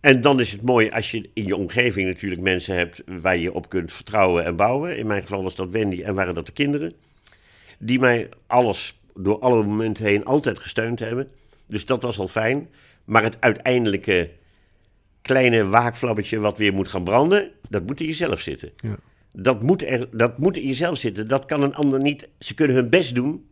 En 0.00 0.20
dan 0.20 0.40
is 0.40 0.52
het 0.52 0.62
mooi 0.62 0.90
als 0.90 1.10
je 1.10 1.30
in 1.34 1.46
je 1.46 1.56
omgeving 1.56 2.08
natuurlijk 2.08 2.42
mensen 2.42 2.76
hebt 2.76 3.02
waar 3.06 3.36
je 3.36 3.52
op 3.52 3.68
kunt 3.68 3.92
vertrouwen 3.92 4.44
en 4.44 4.56
bouwen. 4.56 4.96
In 4.96 5.06
mijn 5.06 5.22
geval 5.22 5.42
was 5.42 5.54
dat 5.54 5.70
Wendy 5.70 6.02
en 6.02 6.14
waren 6.14 6.34
dat 6.34 6.46
de 6.46 6.52
kinderen. 6.52 6.92
Die 7.78 7.98
mij 7.98 8.28
alles, 8.46 9.00
door 9.14 9.38
alle 9.38 9.64
momenten 9.64 10.04
heen, 10.04 10.24
altijd 10.24 10.58
gesteund 10.58 10.98
hebben. 10.98 11.28
Dus 11.66 11.86
dat 11.86 12.02
was 12.02 12.18
al 12.18 12.28
fijn. 12.28 12.68
Maar 13.04 13.22
het 13.22 13.36
uiteindelijke 13.40 14.30
kleine 15.24 15.66
waakvlammetje 15.66 16.38
wat 16.38 16.58
weer 16.58 16.72
moet 16.72 16.88
gaan 16.88 17.04
branden, 17.04 17.50
dat 17.68 17.86
moet 17.86 18.00
in 18.00 18.06
jezelf 18.06 18.40
zitten. 18.40 18.72
Ja. 18.76 18.96
Dat 19.32 19.62
moet, 19.62 19.84
er, 19.84 20.08
dat 20.16 20.38
moet 20.38 20.56
in 20.56 20.66
jezelf 20.66 20.98
zitten. 20.98 21.28
Dat 21.28 21.44
kan 21.44 21.62
een 21.62 21.74
ander 21.74 22.00
niet. 22.00 22.28
Ze 22.38 22.54
kunnen 22.54 22.76
hun 22.76 22.88
best 22.88 23.14
doen. 23.14 23.48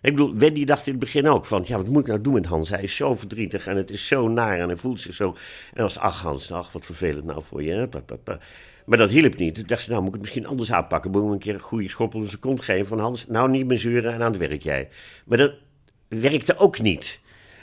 Ik 0.00 0.10
bedoel, 0.14 0.34
Wendy 0.34 0.64
dacht 0.64 0.86
in 0.86 0.92
het 0.92 1.00
begin 1.00 1.28
ook 1.28 1.44
van... 1.44 1.64
ja, 1.66 1.76
wat 1.76 1.86
moet 1.86 2.00
ik 2.00 2.08
nou 2.08 2.20
doen 2.20 2.32
met 2.32 2.46
Hans? 2.46 2.68
Hij 2.68 2.82
is 2.82 2.96
zo 2.96 3.14
verdrietig 3.14 3.66
en 3.66 3.76
het 3.76 3.90
is 3.90 4.06
zo 4.06 4.28
naar 4.28 4.58
en 4.58 4.68
hij 4.68 4.76
voelt 4.76 5.00
zich 5.00 5.14
zo... 5.14 5.36
En 5.74 5.82
als 5.82 5.98
ach 5.98 6.22
Hans, 6.22 6.52
ach, 6.52 6.72
wat 6.72 6.84
vervelend 6.84 7.24
nou 7.24 7.42
voor 7.42 7.62
je. 7.62 7.70
hè, 7.70 7.88
pa, 7.88 8.00
pa, 8.00 8.16
pa." 8.16 8.38
Maar 8.86 8.98
dat 8.98 9.10
hielp 9.10 9.36
niet. 9.36 9.54
Toen 9.54 9.64
dacht 9.66 9.82
ze, 9.82 9.90
nou 9.90 10.00
moet 10.02 10.08
ik 10.08 10.14
het 10.14 10.24
misschien 10.24 10.46
anders 10.46 10.72
aanpakken. 10.72 11.10
Moet 11.10 11.24
ik 11.24 11.30
een 11.30 11.38
keer 11.38 11.54
een 11.54 11.60
goede 11.60 11.88
schoppel 11.88 12.20
in 12.20 12.26
zijn 12.26 12.40
kont 12.40 12.60
geven 12.60 12.86
van... 12.86 12.98
Hans, 12.98 13.26
nou 13.26 13.50
niet 13.50 13.66
meer 13.66 13.78
zeuren 13.78 14.12
en 14.12 14.22
aan 14.22 14.32
het 14.32 14.40
werk 14.40 14.62
jij. 14.62 14.88
Maar 15.24 15.38
dat 15.38 15.52
werkte 16.08 16.56
ook 16.56 16.80
niet. 16.80 17.20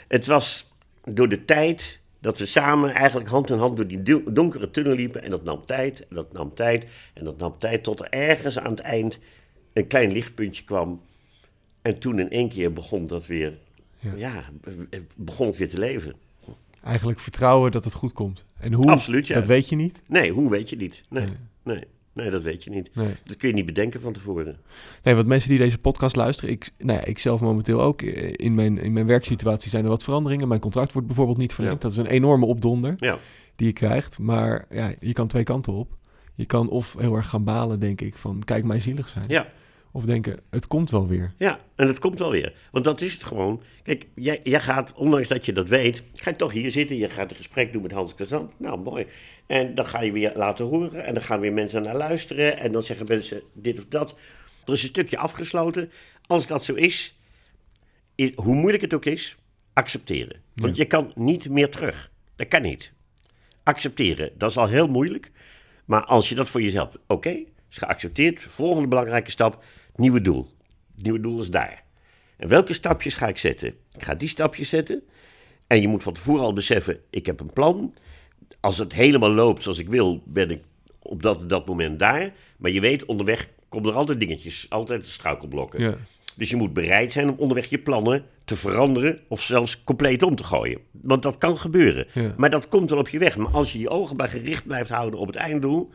Het 0.08 0.26
was 0.26 0.72
door 1.04 1.28
de 1.28 1.44
tijd 1.44 2.00
dat 2.20 2.38
we 2.38 2.46
samen 2.46 2.94
eigenlijk 2.94 3.28
hand 3.28 3.50
in 3.50 3.58
hand 3.58 3.76
door 3.76 3.86
die 3.86 4.02
do- 4.02 4.32
donkere 4.32 4.70
tunnel 4.70 4.94
liepen. 4.94 5.22
En 5.22 5.30
dat 5.30 5.44
nam 5.44 5.64
tijd, 5.64 6.06
en 6.06 6.14
dat 6.16 6.32
nam 6.32 6.54
tijd, 6.54 6.86
en 7.14 7.24
dat 7.24 7.38
nam 7.38 7.54
tijd 7.58 7.84
tot 7.84 8.00
er 8.00 8.10
ergens 8.10 8.58
aan 8.58 8.70
het 8.70 8.80
eind 8.80 9.18
een 9.72 9.86
klein 9.86 10.12
lichtpuntje 10.12 10.64
kwam. 10.64 11.00
En 11.82 11.98
toen 11.98 12.18
in 12.18 12.30
één 12.30 12.48
keer 12.48 12.72
begon 12.72 13.06
dat 13.06 13.26
weer, 13.26 13.58
Ja. 13.98 14.12
ja, 14.16 14.44
begon 15.16 15.46
het 15.46 15.56
weer 15.58 15.68
te 15.68 15.78
leven. 15.78 16.14
Eigenlijk 16.82 17.20
vertrouwen 17.20 17.70
dat 17.72 17.84
het 17.84 17.92
goed 17.92 18.12
komt. 18.12 18.44
En 18.58 18.72
hoe, 18.72 18.90
Absoluut, 18.90 19.26
ja. 19.26 19.34
dat 19.34 19.46
weet 19.46 19.68
je 19.68 19.76
niet. 19.76 20.02
Nee, 20.06 20.30
hoe 20.32 20.50
weet 20.50 20.70
je 20.70 20.76
niet? 20.76 21.02
Nee, 21.08 21.24
Nee. 21.24 21.34
nee, 21.62 21.84
nee, 22.16 22.30
dat 22.30 22.42
weet 22.42 22.64
je 22.64 22.70
niet. 22.70 22.90
Nee. 22.94 23.12
Dat 23.24 23.36
kun 23.36 23.48
je 23.48 23.54
niet 23.54 23.66
bedenken 23.66 24.00
van 24.00 24.12
tevoren. 24.12 24.56
Nee, 25.02 25.14
want 25.14 25.26
mensen 25.26 25.50
die 25.50 25.58
deze 25.58 25.78
podcast 25.78 26.16
luisteren, 26.16 26.50
ik, 26.50 26.70
nou 26.78 26.98
ja, 26.98 27.04
ik 27.04 27.18
zelf 27.18 27.40
momenteel 27.40 27.82
ook, 27.82 28.02
eh, 28.02 28.32
in 28.36 28.54
mijn, 28.54 28.78
in 28.78 28.92
mijn 28.92 29.06
werksituatie 29.06 29.70
zijn 29.70 29.84
er 29.84 29.90
wat 29.90 30.04
veranderingen. 30.04 30.48
Mijn 30.48 30.60
contract 30.60 30.92
wordt 30.92 31.06
bijvoorbeeld 31.06 31.38
niet 31.38 31.54
verlengd. 31.54 31.82
Ja. 31.82 31.88
Dat 31.88 31.98
is 31.98 32.04
een 32.04 32.10
enorme 32.14 32.46
opdonder 32.46 32.94
Ja, 32.98 33.18
die 33.56 33.66
je 33.66 33.72
krijgt. 33.72 34.18
Maar 34.18 34.66
ja, 34.70 34.94
je 35.00 35.12
kan 35.12 35.26
twee 35.26 35.42
kanten 35.44 35.72
op. 35.72 35.96
Je 36.34 36.46
kan 36.46 36.68
of 36.68 36.94
heel 36.98 37.14
erg 37.14 37.28
gaan 37.28 37.44
balen, 37.44 37.80
denk 37.80 38.00
ik, 38.00 38.14
van 38.16 38.42
kijk 38.44 38.64
mij 38.64 38.80
zielig 38.80 39.08
zijn. 39.08 39.24
ja. 39.28 39.46
Of 39.96 40.04
denken, 40.04 40.40
het 40.50 40.66
komt 40.66 40.90
wel 40.90 41.06
weer. 41.06 41.32
Ja, 41.38 41.60
en 41.74 41.86
het 41.86 41.98
komt 41.98 42.18
wel 42.18 42.30
weer. 42.30 42.54
Want 42.70 42.84
dat 42.84 43.00
is 43.00 43.12
het 43.12 43.24
gewoon. 43.24 43.62
Kijk, 43.82 44.06
jij, 44.14 44.40
jij 44.42 44.60
gaat, 44.60 44.92
ondanks 44.92 45.28
dat 45.28 45.46
je 45.46 45.52
dat 45.52 45.68
weet, 45.68 46.02
ga 46.14 46.30
je 46.30 46.36
toch 46.36 46.52
hier 46.52 46.70
zitten. 46.70 46.96
Je 46.96 47.10
gaat 47.10 47.30
een 47.30 47.36
gesprek 47.36 47.72
doen 47.72 47.82
met 47.82 47.92
Hans 47.92 48.14
Kazan. 48.14 48.52
Nou, 48.56 48.78
mooi. 48.78 49.06
En 49.46 49.74
dan 49.74 49.86
ga 49.86 50.02
je 50.02 50.12
weer 50.12 50.32
laten 50.34 50.64
horen. 50.64 51.04
En 51.04 51.14
dan 51.14 51.22
gaan 51.22 51.40
weer 51.40 51.52
mensen 51.52 51.82
naar 51.82 51.96
luisteren. 51.96 52.58
En 52.58 52.72
dan 52.72 52.82
zeggen 52.82 53.06
mensen 53.08 53.42
dit 53.52 53.78
of 53.78 53.84
dat. 53.88 54.14
Er 54.64 54.72
is 54.72 54.82
een 54.82 54.88
stukje 54.88 55.18
afgesloten. 55.18 55.90
Als 56.26 56.46
dat 56.46 56.64
zo 56.64 56.74
is, 56.74 57.18
hoe 58.34 58.54
moeilijk 58.54 58.82
het 58.82 58.94
ook 58.94 59.04
is, 59.04 59.36
accepteren. 59.72 60.40
Want 60.54 60.76
je 60.76 60.84
kan 60.84 61.12
niet 61.14 61.48
meer 61.48 61.70
terug. 61.70 62.10
Dat 62.34 62.48
kan 62.48 62.62
niet. 62.62 62.92
Accepteren, 63.62 64.32
dat 64.38 64.50
is 64.50 64.56
al 64.56 64.68
heel 64.68 64.88
moeilijk. 64.88 65.30
Maar 65.84 66.04
als 66.04 66.28
je 66.28 66.34
dat 66.34 66.48
voor 66.48 66.62
jezelf, 66.62 66.96
oké, 67.06 67.44
is 67.70 67.76
geaccepteerd. 67.78 68.42
Volgende 68.42 68.88
belangrijke 68.88 69.30
stap, 69.30 69.64
nieuwe 69.98 70.20
doel. 70.20 70.48
Het 70.94 71.04
nieuwe 71.04 71.20
doel 71.20 71.40
is 71.40 71.50
daar. 71.50 71.84
En 72.36 72.48
welke 72.48 72.72
stapjes 72.72 73.16
ga 73.16 73.28
ik 73.28 73.38
zetten? 73.38 73.68
Ik 73.68 74.02
ga 74.02 74.14
die 74.14 74.28
stapjes 74.28 74.68
zetten. 74.68 75.02
En 75.66 75.80
je 75.80 75.88
moet 75.88 76.02
van 76.02 76.12
tevoren 76.12 76.44
al 76.44 76.52
beseffen, 76.52 77.00
ik 77.10 77.26
heb 77.26 77.40
een 77.40 77.52
plan. 77.52 77.94
Als 78.60 78.78
het 78.78 78.92
helemaal 78.92 79.30
loopt 79.30 79.62
zoals 79.62 79.78
ik 79.78 79.88
wil, 79.88 80.22
ben 80.24 80.50
ik 80.50 80.62
op 81.02 81.22
dat, 81.22 81.48
dat 81.48 81.66
moment 81.66 81.98
daar. 81.98 82.32
Maar 82.56 82.70
je 82.70 82.80
weet, 82.80 83.04
onderweg 83.04 83.48
komen 83.68 83.90
er 83.90 83.96
altijd 83.96 84.20
dingetjes, 84.20 84.66
altijd 84.68 85.06
struikelblokken. 85.06 85.80
Ja. 85.80 85.94
Dus 86.36 86.50
je 86.50 86.56
moet 86.56 86.72
bereid 86.72 87.12
zijn 87.12 87.28
om 87.28 87.38
onderweg 87.38 87.66
je 87.66 87.78
plannen 87.78 88.24
te 88.44 88.56
veranderen 88.56 89.20
of 89.28 89.42
zelfs 89.42 89.84
compleet 89.84 90.22
om 90.22 90.36
te 90.36 90.44
gooien. 90.44 90.80
Want 90.90 91.22
dat 91.22 91.38
kan 91.38 91.58
gebeuren. 91.58 92.06
Ja. 92.12 92.34
Maar 92.36 92.50
dat 92.50 92.68
komt 92.68 92.90
wel 92.90 92.98
op 92.98 93.08
je 93.08 93.18
weg. 93.18 93.36
Maar 93.36 93.52
als 93.52 93.72
je 93.72 93.78
je 93.78 93.88
ogen 93.88 94.16
maar 94.16 94.28
gericht 94.28 94.66
blijft 94.66 94.90
houden 94.90 95.20
op 95.20 95.26
het 95.26 95.36
einddoel, 95.36 95.90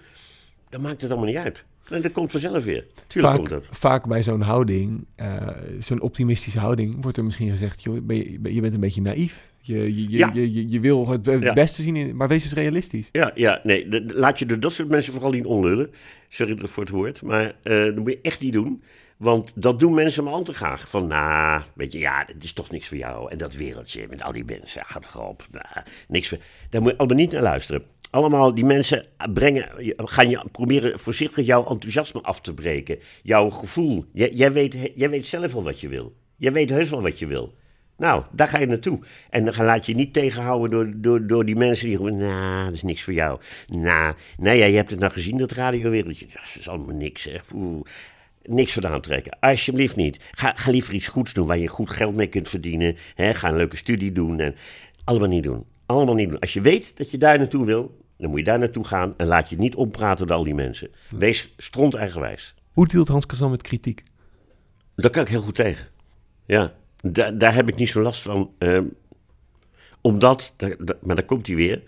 dan 0.69 0.81
maakt 0.81 1.01
het 1.01 1.11
allemaal 1.11 1.29
niet 1.29 1.37
uit. 1.37 1.65
En 1.91 2.01
dat 2.01 2.11
komt 2.11 2.31
vanzelf 2.31 2.63
weer. 2.63 2.85
Tuurlijk 3.07 3.35
komt 3.35 3.49
Vaak, 3.49 3.59
dat. 3.59 3.77
vaak 3.77 4.07
bij 4.07 4.23
zo'n 4.23 4.41
houding, 4.41 5.05
eh, 5.15 5.47
zo'n 5.79 6.01
optimistische 6.01 6.59
houding, 6.59 7.01
wordt 7.01 7.17
er 7.17 7.23
misschien 7.23 7.49
gezegd, 7.51 7.83
joh, 7.83 7.97
ben 8.03 8.15
je, 8.15 8.53
je 8.53 8.61
bent 8.61 8.73
een 8.73 8.79
beetje 8.79 9.01
naïef. 9.01 9.49
Je, 9.63 9.77
je, 9.95 10.09
je, 10.09 10.17
Ja. 10.17 10.31
je, 10.33 10.53
je, 10.53 10.69
je 10.69 10.79
wil 10.79 11.07
het 11.09 11.25
Ja. 11.25 11.53
beste 11.53 11.81
zien, 11.81 11.95
in, 11.95 12.15
maar 12.15 12.27
wees 12.27 12.43
eens 12.43 12.53
realistisch. 12.53 13.09
Ja, 13.11 13.31
ja, 13.35 13.59
nee, 13.63 13.87
de- 13.89 14.05
de- 14.05 14.13
laat 14.13 14.39
je 14.39 14.45
door 14.45 14.59
dat 14.59 14.73
soort 14.73 14.89
mensen 14.89 15.13
vooral 15.13 15.31
niet 15.31 15.45
onlullen. 15.45 15.89
Sorry 16.29 16.57
voor 16.63 16.83
het 16.83 16.91
woord, 16.91 17.21
maar 17.21 17.55
eh, 17.63 17.83
dat 17.83 17.95
moet 17.95 18.11
je 18.11 18.19
echt 18.21 18.41
niet 18.41 18.53
doen. 18.53 18.83
Want 19.17 19.51
dat 19.55 19.79
doen 19.79 19.93
mensen 19.93 20.23
maar 20.23 20.33
al 20.33 20.43
te 20.43 20.53
graag. 20.53 20.89
Van, 20.89 21.07
nou, 21.07 21.61
weet 21.75 21.93
je, 21.93 21.99
ja, 21.99 22.23
het 22.27 22.43
is 22.43 22.53
toch 22.53 22.71
niks 22.71 22.87
voor 22.87 22.97
jou. 22.97 23.31
En 23.31 23.37
dat 23.37 23.53
wereldje 23.55 24.05
met 24.09 24.23
al 24.23 24.31
die 24.31 24.45
mensen, 24.45 24.83
gaat 24.85 25.07
erop. 25.13 25.47
Nou, 25.51 25.65
niks 26.07 26.27
voor... 26.27 26.37
Daar 26.69 26.81
moet 26.81 26.91
je 26.91 26.97
allemaal 26.97 27.17
niet 27.17 27.31
naar 27.31 27.41
luisteren. 27.41 27.83
Allemaal 28.11 28.53
die 28.53 28.65
mensen 28.65 29.05
brengen, 29.33 29.69
gaan 29.97 30.29
je 30.29 30.45
proberen 30.51 30.99
voorzichtig 30.99 31.45
jouw 31.45 31.67
enthousiasme 31.67 32.21
af 32.21 32.41
te 32.41 32.53
breken. 32.53 32.99
Jouw 33.23 33.49
gevoel. 33.49 34.05
Jij, 34.13 34.51
weet, 34.51 34.91
jij 34.95 35.09
weet 35.09 35.25
zelf 35.25 35.53
wel 35.53 35.63
wat 35.63 35.79
je 35.79 35.87
wil. 35.87 36.13
Jij 36.37 36.51
weet 36.51 36.69
heus 36.69 36.89
wel 36.89 37.01
wat 37.01 37.19
je 37.19 37.25
wil. 37.25 37.53
Nou, 37.97 38.23
daar 38.31 38.47
ga 38.47 38.59
je 38.59 38.65
naartoe. 38.65 38.99
En 39.29 39.45
dan 39.45 39.65
laat 39.65 39.85
je 39.85 39.95
niet 39.95 40.13
tegenhouden 40.13 40.69
door, 40.69 40.91
door, 40.95 41.27
door 41.27 41.45
die 41.45 41.55
mensen 41.55 41.87
die 41.87 41.97
zeggen, 41.97 42.17
nou, 42.17 42.65
dat 42.65 42.73
is 42.73 42.83
niks 42.83 43.03
voor 43.03 43.13
jou. 43.13 43.39
Nou, 43.67 44.15
nee, 44.37 44.57
ja, 44.57 44.65
je 44.65 44.75
hebt 44.75 44.89
het 44.89 44.99
nou 44.99 45.11
gezien, 45.11 45.37
dat 45.37 45.51
radiowereldje. 45.51 46.25
Dat 46.25 46.55
is 46.59 46.69
allemaal 46.69 46.95
niks, 46.95 47.23
hè. 47.23 47.37
Oeh, 47.55 47.81
niks 48.43 48.73
van 48.73 48.87
aantrekken. 48.87 49.37
Alsjeblieft 49.39 49.95
niet. 49.95 50.23
Ga, 50.31 50.53
ga 50.55 50.71
liever 50.71 50.93
iets 50.93 51.07
goeds 51.07 51.33
doen 51.33 51.47
waar 51.47 51.57
je 51.57 51.67
goed 51.67 51.89
geld 51.89 52.15
mee 52.15 52.27
kunt 52.27 52.49
verdienen. 52.49 52.95
Hè? 53.15 53.33
Ga 53.33 53.47
een 53.47 53.55
leuke 53.55 53.77
studie 53.77 54.11
doen. 54.11 54.39
En 54.39 54.55
allemaal 55.03 55.29
niet 55.29 55.43
doen. 55.43 55.65
Allemaal 55.85 56.15
niet 56.15 56.29
doen. 56.29 56.39
Als 56.39 56.53
je 56.53 56.61
weet 56.61 56.97
dat 56.97 57.11
je 57.11 57.17
daar 57.17 57.37
naartoe 57.37 57.65
wil, 57.65 58.00
dan 58.21 58.29
moet 58.29 58.39
je 58.39 58.45
daar 58.45 58.59
naartoe 58.59 58.85
gaan 58.85 59.13
en 59.17 59.27
laat 59.27 59.49
je 59.49 59.57
niet 59.57 59.75
ompraten 59.75 60.27
door 60.27 60.35
al 60.35 60.43
die 60.43 60.55
mensen. 60.55 60.89
Wees 61.09 61.53
stront 61.57 61.95
eigenwijs. 61.95 62.53
Hoe 62.71 62.87
deelt 62.87 63.07
Hans 63.07 63.25
Kazan 63.25 63.51
met 63.51 63.61
kritiek? 63.61 64.03
Daar 64.95 65.11
kan 65.11 65.23
ik 65.23 65.29
heel 65.29 65.41
goed 65.41 65.55
tegen. 65.55 65.87
Ja, 66.45 66.73
daar, 67.01 67.37
daar 67.37 67.53
heb 67.53 67.67
ik 67.67 67.75
niet 67.75 67.89
zo 67.89 68.01
last 68.01 68.21
van. 68.21 68.53
ehm, 68.57 68.85
omdat, 70.01 70.53
maar 71.01 71.15
daar 71.15 71.25
komt 71.25 71.47
hij 71.47 71.55
weer. 71.55 71.83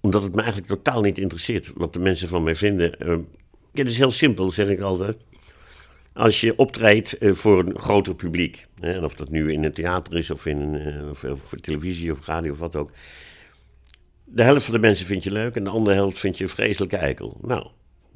Omdat 0.00 0.22
het 0.22 0.34
me 0.34 0.42
eigenlijk 0.42 0.72
totaal 0.72 1.00
niet 1.00 1.18
interesseert 1.18 1.72
wat 1.74 1.92
de 1.92 1.98
mensen 1.98 2.28
van 2.28 2.42
mij 2.42 2.56
vinden. 2.56 2.94
Ja, 3.72 3.82
het 3.82 3.90
is 3.90 3.98
heel 3.98 4.10
simpel, 4.10 4.50
zeg 4.50 4.68
ik 4.68 4.80
altijd. 4.80 5.16
Als 6.12 6.40
je 6.40 6.56
optreedt 6.56 7.18
eh, 7.18 7.32
voor 7.32 7.58
een 7.58 7.78
groter 7.78 8.14
publiek, 8.14 8.66
hè, 8.80 8.92
en 8.92 9.04
of 9.04 9.14
dat 9.14 9.30
nu 9.30 9.52
in 9.52 9.64
een 9.64 9.72
theater 9.72 10.16
is 10.16 10.30
of, 10.30 10.46
in, 10.46 10.74
eh, 10.74 11.08
of, 11.08 11.24
of 11.24 11.40
voor 11.40 11.58
televisie 11.58 12.12
of 12.12 12.26
radio 12.26 12.52
of 12.52 12.58
wat 12.58 12.76
ook. 12.76 12.90
De 14.32 14.42
helft 14.42 14.64
van 14.64 14.74
de 14.74 14.80
mensen 14.80 15.06
vind 15.06 15.24
je 15.24 15.30
leuk 15.30 15.56
en 15.56 15.64
de 15.64 15.70
andere 15.70 15.96
helft 15.96 16.18
vind 16.18 16.38
je 16.38 16.44
een 16.44 16.50
vreselijke 16.50 16.96
eikel. 16.96 17.38
Nou, 17.42 17.66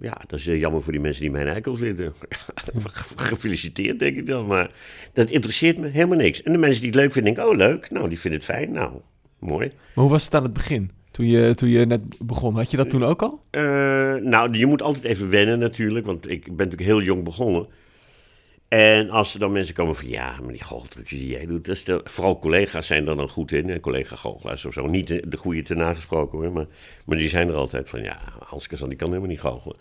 ja, 0.01 0.21
dat 0.27 0.39
is 0.39 0.45
jammer 0.45 0.83
voor 0.83 0.93
die 0.93 1.01
mensen 1.01 1.23
die 1.23 1.31
mij 1.31 1.41
een 1.41 1.49
eikel 1.49 1.77
vinden. 1.77 2.13
Gefeliciteerd, 3.17 3.99
denk 3.99 4.17
ik 4.17 4.27
dan. 4.27 4.47
Maar 4.47 4.71
dat 5.13 5.31
interesseert 5.31 5.79
me 5.79 5.89
helemaal 5.89 6.19
niks. 6.19 6.43
En 6.43 6.53
de 6.53 6.59
mensen 6.59 6.81
die 6.81 6.91
het 6.91 6.99
leuk 6.99 7.13
vinden, 7.13 7.35
denken, 7.35 7.53
oh 7.53 7.59
leuk. 7.59 7.91
Nou, 7.91 8.09
die 8.09 8.21
vinden 8.21 8.41
het 8.41 8.49
fijn. 8.51 8.73
Nou, 8.73 8.93
mooi. 9.39 9.67
Maar 9.67 10.05
hoe 10.05 10.11
was 10.13 10.25
het 10.25 10.35
aan 10.35 10.43
het 10.43 10.53
begin? 10.53 10.91
Toen 11.11 11.27
je, 11.27 11.55
toen 11.55 11.69
je 11.69 11.87
net 11.87 12.03
begon, 12.19 12.55
had 12.55 12.71
je 12.71 12.77
dat 12.77 12.91
toen 12.91 13.05
ook 13.05 13.23
al? 13.23 13.43
Eh, 13.51 13.63
nou, 14.15 14.59
je 14.59 14.67
moet 14.67 14.83
altijd 14.83 15.05
even 15.05 15.31
wennen 15.31 15.59
natuurlijk, 15.59 16.07
want 16.07 16.31
ik 16.31 16.45
ben 16.45 16.57
natuurlijk 16.57 16.83
heel 16.83 17.03
jong 17.03 17.25
begonnen. 17.25 17.67
En 18.69 19.11
als 19.11 19.35
er 19.35 19.41
dan 19.41 19.53
mensen 19.53 19.75
komen 19.75 19.95
van, 19.95 20.09
ja, 20.09 20.41
maar 20.41 20.53
die 20.53 20.63
goocheltrucjes 20.63 21.19
die 21.19 21.29
jij 21.29 21.47
doet, 21.47 21.65
dat 21.65 21.77
is 21.77 21.85
de, 21.85 22.01
vooral 22.05 22.39
collega's 22.39 22.87
zijn 22.87 23.09
er 23.09 23.17
dan 23.17 23.29
goed 23.29 23.53
in, 23.53 23.69
hè, 23.69 23.81
collega-goochelaars 23.81 24.65
of 24.65 24.73
zo. 24.73 24.87
Niet 24.87 25.09
de, 25.09 25.29
de 25.29 25.37
goede 25.37 25.63
te 25.63 25.75
nagesproken 25.75 26.39
hoor, 26.39 26.53
maar, 26.53 26.67
maar 27.07 27.17
die 27.17 27.29
zijn 27.29 27.49
er 27.49 27.55
altijd 27.55 27.89
van, 27.89 28.03
ja, 28.03 28.21
Hans 28.45 28.67
Kazan, 28.67 28.89
die 28.89 28.99
kan 28.99 29.09
helemaal 29.09 29.29
niet 29.29 29.41
goochelen. 29.41 29.77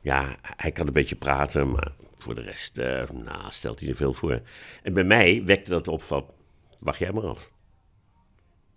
Ja, 0.00 0.36
hij 0.42 0.72
kan 0.72 0.86
een 0.86 0.92
beetje 0.92 1.16
praten, 1.16 1.70
maar 1.70 1.92
voor 2.18 2.34
de 2.34 2.40
rest, 2.40 2.78
eh, 2.78 3.10
nou, 3.24 3.42
stelt 3.48 3.80
hij 3.80 3.88
er 3.88 3.96
veel 3.96 4.12
voor. 4.12 4.40
En 4.82 4.92
bij 4.92 5.04
mij 5.04 5.42
wekte 5.44 5.70
dat 5.70 5.88
op 5.88 6.02
van, 6.02 6.26
wacht 6.78 6.98
jij 6.98 7.12
maar 7.12 7.26
af. 7.26 7.50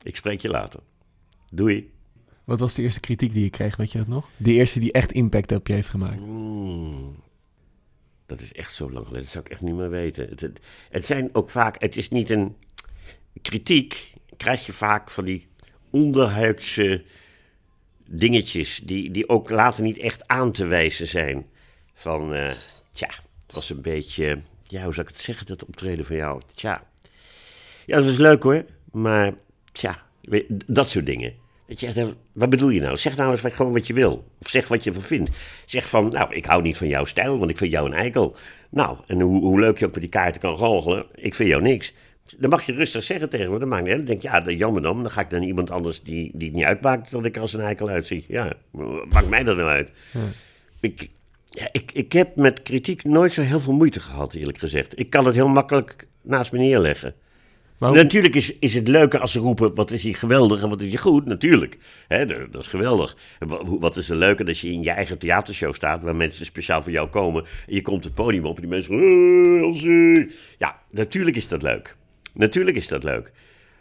Ik 0.03 0.15
spreek 0.15 0.39
je 0.39 0.49
later. 0.49 0.79
Doei. 1.49 1.91
Wat 2.43 2.59
was 2.59 2.75
de 2.75 2.81
eerste 2.81 2.99
kritiek 2.99 3.33
die 3.33 3.43
je 3.43 3.49
kreeg, 3.49 3.75
weet 3.75 3.91
je 3.91 3.97
dat 3.97 4.07
nog? 4.07 4.29
De 4.37 4.51
eerste 4.51 4.79
die 4.79 4.91
echt 4.91 5.11
impact 5.11 5.51
op 5.51 5.67
je 5.67 5.73
heeft 5.73 5.89
gemaakt. 5.89 6.21
Hmm. 6.21 7.15
Dat 8.31 8.41
is 8.41 8.53
echt 8.53 8.73
zo 8.73 8.91
lang 8.91 9.05
geleden, 9.05 9.23
dat 9.23 9.31
zou 9.31 9.45
ik 9.45 9.51
echt 9.51 9.61
niet 9.61 9.75
meer 9.75 9.89
weten. 9.89 10.29
Het, 10.29 10.59
het, 10.89 11.05
zijn 11.05 11.29
ook 11.35 11.49
vaak, 11.49 11.81
het 11.81 11.97
is 11.97 12.09
niet 12.09 12.29
een 12.29 12.55
kritiek, 13.41 14.13
krijg 14.37 14.65
je 14.65 14.73
vaak 14.73 15.09
van 15.09 15.25
die 15.25 15.47
onderhuidse 15.89 17.03
dingetjes, 18.05 18.81
die, 18.83 19.11
die 19.11 19.29
ook 19.29 19.49
later 19.49 19.83
niet 19.83 19.97
echt 19.97 20.27
aan 20.27 20.51
te 20.51 20.65
wijzen 20.65 21.07
zijn. 21.07 21.45
Van, 21.93 22.33
eh, 22.33 22.51
tja, 22.91 23.09
het 23.45 23.55
was 23.55 23.69
een 23.69 23.81
beetje, 23.81 24.41
ja, 24.63 24.83
hoe 24.83 24.93
zou 24.93 25.07
ik 25.07 25.13
het 25.13 25.23
zeggen, 25.23 25.45
dat 25.45 25.65
optreden 25.65 26.05
van 26.05 26.15
jou? 26.15 26.41
Tja, 26.53 26.83
ja, 27.85 27.95
dat 27.95 28.05
was 28.05 28.17
leuk 28.17 28.43
hoor, 28.43 28.65
maar 28.91 29.33
tja, 29.71 30.03
dat 30.65 30.89
soort 30.89 31.05
dingen. 31.05 31.33
Je, 31.79 31.93
dan- 31.93 32.15
wat 32.31 32.49
bedoel 32.49 32.69
je 32.69 32.81
nou? 32.81 32.97
Zeg 32.97 33.15
nou 33.17 33.31
eens 33.31 33.41
wat- 33.41 33.53
gewoon 33.53 33.73
wat 33.73 33.87
je 33.87 33.93
wil. 33.93 34.23
Of 34.41 34.47
zeg 34.49 34.67
wat 34.67 34.83
je 34.83 34.89
ervan 34.89 35.03
vindt. 35.05 35.29
Zeg 35.65 35.89
van, 35.89 36.07
nou, 36.07 36.33
ik 36.35 36.45
hou 36.45 36.61
niet 36.61 36.77
van 36.77 36.87
jouw 36.87 37.05
stijl, 37.05 37.37
want 37.39 37.51
ik 37.51 37.57
vind 37.57 37.71
jou 37.71 37.85
een 37.85 37.93
eikel. 37.93 38.35
Nou, 38.69 38.97
en 39.07 39.21
hoe, 39.21 39.41
hoe 39.41 39.59
leuk 39.59 39.77
je 39.77 39.85
ook 39.85 39.91
met 39.91 40.01
die 40.01 40.09
kaarten 40.09 40.41
kan 40.41 40.57
goochelen, 40.57 41.05
ik 41.15 41.35
vind 41.35 41.49
jou 41.49 41.61
niks. 41.61 41.93
Dan 42.37 42.49
mag 42.49 42.65
je 42.65 42.73
rustig 42.73 43.03
zeggen 43.03 43.29
tegen 43.29 43.51
me, 43.51 43.59
dat 43.59 43.67
maakt 43.67 43.85
niet. 43.85 43.95
Dan 43.95 44.05
denk 44.05 44.17
ik, 44.17 44.23
ja, 44.23 44.41
dat- 44.41 44.57
jammer 44.59 44.81
dan. 44.81 45.01
Dan 45.01 45.11
ga 45.11 45.21
ik 45.21 45.29
naar 45.29 45.43
iemand 45.43 45.71
anders 45.71 46.01
die, 46.03 46.31
die 46.33 46.47
het 46.47 46.57
niet 46.57 46.65
uitmaakt 46.65 47.11
dat 47.11 47.25
ik 47.25 47.35
er 47.35 47.41
als 47.41 47.53
een 47.53 47.59
eikel 47.61 47.89
uitzie. 47.89 48.25
Ja, 48.27 48.53
maakt 49.09 49.29
mij 49.29 49.43
dat 49.43 49.55
nou 49.57 49.69
uit. 49.69 49.91
Ik, 50.79 51.09
ja, 51.49 51.67
ik, 51.71 51.91
ik 51.93 52.13
heb 52.13 52.35
met 52.35 52.61
kritiek 52.61 53.03
nooit 53.03 53.31
zo 53.33 53.41
heel 53.41 53.59
veel 53.59 53.73
moeite 53.73 53.99
gehad, 53.99 54.33
eerlijk 54.33 54.57
gezegd. 54.57 54.99
Ik 54.99 55.09
kan 55.09 55.25
het 55.25 55.35
heel 55.35 55.47
makkelijk 55.47 56.07
naast 56.21 56.51
me 56.51 56.57
neerleggen. 56.57 57.13
Natuurlijk 57.89 58.35
is, 58.35 58.57
is 58.59 58.73
het 58.73 58.87
leuker 58.87 59.19
als 59.19 59.31
ze 59.31 59.39
roepen, 59.39 59.75
wat 59.75 59.91
is 59.91 60.03
hier 60.03 60.15
geweldig 60.15 60.63
en 60.63 60.69
wat 60.69 60.81
is 60.81 60.87
hier 60.87 60.99
goed, 60.99 61.25
natuurlijk. 61.25 61.77
Hè, 62.07 62.25
dat, 62.25 62.61
is 62.61 62.67
geweldig. 62.67 63.17
Wat 63.65 63.97
is 63.97 64.09
er 64.09 64.15
leuker 64.15 64.45
dat 64.45 64.59
je 64.59 64.71
in 64.71 64.83
je 64.83 64.91
eigen 64.91 65.17
theatershow 65.17 65.73
staat, 65.73 66.03
waar 66.03 66.15
mensen 66.15 66.45
speciaal 66.45 66.83
voor 66.83 66.91
jou 66.91 67.09
komen. 67.09 67.43
En 67.43 67.75
je 67.75 67.81
komt 67.81 68.03
het 68.03 68.13
podium 68.13 68.45
op 68.45 68.55
en 68.55 68.61
die 68.61 68.69
mensen 68.69 68.93
zeggen, 68.93 69.51
"Hey, 69.51 69.61
Elsie." 69.61 70.35
Ja, 70.57 70.79
natuurlijk 70.89 71.35
is 71.35 71.47
dat 71.47 71.61
leuk. 71.61 71.95
Natuurlijk 72.33 72.77
is 72.77 72.87
dat 72.87 73.03
leuk. 73.03 73.31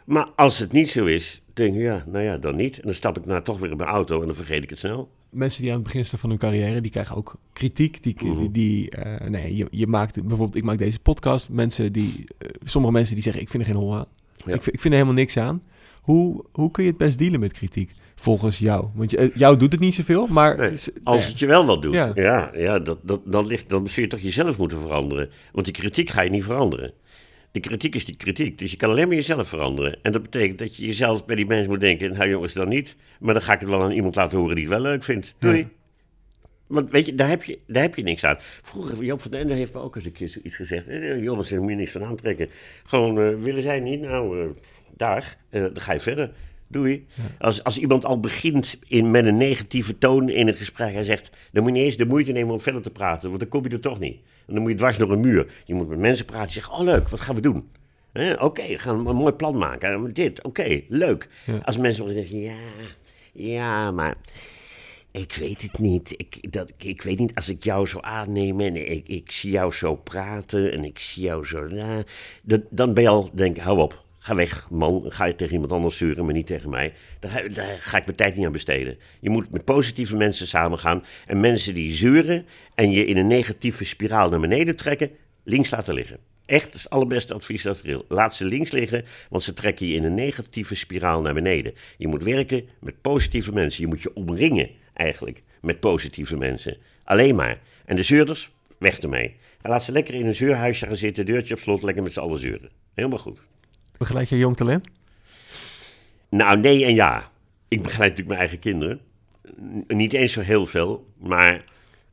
Maar 0.05 0.27
als 0.37 0.59
het 0.59 0.73
niet 0.73 0.89
zo 0.89 1.05
is, 1.05 1.43
denk 1.55 1.75
ik, 1.75 1.81
ja, 1.81 2.05
nou 2.07 2.25
ja, 2.25 2.39
dan 2.39 2.57
niet. 2.57 2.77
En 2.77 2.83
dan 2.85 2.95
stap 2.95 3.19
ik 3.19 3.27
nou 3.27 3.43
toch 3.43 3.59
weer 3.59 3.71
in 3.71 3.77
mijn 3.77 3.89
auto 3.89 4.21
en 4.21 4.27
dan 4.27 4.37
vergeet 4.37 4.63
ik 4.63 4.71
het 4.71 4.79
snel. 4.79 5.11
Mensen 5.31 5.61
die 5.63 5.71
aan 5.71 5.77
het 5.77 5.85
begin 5.87 6.05
staan 6.05 6.19
van 6.19 6.31
hun 6.31 6.39
carrière, 6.39 6.81
die 6.81 6.91
krijgen 6.91 7.17
ook 7.17 7.35
kritiek. 7.53 8.03
Die, 8.03 8.15
Mhm. 8.25 8.39
die, 8.39 8.51
die, 8.51 8.91
eh, 8.91 9.29
nee, 9.29 9.57
je, 9.57 9.67
je 9.71 9.87
maakt 9.87 10.15
bijvoorbeeld, 10.15 10.55
ik 10.57 10.63
maak 10.63 10.79
deze 10.79 10.99
podcast. 11.01 11.49
Mensen 11.49 11.93
die, 11.93 12.25
eh, 12.39 12.49
sommige 12.65 12.93
mensen 12.93 13.15
die 13.15 13.23
zeggen, 13.23 13.43
ik 13.43 13.49
vind 13.51 13.63
er 13.63 13.69
geen 13.69 13.79
hol 13.79 13.95
aan. 13.95 14.07
Ja. 14.45 14.55
Ik, 14.55 14.63
vind- 14.63 14.75
ik 14.75 14.81
vind 14.81 14.85
er 14.85 15.01
helemaal 15.01 15.13
niks 15.15 15.37
aan. 15.37 15.63
Hoe, 16.01 16.45
hoe 16.53 16.71
kun 16.71 16.83
je 16.85 16.89
het 16.89 16.99
best 16.99 17.19
dealen 17.19 17.41
met 17.41 17.53
kritiek? 17.53 17.91
Volgens 18.15 18.59
jou. 18.59 18.87
Want 18.95 19.11
je, 19.11 19.17
eh, 19.17 19.31
jou 19.35 19.57
doet 19.57 19.73
het 19.73 19.81
niet 19.81 19.95
zoveel, 19.95 20.27
maar... 20.27 20.57
Nee, 20.57 20.79
als 21.05 21.27
het 21.27 21.39
je 21.39 21.47
wel 21.47 21.67
wat 21.67 21.83
doet, 21.83 21.95
Ja. 21.95 22.11
ja. 22.15 22.51
Ja, 22.55 22.79
dat, 22.79 22.99
dat, 23.03 23.21
dan, 23.25 23.47
ligt, 23.47 23.69
dan 23.69 23.89
zul 23.89 24.03
je 24.03 24.09
toch 24.09 24.21
jezelf 24.21 24.59
moeten 24.59 24.81
veranderen. 24.81 25.31
Want 25.53 25.65
die 25.65 25.75
kritiek 25.75 26.09
ga 26.11 26.21
je 26.21 26.31
niet 26.31 26.45
veranderen. 26.45 26.93
De 27.53 27.61
kritiek 27.61 27.95
is 27.95 28.05
die 28.05 28.17
kritiek, 28.17 28.59
dus 28.59 28.71
je 28.71 28.77
kan 28.77 28.91
alleen 28.91 29.07
maar 29.07 29.17
jezelf 29.17 29.49
veranderen. 29.49 29.99
En 30.03 30.13
dat 30.13 30.23
betekent 30.23 30.59
dat 30.59 30.77
je 30.77 30.87
jezelf 30.87 31.27
bij 31.27 31.37
die 31.37 31.47
mensen 31.47 31.71
moet 31.71 31.81
denken, 31.81 32.13
nou 32.13 32.29
jongens, 32.29 32.53
dan 32.53 32.69
niet. 32.69 32.97
Maar 33.21 33.35
dan 33.35 33.43
ga 33.43 33.53
ik 33.53 33.61
het 33.61 33.69
wel 33.69 33.83
aan 33.83 33.91
iemand 33.91 34.15
laten 34.15 34.39
horen 34.39 34.55
die 34.55 34.65
het 34.65 34.73
wel 34.73 34.83
leuk 34.83 35.03
vindt. 35.03 35.35
Doei. 35.39 35.59
Ja. 35.59 35.69
Want 36.67 36.91
weet 36.91 37.07
je, 37.07 37.15
daar 37.15 37.29
heb 37.29 37.45
je, 37.45 37.59
daar 37.67 37.83
heb 37.83 37.95
je 37.95 38.03
niks 38.03 38.25
aan. 38.25 38.37
Vroeger, 38.39 39.05
Joop 39.05 39.21
van 39.21 39.31
den 39.31 39.41
Ende 39.41 39.55
heeft 39.55 39.75
me 39.75 39.81
ook 39.81 39.97
eens 39.97 40.05
een 40.05 40.13
keer 40.13 40.29
zoiets 40.29 40.57
gezegd. 40.57 40.89
Eh, 40.89 41.23
jongens, 41.23 41.49
daar 41.49 41.61
moet 41.61 41.71
je 41.71 41.77
niks 41.77 41.91
van 41.91 42.05
aantrekken. 42.05 42.49
Gewoon, 42.85 43.21
eh, 43.21 43.43
willen 43.43 43.63
zij 43.63 43.81
niet? 43.81 44.01
Nou, 44.01 44.41
eh 44.41 44.49
daar, 44.97 45.37
dan 45.51 45.81
ga 45.81 45.93
je 45.93 46.01
verder. 46.01 46.31
Doei. 46.71 47.07
Als, 47.39 47.65
als 47.65 47.79
iemand 47.79 48.05
al 48.05 48.21
begint 48.21 48.77
in, 48.87 49.11
met 49.11 49.27
een 49.27 49.37
negatieve 49.37 49.99
toon 49.99 50.29
in 50.29 50.49
een 50.49 50.55
gesprek 50.55 50.95
en 50.95 51.05
zegt... 51.05 51.31
dan 51.53 51.63
moet 51.63 51.73
je 51.73 51.79
niet 51.79 51.87
eens 51.87 51.97
de 51.97 52.07
moeite 52.07 52.33
nemen 52.33 52.53
om 52.53 52.61
verder 52.61 52.83
te 52.83 52.91
praten, 52.91 53.29
want 53.29 53.41
dan 53.41 53.49
kom 53.49 53.65
je 53.65 53.71
er 53.71 53.81
toch 53.81 53.99
niet. 53.99 54.21
En 54.47 54.55
dan 54.55 54.63
moet 54.63 54.71
je 54.71 54.77
dwars 54.77 54.99
door 54.99 55.11
een 55.11 55.21
muur. 55.21 55.47
Je 55.65 55.75
moet 55.75 55.89
met 55.89 55.99
mensen 55.99 56.25
praten 56.25 56.53
zeggen, 56.53 56.75
oh 56.75 56.81
leuk, 56.81 57.09
wat 57.09 57.21
gaan 57.21 57.35
we 57.35 57.41
doen? 57.41 57.71
Oké, 58.39 58.67
we 58.67 58.79
gaan 58.79 59.07
een 59.07 59.17
mooi 59.17 59.33
plan 59.33 59.59
maken. 59.59 59.93
En 59.93 60.13
Dit, 60.13 60.43
oké, 60.43 60.83
leuk. 60.89 61.29
Ja. 61.47 61.61
Als 61.65 61.77
mensen 61.77 62.05
wel 62.05 62.15
zeggen, 62.15 62.39
ja, 62.39 62.59
ja, 63.33 63.91
maar... 63.91 64.17
Ik 65.13 65.35
weet 65.35 65.63
het 65.63 65.79
niet. 65.79 66.15
Ik, 66.17 66.53
dat, 66.53 66.73
ik 66.77 67.03
weet 67.03 67.19
niet, 67.19 67.35
als 67.35 67.49
ik 67.49 67.65
jou 67.65 67.87
zo 67.87 68.01
aanneem 68.01 68.61
en 68.61 68.91
ik, 68.91 69.09
ik 69.09 69.31
zie 69.31 69.51
jou 69.51 69.73
zo 69.73 69.95
praten 69.97 70.73
en 70.73 70.85
ik 70.85 70.99
zie 70.99 71.23
jou 71.23 71.47
zo... 71.47 71.69
ja, 71.69 72.05
dat, 72.43 72.61
dan 72.71 72.95
ben 72.95 73.03
je 73.03 73.09
al, 73.09 73.31
denk 73.33 73.57
ik, 73.57 73.63
hou 73.63 73.79
op. 73.79 74.05
Ga 74.31 74.37
weg, 74.37 74.71
man. 74.71 75.05
Ga 75.09 75.25
je 75.25 75.35
tegen 75.35 75.53
iemand 75.53 75.73
anders 75.73 75.95
sturen, 75.95 76.25
maar 76.25 76.35
niet 76.35 76.47
tegen 76.47 76.71
mij. 76.71 76.93
Daar, 77.21 77.31
ga- 77.79 77.99
ik 77.99 78.05
mijn 78.05 78.17
tijd 78.17 78.37
niet 78.37 78.47
aan 78.47 78.53
besteden. 78.53 78.99
Je 79.21 79.31
moet 79.31 79.51
met 79.51 79.65
positieve 79.65 80.17
mensen 80.17 80.47
samengaan. 80.47 81.05
En 81.27 81.41
mensen 81.41 81.75
die 81.75 81.93
zeuren 81.93 82.47
en 82.75 82.91
je 82.91 83.05
in 83.05 83.17
een 83.17 83.27
negatieve 83.27 83.85
spiraal 83.85 84.31
naar 84.31 84.41
beneden 84.41 84.77
trekken, 84.77 85.11
links 85.45 85.71
laten 85.71 85.95
liggen. 85.95 86.19
Echt, 86.47 86.75
is 86.75 86.83
het 86.83 86.91
allerbeste 86.91 87.35
advies 87.35 87.63
dat 87.63 87.81
er 87.81 87.87
is. 87.87 88.03
Laat 88.09 88.35
ze 88.35 88.45
links 88.45 88.71
liggen, 88.71 89.05
want 89.29 89.43
ze 89.43 89.53
trekken 89.53 89.87
je 89.87 89.95
in 89.95 90.05
een 90.05 90.15
negatieve 90.15 90.75
spiraal 90.75 91.21
naar 91.21 91.35
beneden. 91.35 91.75
Je 91.97 92.09
moet 92.09 92.23
werken 92.23 92.69
met 92.81 93.01
positieve 93.01 93.53
mensen. 93.53 93.83
Je 93.83 93.89
moet 93.89 94.03
je 94.03 94.15
omringen, 94.15 94.71
eigenlijk, 94.93 95.43
met 95.61 95.81
positieve 95.81 96.37
mensen. 96.37 96.77
Alleen 97.05 97.35
maar. 97.35 97.61
En 97.85 97.97
de 97.97 98.03
zeurders, 98.03 98.51
weg 98.79 98.99
ermee. 98.99 99.37
En 99.63 99.71
laat 99.71 99.85
ze 99.85 99.93
lekker 99.93 100.15
in 100.15 100.27
een 100.27 100.35
zeurhuisje 100.35 100.87
gaan 100.87 100.97
zitten, 100.97 101.27
deurtje 101.27 101.55
op 101.55 101.61
slot, 101.61 101.83
lekker 101.83 102.03
met 102.03 102.13
z'n 102.13 102.21
allen 102.21 102.39
zeuren. 102.41 102.71
Helemaal 102.95 103.19
goed. 103.19 103.49
Begeleid 104.01 104.29
je 104.29 104.39
jong 104.39 104.57
talent? 104.57 104.89
Nou, 106.29 106.59
nee 106.59 106.85
en 106.85 106.95
ja. 106.95 107.31
Ik 107.69 107.83
begeleid 107.83 108.11
natuurlijk 108.11 108.29
mijn 108.29 108.41
eigen 108.41 108.59
kinderen. 108.59 109.01
Niet 109.87 110.13
eens 110.13 110.33
zo 110.33 110.41
heel 110.41 110.67
veel, 110.67 111.13
maar 111.19 111.65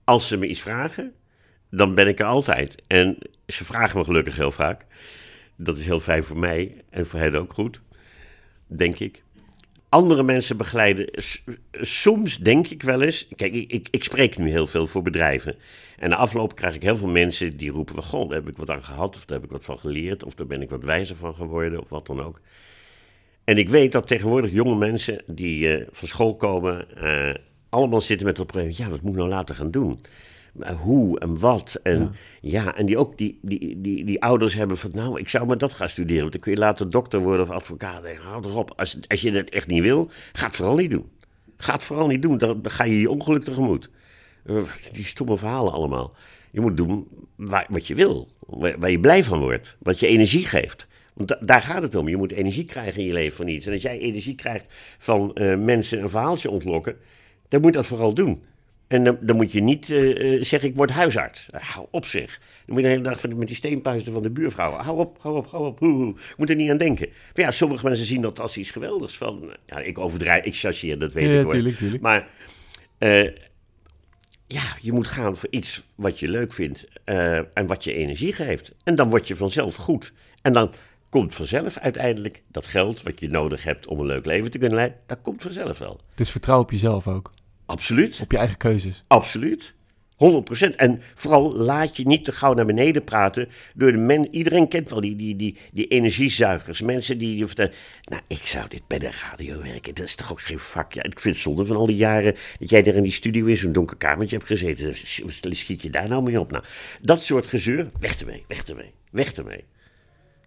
als 0.04 0.28
ze 0.28 0.38
me 0.38 0.48
iets 0.48 0.62
vragen, 0.62 1.14
dan 1.70 1.96
ben 1.96 2.08
ik 2.08 2.20
er 2.20 2.26
altijd. 2.26 2.76
En 2.88 3.18
ze 3.48 3.66
vragen 3.66 3.98
me 3.98 4.04
gelukkig 4.04 4.38
heel 4.38 4.52
vaak. 4.52 4.86
Dat 5.56 5.78
is 5.78 5.86
heel 5.86 6.00
fijn 6.00 6.24
voor 6.24 6.38
mij 6.38 6.84
en 6.90 7.08
voor 7.08 7.20
hen 7.20 7.36
ook 7.36 7.54
goed, 7.54 7.82
denk 8.66 9.00
ik. 9.00 9.24
Andere 9.90 10.24
mensen 10.24 10.58
begeleiden. 10.58 11.24
Soms 11.72 12.38
denk 12.38 12.68
ik 12.68 12.84
wel 12.84 13.02
eens. 13.02 13.28
Kijk, 13.36 13.54
ik, 13.54 13.72
ik, 13.72 13.88
ik 13.92 14.04
spreek 14.04 14.38
nu 14.38 14.50
heel 14.50 14.68
veel 14.68 14.88
voor 14.88 15.02
bedrijven. 15.02 15.56
En 15.98 16.10
na 16.10 16.16
afloop 16.16 16.56
krijg 16.56 16.76
ik 16.76 16.82
heel 16.82 16.98
veel 16.98 17.08
mensen 17.08 17.58
die 17.58 17.72
roepen: 17.72 17.94
van, 17.96 18.04
Goh, 18.04 18.30
daar 18.30 18.38
heb 18.40 18.50
ik 18.50 18.58
wat 18.58 18.70
aan 18.70 18.84
gehad, 18.84 19.16
of 19.16 19.26
daar 19.26 19.38
heb 19.38 19.46
ik 19.46 19.52
wat 19.52 19.66
van 19.66 19.80
geleerd, 19.80 20.24
of 20.24 20.36
daar 20.36 20.48
ben 20.48 20.62
ik 20.62 20.70
wat 20.70 20.84
wijzer 20.84 21.16
van 21.16 21.36
geworden, 21.36 21.82
of 21.82 21.90
wat 21.90 22.08
dan 22.08 22.24
ook. 22.24 22.42
En 23.44 23.58
ik 23.58 23.70
weet 23.70 23.92
dat 23.92 24.08
tegenwoordig 24.08 24.52
jonge 24.52 24.76
mensen 24.76 25.22
die 25.26 25.74
eh, 25.74 25.88
van 25.92 26.08
school 26.08 26.36
komen, 26.36 26.96
eh, 26.96 27.36
allemaal 27.70 28.02
zitten 28.02 28.26
met 28.26 28.36
dat 28.36 28.48
probleem. 28.48 28.74
Ja, 28.76 28.90
wat 28.90 29.02
moet 29.02 29.12
ik 29.12 29.18
nou 29.18 29.30
later 29.30 29.56
gaan 29.56 29.72
doen? 29.72 30.00
Hoe 30.78 31.20
en 31.20 31.40
wat? 31.40 31.80
En 31.84 32.16
ja, 32.42 32.76
en 32.76 32.86
die 32.86 32.98
ook 32.98 33.18
die, 33.18 33.40
die, 33.42 33.82
die, 33.82 34.06
die 34.06 34.22
ouders 34.24 34.54
hebben 34.54 34.78
van, 34.78 34.92
nou, 34.94 35.20
ik 35.20 35.30
zou 35.30 35.46
maar 35.46 35.58
dat 35.58 35.74
gaan 35.74 35.90
studeren. 35.90 36.22
Want 36.22 36.32
dan 36.32 36.42
kun 36.42 36.52
je 36.52 36.58
later 36.58 36.90
dokter 36.90 37.20
worden 37.20 37.46
of 37.46 37.52
advocaat. 37.52 38.04
Nee, 38.04 38.16
hou 38.16 38.46
erop. 38.46 38.74
Als, 38.76 38.98
als 39.08 39.22
je 39.22 39.32
het 39.32 39.50
echt 39.50 39.68
niet 39.68 39.82
wil, 39.82 40.10
ga 40.34 40.46
het 40.46 40.56
vooral 40.56 40.76
niet 40.76 40.92
doen. 40.92 41.10
Ga 41.58 41.74
het 41.74 41.84
vooral 41.84 42.08
niet 42.08 42.22
doen. 42.22 42.38
Dan, 42.38 42.62
dan 42.62 42.72
ga 42.72 42.84
je 42.84 43.00
je 43.00 43.10
ongeluk 43.10 43.44
tegemoet. 43.44 43.90
Eh, 44.46 44.62
die 44.92 45.06
stomme 45.06 45.38
verhalen 45.38 45.74
allemaal. 45.74 46.14
Je 46.52 46.62
moet 46.62 46.78
doen 46.78 47.08
waar, 47.36 47.66
wat 47.70 47.88
je 47.88 47.96
wil. 47.96 48.28
Waar, 48.40 48.80
waar 48.80 48.92
je 48.92 49.00
blij 49.00 49.24
van 49.24 49.40
wordt. 49.40 49.78
Wat 49.80 50.00
je 50.00 50.08
energie 50.08 50.46
geeft. 50.46 50.88
Want 51.14 51.30
da- 51.30 51.40
daar 51.42 51.62
gaat 51.62 51.82
het 51.82 51.96
om. 51.96 52.08
Je 52.08 52.18
moet 52.18 52.32
energie 52.32 52.66
krijgen 52.66 53.02
in 53.02 53.08
je 53.08 53.14
leven 53.14 53.38
van 53.38 53.48
iets. 53.48 53.66
En 53.66 53.74
als 53.74 53.82
jij 53.82 54.00
energie 54.00 54.36
krijgt 54.36 54.68
van 54.98 55.34
eh, 55.36 55.58
mensen 55.58 56.02
een 56.02 56.10
verhaaltje 56.10 56.50
ontlokken, 56.50 56.96
dan 57.48 57.62
moet 57.62 57.72
je 57.72 57.78
dat 57.78 57.88
vooral 57.88 58.14
doen. 58.14 58.44
En 58.88 59.04
dan, 59.04 59.18
dan 59.22 59.36
moet 59.36 59.52
je 59.52 59.62
niet 59.62 59.90
eh, 59.90 60.44
zeggen, 60.44 60.70
ik 60.70 60.76
word 60.76 60.90
huisarts. 60.90 61.50
Eh, 61.50 61.62
hou 61.62 61.88
op 61.92 62.06
zich. 62.06 62.40
Dan 62.66 62.76
moet 62.76 62.76
je 62.76 62.82
de 62.82 62.88
hele 62.88 63.04
dag 63.04 63.28
met 63.28 63.48
die 63.48 63.56
steenpuizen 63.56 64.14
van 64.14 64.24
de 64.24 64.30
buurvrouw. 64.30 64.72
Hou 64.72 65.00
op, 65.00 65.18
hou 65.22 65.38
op, 65.38 65.48
hou 65.52 65.66
op. 65.66 65.80
Hoe, 65.80 65.92
hoe. 65.92 66.14
Je 66.14 66.34
moet 66.38 66.50
er 66.50 66.56
niet 66.56 66.70
aan 66.70 66.78
denken. 66.78 67.08
Maar 67.08 67.46
ja, 67.46 67.52
sommige 67.52 67.86
mensen 67.86 68.06
zien 68.06 68.22
dat 68.22 68.40
als 68.40 68.58
iets 68.58 68.72
geweldigs. 68.72 69.18
Van, 69.18 69.56
ja, 69.66 69.80
ik 69.80 69.98
overdrijf, 69.98 70.46
ik 70.46 70.56
chargeer, 70.56 71.00
dat 71.00 71.14
weet 71.14 71.30
Ja, 71.30 71.38
ik 71.38 71.44
hoor. 71.44 71.54
tuurlijk, 71.54 71.78
tuurlijk. 71.78 72.04
Maar 72.04 72.28
ja, 74.48 74.64
je 74.82 74.92
moet 74.92 75.08
gaan 75.08 75.38
voor 75.38 75.50
iets 75.52 75.84
wat 75.96 76.20
je 76.20 76.28
leuk 76.28 76.54
vindt 76.54 76.88
en 77.54 77.66
wat 77.66 77.84
je 77.84 77.94
energie 77.94 78.34
geeft. 78.34 78.74
En 78.84 78.96
dan 78.96 79.10
word 79.10 79.28
je 79.28 79.36
vanzelf 79.36 79.76
goed. 79.76 80.14
En 80.42 80.54
dan 80.54 80.74
komt 81.10 81.36
vanzelf 81.36 81.78
uiteindelijk 81.78 82.44
dat 82.48 82.68
geld 82.68 83.04
wat 83.04 83.20
je 83.20 83.30
nodig 83.30 83.64
hebt 83.64 83.88
om 83.88 84.00
een 84.00 84.06
leuk 84.06 84.26
leven 84.26 84.52
te 84.52 84.58
kunnen 84.58 84.78
leiden. 84.78 84.98
Dat 85.06 85.22
komt 85.22 85.42
vanzelf 85.42 85.78
wel. 85.78 86.00
Dus 86.16 86.30
vertrouw 86.30 86.60
op 86.60 86.72
jezelf 86.72 87.08
ook. 87.08 87.32
Absoluut. 87.68 88.20
Op 88.22 88.32
je 88.32 88.38
eigen 88.38 88.58
keuzes. 88.58 89.04
Absoluut. 89.08 89.76
100%. 90.18 90.76
En 90.76 91.02
vooral 91.14 91.56
laat 91.56 91.98
je 91.98 92.08
niet 92.08 92.26
te 92.26 92.32
gauw 92.32 92.54
naar 92.54 92.66
beneden 92.66 93.04
praten. 93.04 93.48
Door 93.76 93.92
de 93.92 93.98
men, 93.98 94.36
iedereen 94.36 94.68
kent 94.68 94.90
wel 94.90 95.02
die, 95.02 95.16
die, 95.16 95.36
die, 95.36 95.58
die 95.72 95.88
energiezuigers. 95.88 96.82
Mensen 96.82 97.18
die 97.18 97.38
je 97.38 97.46
vertellen. 97.46 97.74
Nou, 98.04 98.22
ik 98.28 98.46
zou 98.46 98.68
dit 98.68 98.88
bij 98.88 99.00
de 99.00 99.12
radio 99.32 99.62
werken. 99.62 99.96
Dat 99.96 100.06
is 100.06 100.16
toch 100.16 100.32
ook 100.32 100.42
geen 100.42 100.60
vak. 100.60 100.94
Ja, 100.94 101.04
ik 101.04 101.20
vind 101.20 101.36
het 101.36 101.44
zonde 101.44 101.66
van 101.66 101.76
al 101.76 101.86
die 101.86 101.96
jaren 101.96 102.36
dat 102.60 102.70
jij 102.70 102.82
daar 102.82 102.96
in 102.96 103.04
die 103.04 103.12
studio 103.12 103.46
in 103.46 103.58
zo'n 103.58 103.72
donker 103.72 103.98
kamertje 103.98 104.36
hebt 104.36 104.48
gezeten. 104.48 104.96
Schiet 105.56 105.82
je 105.82 105.90
daar 105.90 106.08
nou 106.08 106.24
mee 106.24 106.40
op? 106.40 106.52
Nou, 106.52 106.64
dat 107.02 107.22
soort 107.22 107.48
gezeur. 107.48 107.90
Weg 108.00 108.20
ermee, 108.20 108.44
weg 108.48 108.64
ermee, 108.64 108.94
weg 109.12 109.34
ermee. 109.34 109.64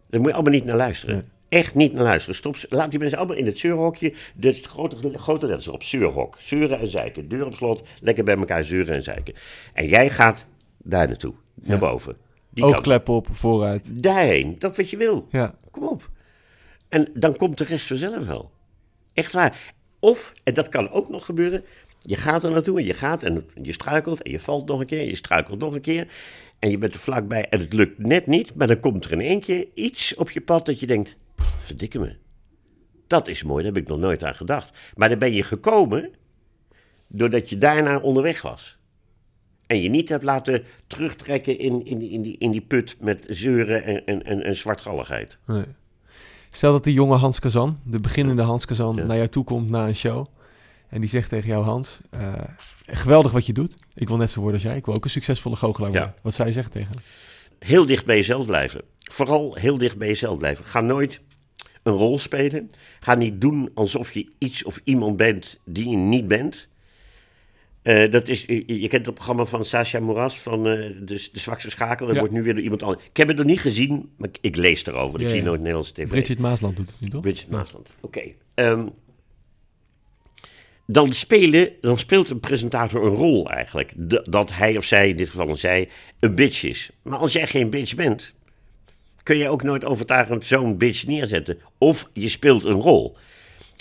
Daar 0.09 0.21
moet 0.21 0.29
je 0.29 0.35
allemaal 0.35 0.53
niet 0.53 0.65
naar 0.65 0.77
luisteren. 0.77 1.29
Echt 1.51 1.75
niet 1.75 1.93
naar 1.93 2.03
luisteren. 2.03 2.35
Stop, 2.35 2.57
laat 2.69 2.91
die 2.91 2.99
mensen 2.99 3.19
allemaal 3.19 3.37
in 3.37 3.47
het 3.47 3.59
zeurhokje. 3.59 4.13
Het 4.41 4.67
grote, 4.67 5.19
grote 5.19 5.47
letters 5.47 5.69
op. 5.69 5.83
Zeurhok. 5.83 6.37
Zeuren 6.39 6.79
en 6.79 6.91
zeiken. 6.91 7.29
Deur 7.29 7.47
op 7.47 7.55
slot. 7.55 7.89
Lekker 8.01 8.25
bij 8.25 8.37
elkaar 8.37 8.65
zeuren 8.65 8.95
en 8.95 9.03
zeiken. 9.03 9.35
En 9.73 9.89
jij 9.89 10.11
gaat 10.11 10.47
daar 10.79 11.07
naartoe. 11.07 11.35
Naar 11.55 11.79
boven. 11.79 12.17
Die. 12.51 12.65
Oogklep 12.65 13.09
op, 13.09 13.27
vooruit. 13.31 14.03
Daarheen. 14.03 14.59
Dat 14.59 14.77
wat 14.77 14.91
je 14.91 14.97
wil. 14.97 15.27
Ja. 15.31 15.55
Kom 15.71 15.89
op. 15.89 16.11
En 16.89 17.11
dan 17.15 17.37
komt 17.37 17.59
de 17.59 17.65
rest 17.65 17.87
vanzelf 17.87 18.27
wel. 18.27 18.51
Echt 19.13 19.33
waar. 19.33 19.75
Of, 19.99 20.33
en 20.43 20.55
dat 20.55 20.69
kan 20.69 20.91
ook 20.91 21.09
nog 21.09 21.25
gebeuren, 21.25 21.65
je 22.03 22.17
gaat 22.17 22.43
er 22.43 22.51
naartoe 22.51 22.79
en 22.79 22.85
je 22.85 22.95
gaat 22.95 23.23
en 23.23 23.47
je 23.63 23.73
struikelt 23.73 24.23
en 24.23 24.31
je 24.31 24.41
valt 24.41 24.69
nog 24.69 24.81
een 24.81 24.87
keer, 24.87 25.05
je 25.05 25.15
struikelt 25.15 25.59
nog 25.59 25.75
een 25.75 25.81
keer. 25.81 26.07
En 26.59 26.71
je 26.71 26.79
bent 26.79 26.95
er 26.95 27.01
vlakbij 27.01 27.49
en 27.49 27.61
het 27.61 27.73
lukt 27.73 27.99
net 27.99 28.27
niet, 28.27 28.55
maar 28.55 28.67
dan 28.67 28.81
komt 28.81 29.05
er 29.05 29.13
in 29.13 29.21
één 29.21 29.41
keer 29.41 29.67
iets 29.75 30.15
op 30.15 30.31
je 30.31 30.41
pad 30.41 30.67
dat 30.67 30.81
je 30.81 30.87
denkt, 30.87 31.17
verdikke 31.61 31.99
me. 31.99 32.17
Dat 33.07 33.29
is 33.29 33.43
mooi, 33.43 33.65
daar 33.65 33.73
heb 33.73 33.83
ik 33.83 33.89
nog 33.89 33.99
nooit 33.99 34.25
aan 34.25 34.35
gedacht. 34.35 34.77
Maar 34.95 35.09
dan 35.09 35.19
ben 35.19 35.33
je 35.33 35.43
gekomen 35.43 36.11
doordat 37.09 37.51
je 37.51 37.59
daarna 37.59 37.99
onderweg 37.99 38.43
was. 38.43 38.79
En 39.67 39.81
je 39.83 39.89
niet 39.89 40.09
hebt 40.09 40.25
laten 40.25 40.65
terugtrekken 40.87 41.59
in, 41.59 41.85
in, 41.87 41.99
die- 41.99 42.11
in, 42.11 42.23
die, 42.23 42.37
in 42.39 42.51
die 42.51 42.61
put 42.61 42.97
met 43.01 43.25
zeuren 43.29 43.85
en, 43.85 44.07
en, 44.07 44.23
en, 44.25 44.43
en 44.43 44.57
zwartgalligheid. 44.57 45.39
Nee. 45.47 45.65
Stel 46.51 46.73
dat 46.73 46.85
die 46.85 46.93
jonge 46.95 47.17
Hans 47.17 47.39
Kazan, 47.39 47.79
de 47.85 48.01
beginnende 48.01 48.43
Hans 48.43 48.65
Kazan, 48.65 48.97
Ja. 48.97 49.05
naar 49.05 49.17
jou 49.17 49.29
toe 49.29 49.45
komt 49.45 49.71
na 49.71 49.87
een 49.89 49.95
show. 49.97 50.27
En 50.89 51.01
die 51.01 51.11
zegt 51.11 51.29
tegen 51.29 51.49
jou, 51.49 51.65
Hans, 51.65 52.01
eh, 52.11 52.33
geweldig 52.87 53.33
wat 53.33 53.47
je 53.47 53.53
doet. 53.53 53.75
Ik 53.95 54.09
wil 54.09 54.17
net 54.17 54.31
zo 54.31 54.41
worden 54.41 54.61
als 54.61 54.69
jij. 54.69 54.77
Ik 54.77 54.85
wil 54.85 54.95
ook 54.95 55.05
een 55.05 55.11
succesvolle 55.11 55.57
goochelaar 55.57 55.91
worden. 55.91 56.09
Ja. 56.09 56.21
Wat 56.23 56.35
zou 56.35 56.49
je 56.49 56.55
zeggen 56.55 56.73
tegen 56.73 56.89
hem? 56.93 57.03
heel 57.59 57.87
dicht 57.87 58.07
bij 58.07 58.17
jezelf 58.17 58.47
blijven. 58.47 58.83
Vooral 58.99 59.55
heel 59.55 59.79
dicht 59.79 59.99
bij 59.99 60.09
jezelf 60.09 60.39
blijven. 60.39 60.65
Ga 60.65 60.81
nooit 60.81 61.21
een 61.83 61.93
rol 61.93 62.19
spelen. 62.19 62.71
Ga 63.01 63.15
niet 63.15 63.41
doen 63.41 63.71
alsof 63.75 64.13
je 64.13 64.27
iets 64.39 64.65
of 64.65 64.81
iemand 64.85 65.17
bent 65.17 65.61
die 65.65 65.89
je 65.89 65.97
niet 65.97 66.29
bent. 66.29 66.69
Eh, 67.83 68.11
dat 68.11 68.29
is, 68.29 68.45
je, 68.45 68.81
je 68.81 68.89
kent 68.89 69.07
het 69.07 69.15
programma 69.15 69.45
van 69.45 69.65
Sasha 69.65 70.01
Moras 70.01 70.39
van 70.41 70.59
eh, 70.69 70.73
de, 70.75 71.05
de 71.05 71.39
Zwakste 71.39 71.71
Schakel. 71.71 72.07
Dat 72.07 72.15
Ja. 72.15 72.21
wordt 72.21 72.35
nu 72.35 72.43
weer 72.43 72.55
door 72.55 72.63
iemand 72.63 72.83
anders. 72.83 73.05
Ik 73.07 73.17
heb 73.17 73.29
het 73.29 73.37
nog 73.37 73.47
niet 73.47 73.61
gezien, 73.61 74.11
maar 74.17 74.29
ik, 74.29 74.39
ik 74.41 74.57
lees 74.57 74.87
erover. 74.87 75.21
Ik 75.21 75.27
Ja, 75.27 75.33
zie 75.33 75.43
nooit 75.43 75.59
Nederlandse 75.59 75.93
tv. 75.93 76.09
Bridget 76.09 76.39
Maasland 76.39 76.77
doet 76.77 76.87
het 76.91 77.01
nu, 77.01 77.09
toch? 77.09 77.21
Bridget 77.23 77.51
Maasland. 77.51 77.93
Oké. 78.01 78.23
ehm, 78.55 78.87
dan, 80.87 81.13
spelen, 81.13 81.71
dan 81.81 81.99
speelt 81.99 82.31
een 82.31 82.41
presentator 82.41 83.05
een 83.05 83.15
rol 83.15 83.51
eigenlijk. 83.51 83.95
D- 84.09 84.23
dat 84.33 84.53
hij 84.55 84.77
of 84.77 84.85
zij, 84.85 85.09
in 85.09 85.17
dit 85.17 85.29
geval 85.31 85.49
een 85.49 85.59
zij, 85.59 85.89
een 86.21 86.35
bitch 86.35 86.63
is. 86.65 86.91
Maar 87.03 87.19
als 87.19 87.33
jij 87.33 87.47
geen 87.47 87.71
bitch 87.71 87.95
bent, 87.95 88.35
kun 89.31 89.39
je 89.39 89.49
ook 89.49 89.63
nooit 89.63 89.85
overtuigend 89.85 90.47
zo'n 90.47 90.79
bitch 90.79 91.07
neerzetten. 91.07 91.59
Of 91.79 92.11
je 92.13 92.29
speelt 92.29 92.65
een 92.65 92.81
rol. 92.81 93.17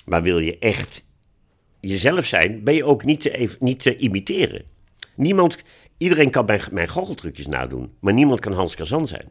Maar 0.05 0.23
wil 0.23 0.39
je 0.39 0.57
echt 0.59 1.05
jezelf 1.79 2.25
zijn, 2.25 2.63
ben 2.63 2.73
je 2.73 2.83
ook 2.83 3.05
niet 3.05 3.21
te, 3.21 3.55
niet 3.59 3.81
te 3.81 3.97
imiteren. 3.97 4.63
Niemand, 5.15 5.57
iedereen 5.97 6.29
kan 6.29 6.45
mijn, 6.45 6.61
mijn 6.71 6.87
goocheltrucjes 6.87 7.47
nadoen, 7.47 7.93
maar 7.99 8.13
niemand 8.13 8.39
kan 8.39 8.53
Hans 8.53 8.75
Kazan 8.75 9.07
zijn. 9.07 9.29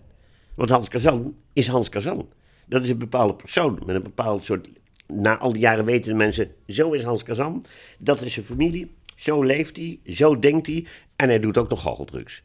Want 0.54 0.70
Hans 0.70 0.88
Kazan 0.88 1.36
is 1.52 1.68
Hans 1.68 1.88
Kazan. 1.88 2.28
Dat 2.66 2.82
is 2.82 2.90
een 2.90 2.98
bepaalde 2.98 3.34
persoon 3.34 3.82
met 3.86 3.96
een 3.96 4.02
bepaald 4.02 4.44
soort. 4.44 4.68
Na 5.06 5.38
al 5.38 5.52
die 5.52 5.62
jaren 5.62 5.84
weten 5.84 6.10
de 6.10 6.18
mensen, 6.18 6.50
zo 6.66 6.92
is 6.92 7.02
Hans 7.02 7.22
Kazan, 7.22 7.64
dat 7.98 8.20
is 8.20 8.32
zijn 8.32 8.46
familie, 8.46 8.94
zo 9.16 9.42
leeft 9.42 9.76
hij, 9.76 10.00
zo 10.06 10.38
denkt 10.38 10.66
hij 10.66 10.86
en 11.16 11.28
hij 11.28 11.40
doet 11.40 11.58
ook 11.58 11.68
nog 11.68 11.82
goocheltrucs. 11.82 12.42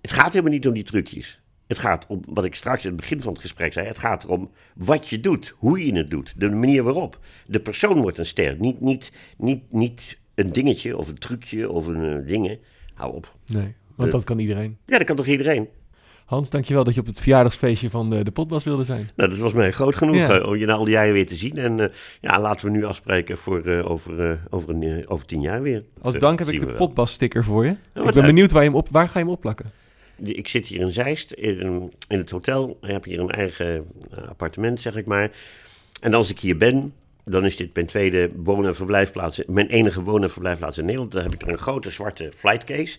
Het 0.00 0.12
gaat 0.12 0.32
helemaal 0.32 0.52
niet 0.52 0.66
om 0.66 0.74
die 0.74 0.84
trucjes. 0.84 1.41
Het 1.72 1.80
gaat 1.80 2.06
om, 2.08 2.20
wat 2.28 2.44
ik 2.44 2.54
straks 2.54 2.82
in 2.84 2.90
het 2.90 3.00
begin 3.00 3.20
van 3.20 3.32
het 3.32 3.40
gesprek 3.42 3.72
zei, 3.72 3.86
het 3.86 3.98
gaat 3.98 4.24
erom 4.24 4.50
wat 4.74 5.08
je 5.08 5.20
doet, 5.20 5.54
hoe 5.58 5.86
je 5.86 5.96
het 5.96 6.10
doet, 6.10 6.34
de 6.36 6.50
manier 6.50 6.82
waarop. 6.82 7.18
De 7.46 7.60
persoon 7.60 8.00
wordt 8.00 8.18
een 8.18 8.26
ster, 8.26 8.56
niet, 8.58 8.80
niet, 8.80 9.12
niet, 9.38 9.62
niet 9.70 10.18
een 10.34 10.52
dingetje 10.52 10.96
of 10.96 11.08
een 11.08 11.18
trucje 11.18 11.70
of 11.70 11.86
een 11.86 12.04
eh, 12.20 12.26
dingen. 12.26 12.58
Hou 12.94 13.14
op. 13.14 13.34
Nee, 13.46 13.74
want 13.96 14.10
dat 14.10 14.24
kan 14.24 14.38
iedereen. 14.38 14.76
Ja, 14.86 14.98
dat 14.98 15.06
kan 15.06 15.16
toch 15.16 15.26
iedereen? 15.26 15.68
Hans, 16.24 16.50
dankjewel 16.50 16.84
dat 16.84 16.94
je 16.94 17.00
op 17.00 17.06
het 17.06 17.20
verjaardagsfeestje 17.20 17.90
van 17.90 18.10
de, 18.10 18.24
de 18.24 18.30
potbas 18.30 18.64
wilde 18.64 18.84
zijn. 18.84 19.10
Nou, 19.16 19.30
dat 19.30 19.38
was 19.38 19.52
mij 19.52 19.70
groot 19.72 19.96
genoeg 19.96 20.16
Ja. 20.16 20.38
eh, 20.40 20.46
om 20.48 20.56
je 20.56 20.66
na 20.66 20.72
al 20.72 20.84
die 20.84 20.92
jaren 20.92 21.12
weer 21.12 21.26
te 21.26 21.34
zien. 21.34 21.56
En 21.56 21.80
eh, 21.80 21.94
ja, 22.20 22.40
laten 22.40 22.66
we 22.66 22.76
nu 22.76 22.84
afspreken 22.84 23.38
voor 23.38 23.60
eh, 23.66 23.90
over, 23.90 24.30
eh, 24.30 24.36
over, 24.50 24.70
een, 24.70 24.82
eh, 24.82 25.04
over 25.10 25.26
tien 25.26 25.40
jaar 25.40 25.62
weer. 25.62 25.84
Als 26.00 26.14
dank 26.14 26.38
heb 26.38 26.48
ik 26.48 26.54
de 26.54 26.60
we 26.60 26.66
wel. 26.66 26.74
potbas 26.76 27.12
sticker 27.12 27.44
voor 27.44 27.64
je. 27.64 27.70
ik 27.70 28.02
wat 28.02 28.14
ben 28.14 28.26
benieuwd 28.26 28.52
waar, 28.52 28.62
je 28.62 28.68
hem 28.68 28.78
op, 28.78 28.88
waar 28.90 29.08
ga 29.08 29.18
je 29.18 29.24
hem 29.24 29.34
opplakken? 29.34 29.70
Ik 30.22 30.48
zit 30.48 30.66
hier 30.66 30.80
in 30.80 30.92
Zeist, 30.92 31.32
in, 31.32 31.92
in 32.08 32.18
het 32.18 32.30
hotel. 32.30 32.78
Ik 32.82 32.88
heb 32.88 33.04
hier 33.04 33.20
een 33.20 33.30
eigen 33.30 33.86
eh, 34.10 34.28
appartement, 34.28 34.80
zeg 34.80 34.96
ik 34.96 35.06
maar. 35.06 35.30
En 36.00 36.14
als 36.14 36.30
ik 36.30 36.40
hier 36.40 36.56
ben, 36.56 36.94
dan 37.24 37.44
is 37.44 37.56
dit 37.56 37.74
mijn 37.74 37.86
tweede 37.86 38.30
woon- 38.36 38.66
en 38.66 38.74
verblijfplaats. 38.74 39.42
Mijn 39.46 39.68
enige 39.68 40.02
woon- 40.02 40.22
en 40.22 40.30
verblijfplaats 40.30 40.78
in 40.78 40.84
Nederland. 40.84 41.12
Dan 41.12 41.22
heb 41.22 41.34
ik 41.34 41.42
er 41.42 41.48
een 41.48 41.58
grote 41.58 41.90
zwarte 41.90 42.32
flightcase. 42.34 42.98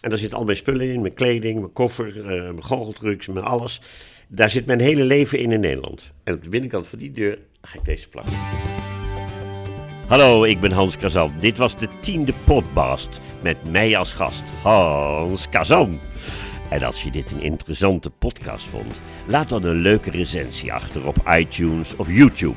En 0.00 0.08
daar 0.08 0.18
zitten 0.18 0.38
al 0.38 0.44
mijn 0.44 0.56
spullen 0.56 0.92
in. 0.92 1.00
Mijn 1.00 1.14
kleding, 1.14 1.60
mijn 1.60 1.72
koffer, 1.72 2.18
eh, 2.18 2.24
mijn 2.24 2.64
goocheltrucs, 2.64 3.26
mijn 3.26 3.44
alles. 3.44 3.80
Daar 4.28 4.50
zit 4.50 4.66
mijn 4.66 4.80
hele 4.80 5.04
leven 5.04 5.38
in 5.38 5.52
in 5.52 5.60
Nederland. 5.60 6.12
En 6.24 6.34
op 6.34 6.42
de 6.42 6.48
binnenkant 6.48 6.86
van 6.86 6.98
die 6.98 7.12
deur 7.12 7.38
ga 7.60 7.78
ik 7.78 7.84
deze 7.84 8.08
plakken. 8.08 8.34
Hallo, 10.06 10.44
ik 10.44 10.60
ben 10.60 10.72
Hans 10.72 10.96
Kazan. 10.96 11.32
Dit 11.40 11.58
was 11.58 11.76
de 11.76 11.88
tiende 12.00 12.34
podcast 12.44 13.20
met 13.40 13.70
mij 13.70 13.96
als 13.96 14.12
gast, 14.12 14.42
Hans 14.62 15.48
Kazan. 15.48 16.00
En 16.70 16.82
als 16.82 17.02
je 17.02 17.10
dit 17.10 17.30
een 17.30 17.42
interessante 17.42 18.10
podcast 18.10 18.66
vond, 18.66 19.00
laat 19.26 19.48
dan 19.48 19.64
een 19.64 19.76
leuke 19.76 20.10
recensie 20.10 20.72
achter 20.72 21.06
op 21.06 21.16
iTunes 21.28 21.96
of 21.96 22.08
YouTube. 22.08 22.56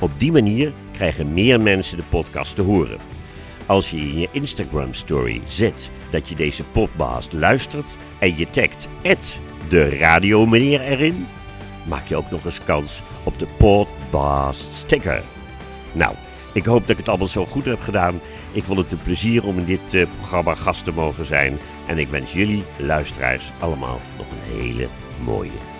Op 0.00 0.10
die 0.18 0.32
manier 0.32 0.72
krijgen 0.92 1.32
meer 1.32 1.60
mensen 1.60 1.96
de 1.96 2.02
podcast 2.08 2.54
te 2.54 2.62
horen. 2.62 2.98
Als 3.66 3.90
je 3.90 3.96
in 3.96 4.18
je 4.18 4.28
Instagram 4.30 4.94
story 4.94 5.42
zet 5.44 5.90
dat 6.10 6.28
je 6.28 6.34
deze 6.34 6.64
podcast 6.64 7.32
luistert 7.32 7.96
en 8.18 8.36
je 8.36 8.50
tagt 8.50 8.88
de 9.68 9.88
radiomeneer 9.88 10.80
erin, 10.80 11.26
maak 11.88 12.06
je 12.06 12.16
ook 12.16 12.30
nog 12.30 12.44
eens 12.44 12.64
kans 12.64 13.02
op 13.24 13.38
de 13.38 13.46
podcast 13.58 14.72
sticker. 14.72 15.22
Nou, 15.92 16.14
ik 16.56 16.64
hoop 16.64 16.80
dat 16.80 16.90
ik 16.90 16.96
het 16.96 17.08
allemaal 17.08 17.26
zo 17.26 17.46
goed 17.46 17.64
heb 17.64 17.80
gedaan. 17.80 18.20
Ik 18.52 18.64
vond 18.64 18.78
het 18.78 18.92
een 18.92 19.02
plezier 19.02 19.44
om 19.44 19.58
in 19.58 19.64
dit 19.64 19.94
eh, 19.94 20.06
programma 20.16 20.54
gast 20.54 20.84
te 20.84 20.92
mogen 20.92 21.24
zijn. 21.24 21.58
En 21.86 21.98
ik 21.98 22.08
wens 22.08 22.32
jullie, 22.32 22.62
luisteraars, 22.76 23.52
allemaal 23.58 24.00
nog 24.16 24.26
een 24.30 24.60
hele 24.60 24.88
mooie. 25.24 25.75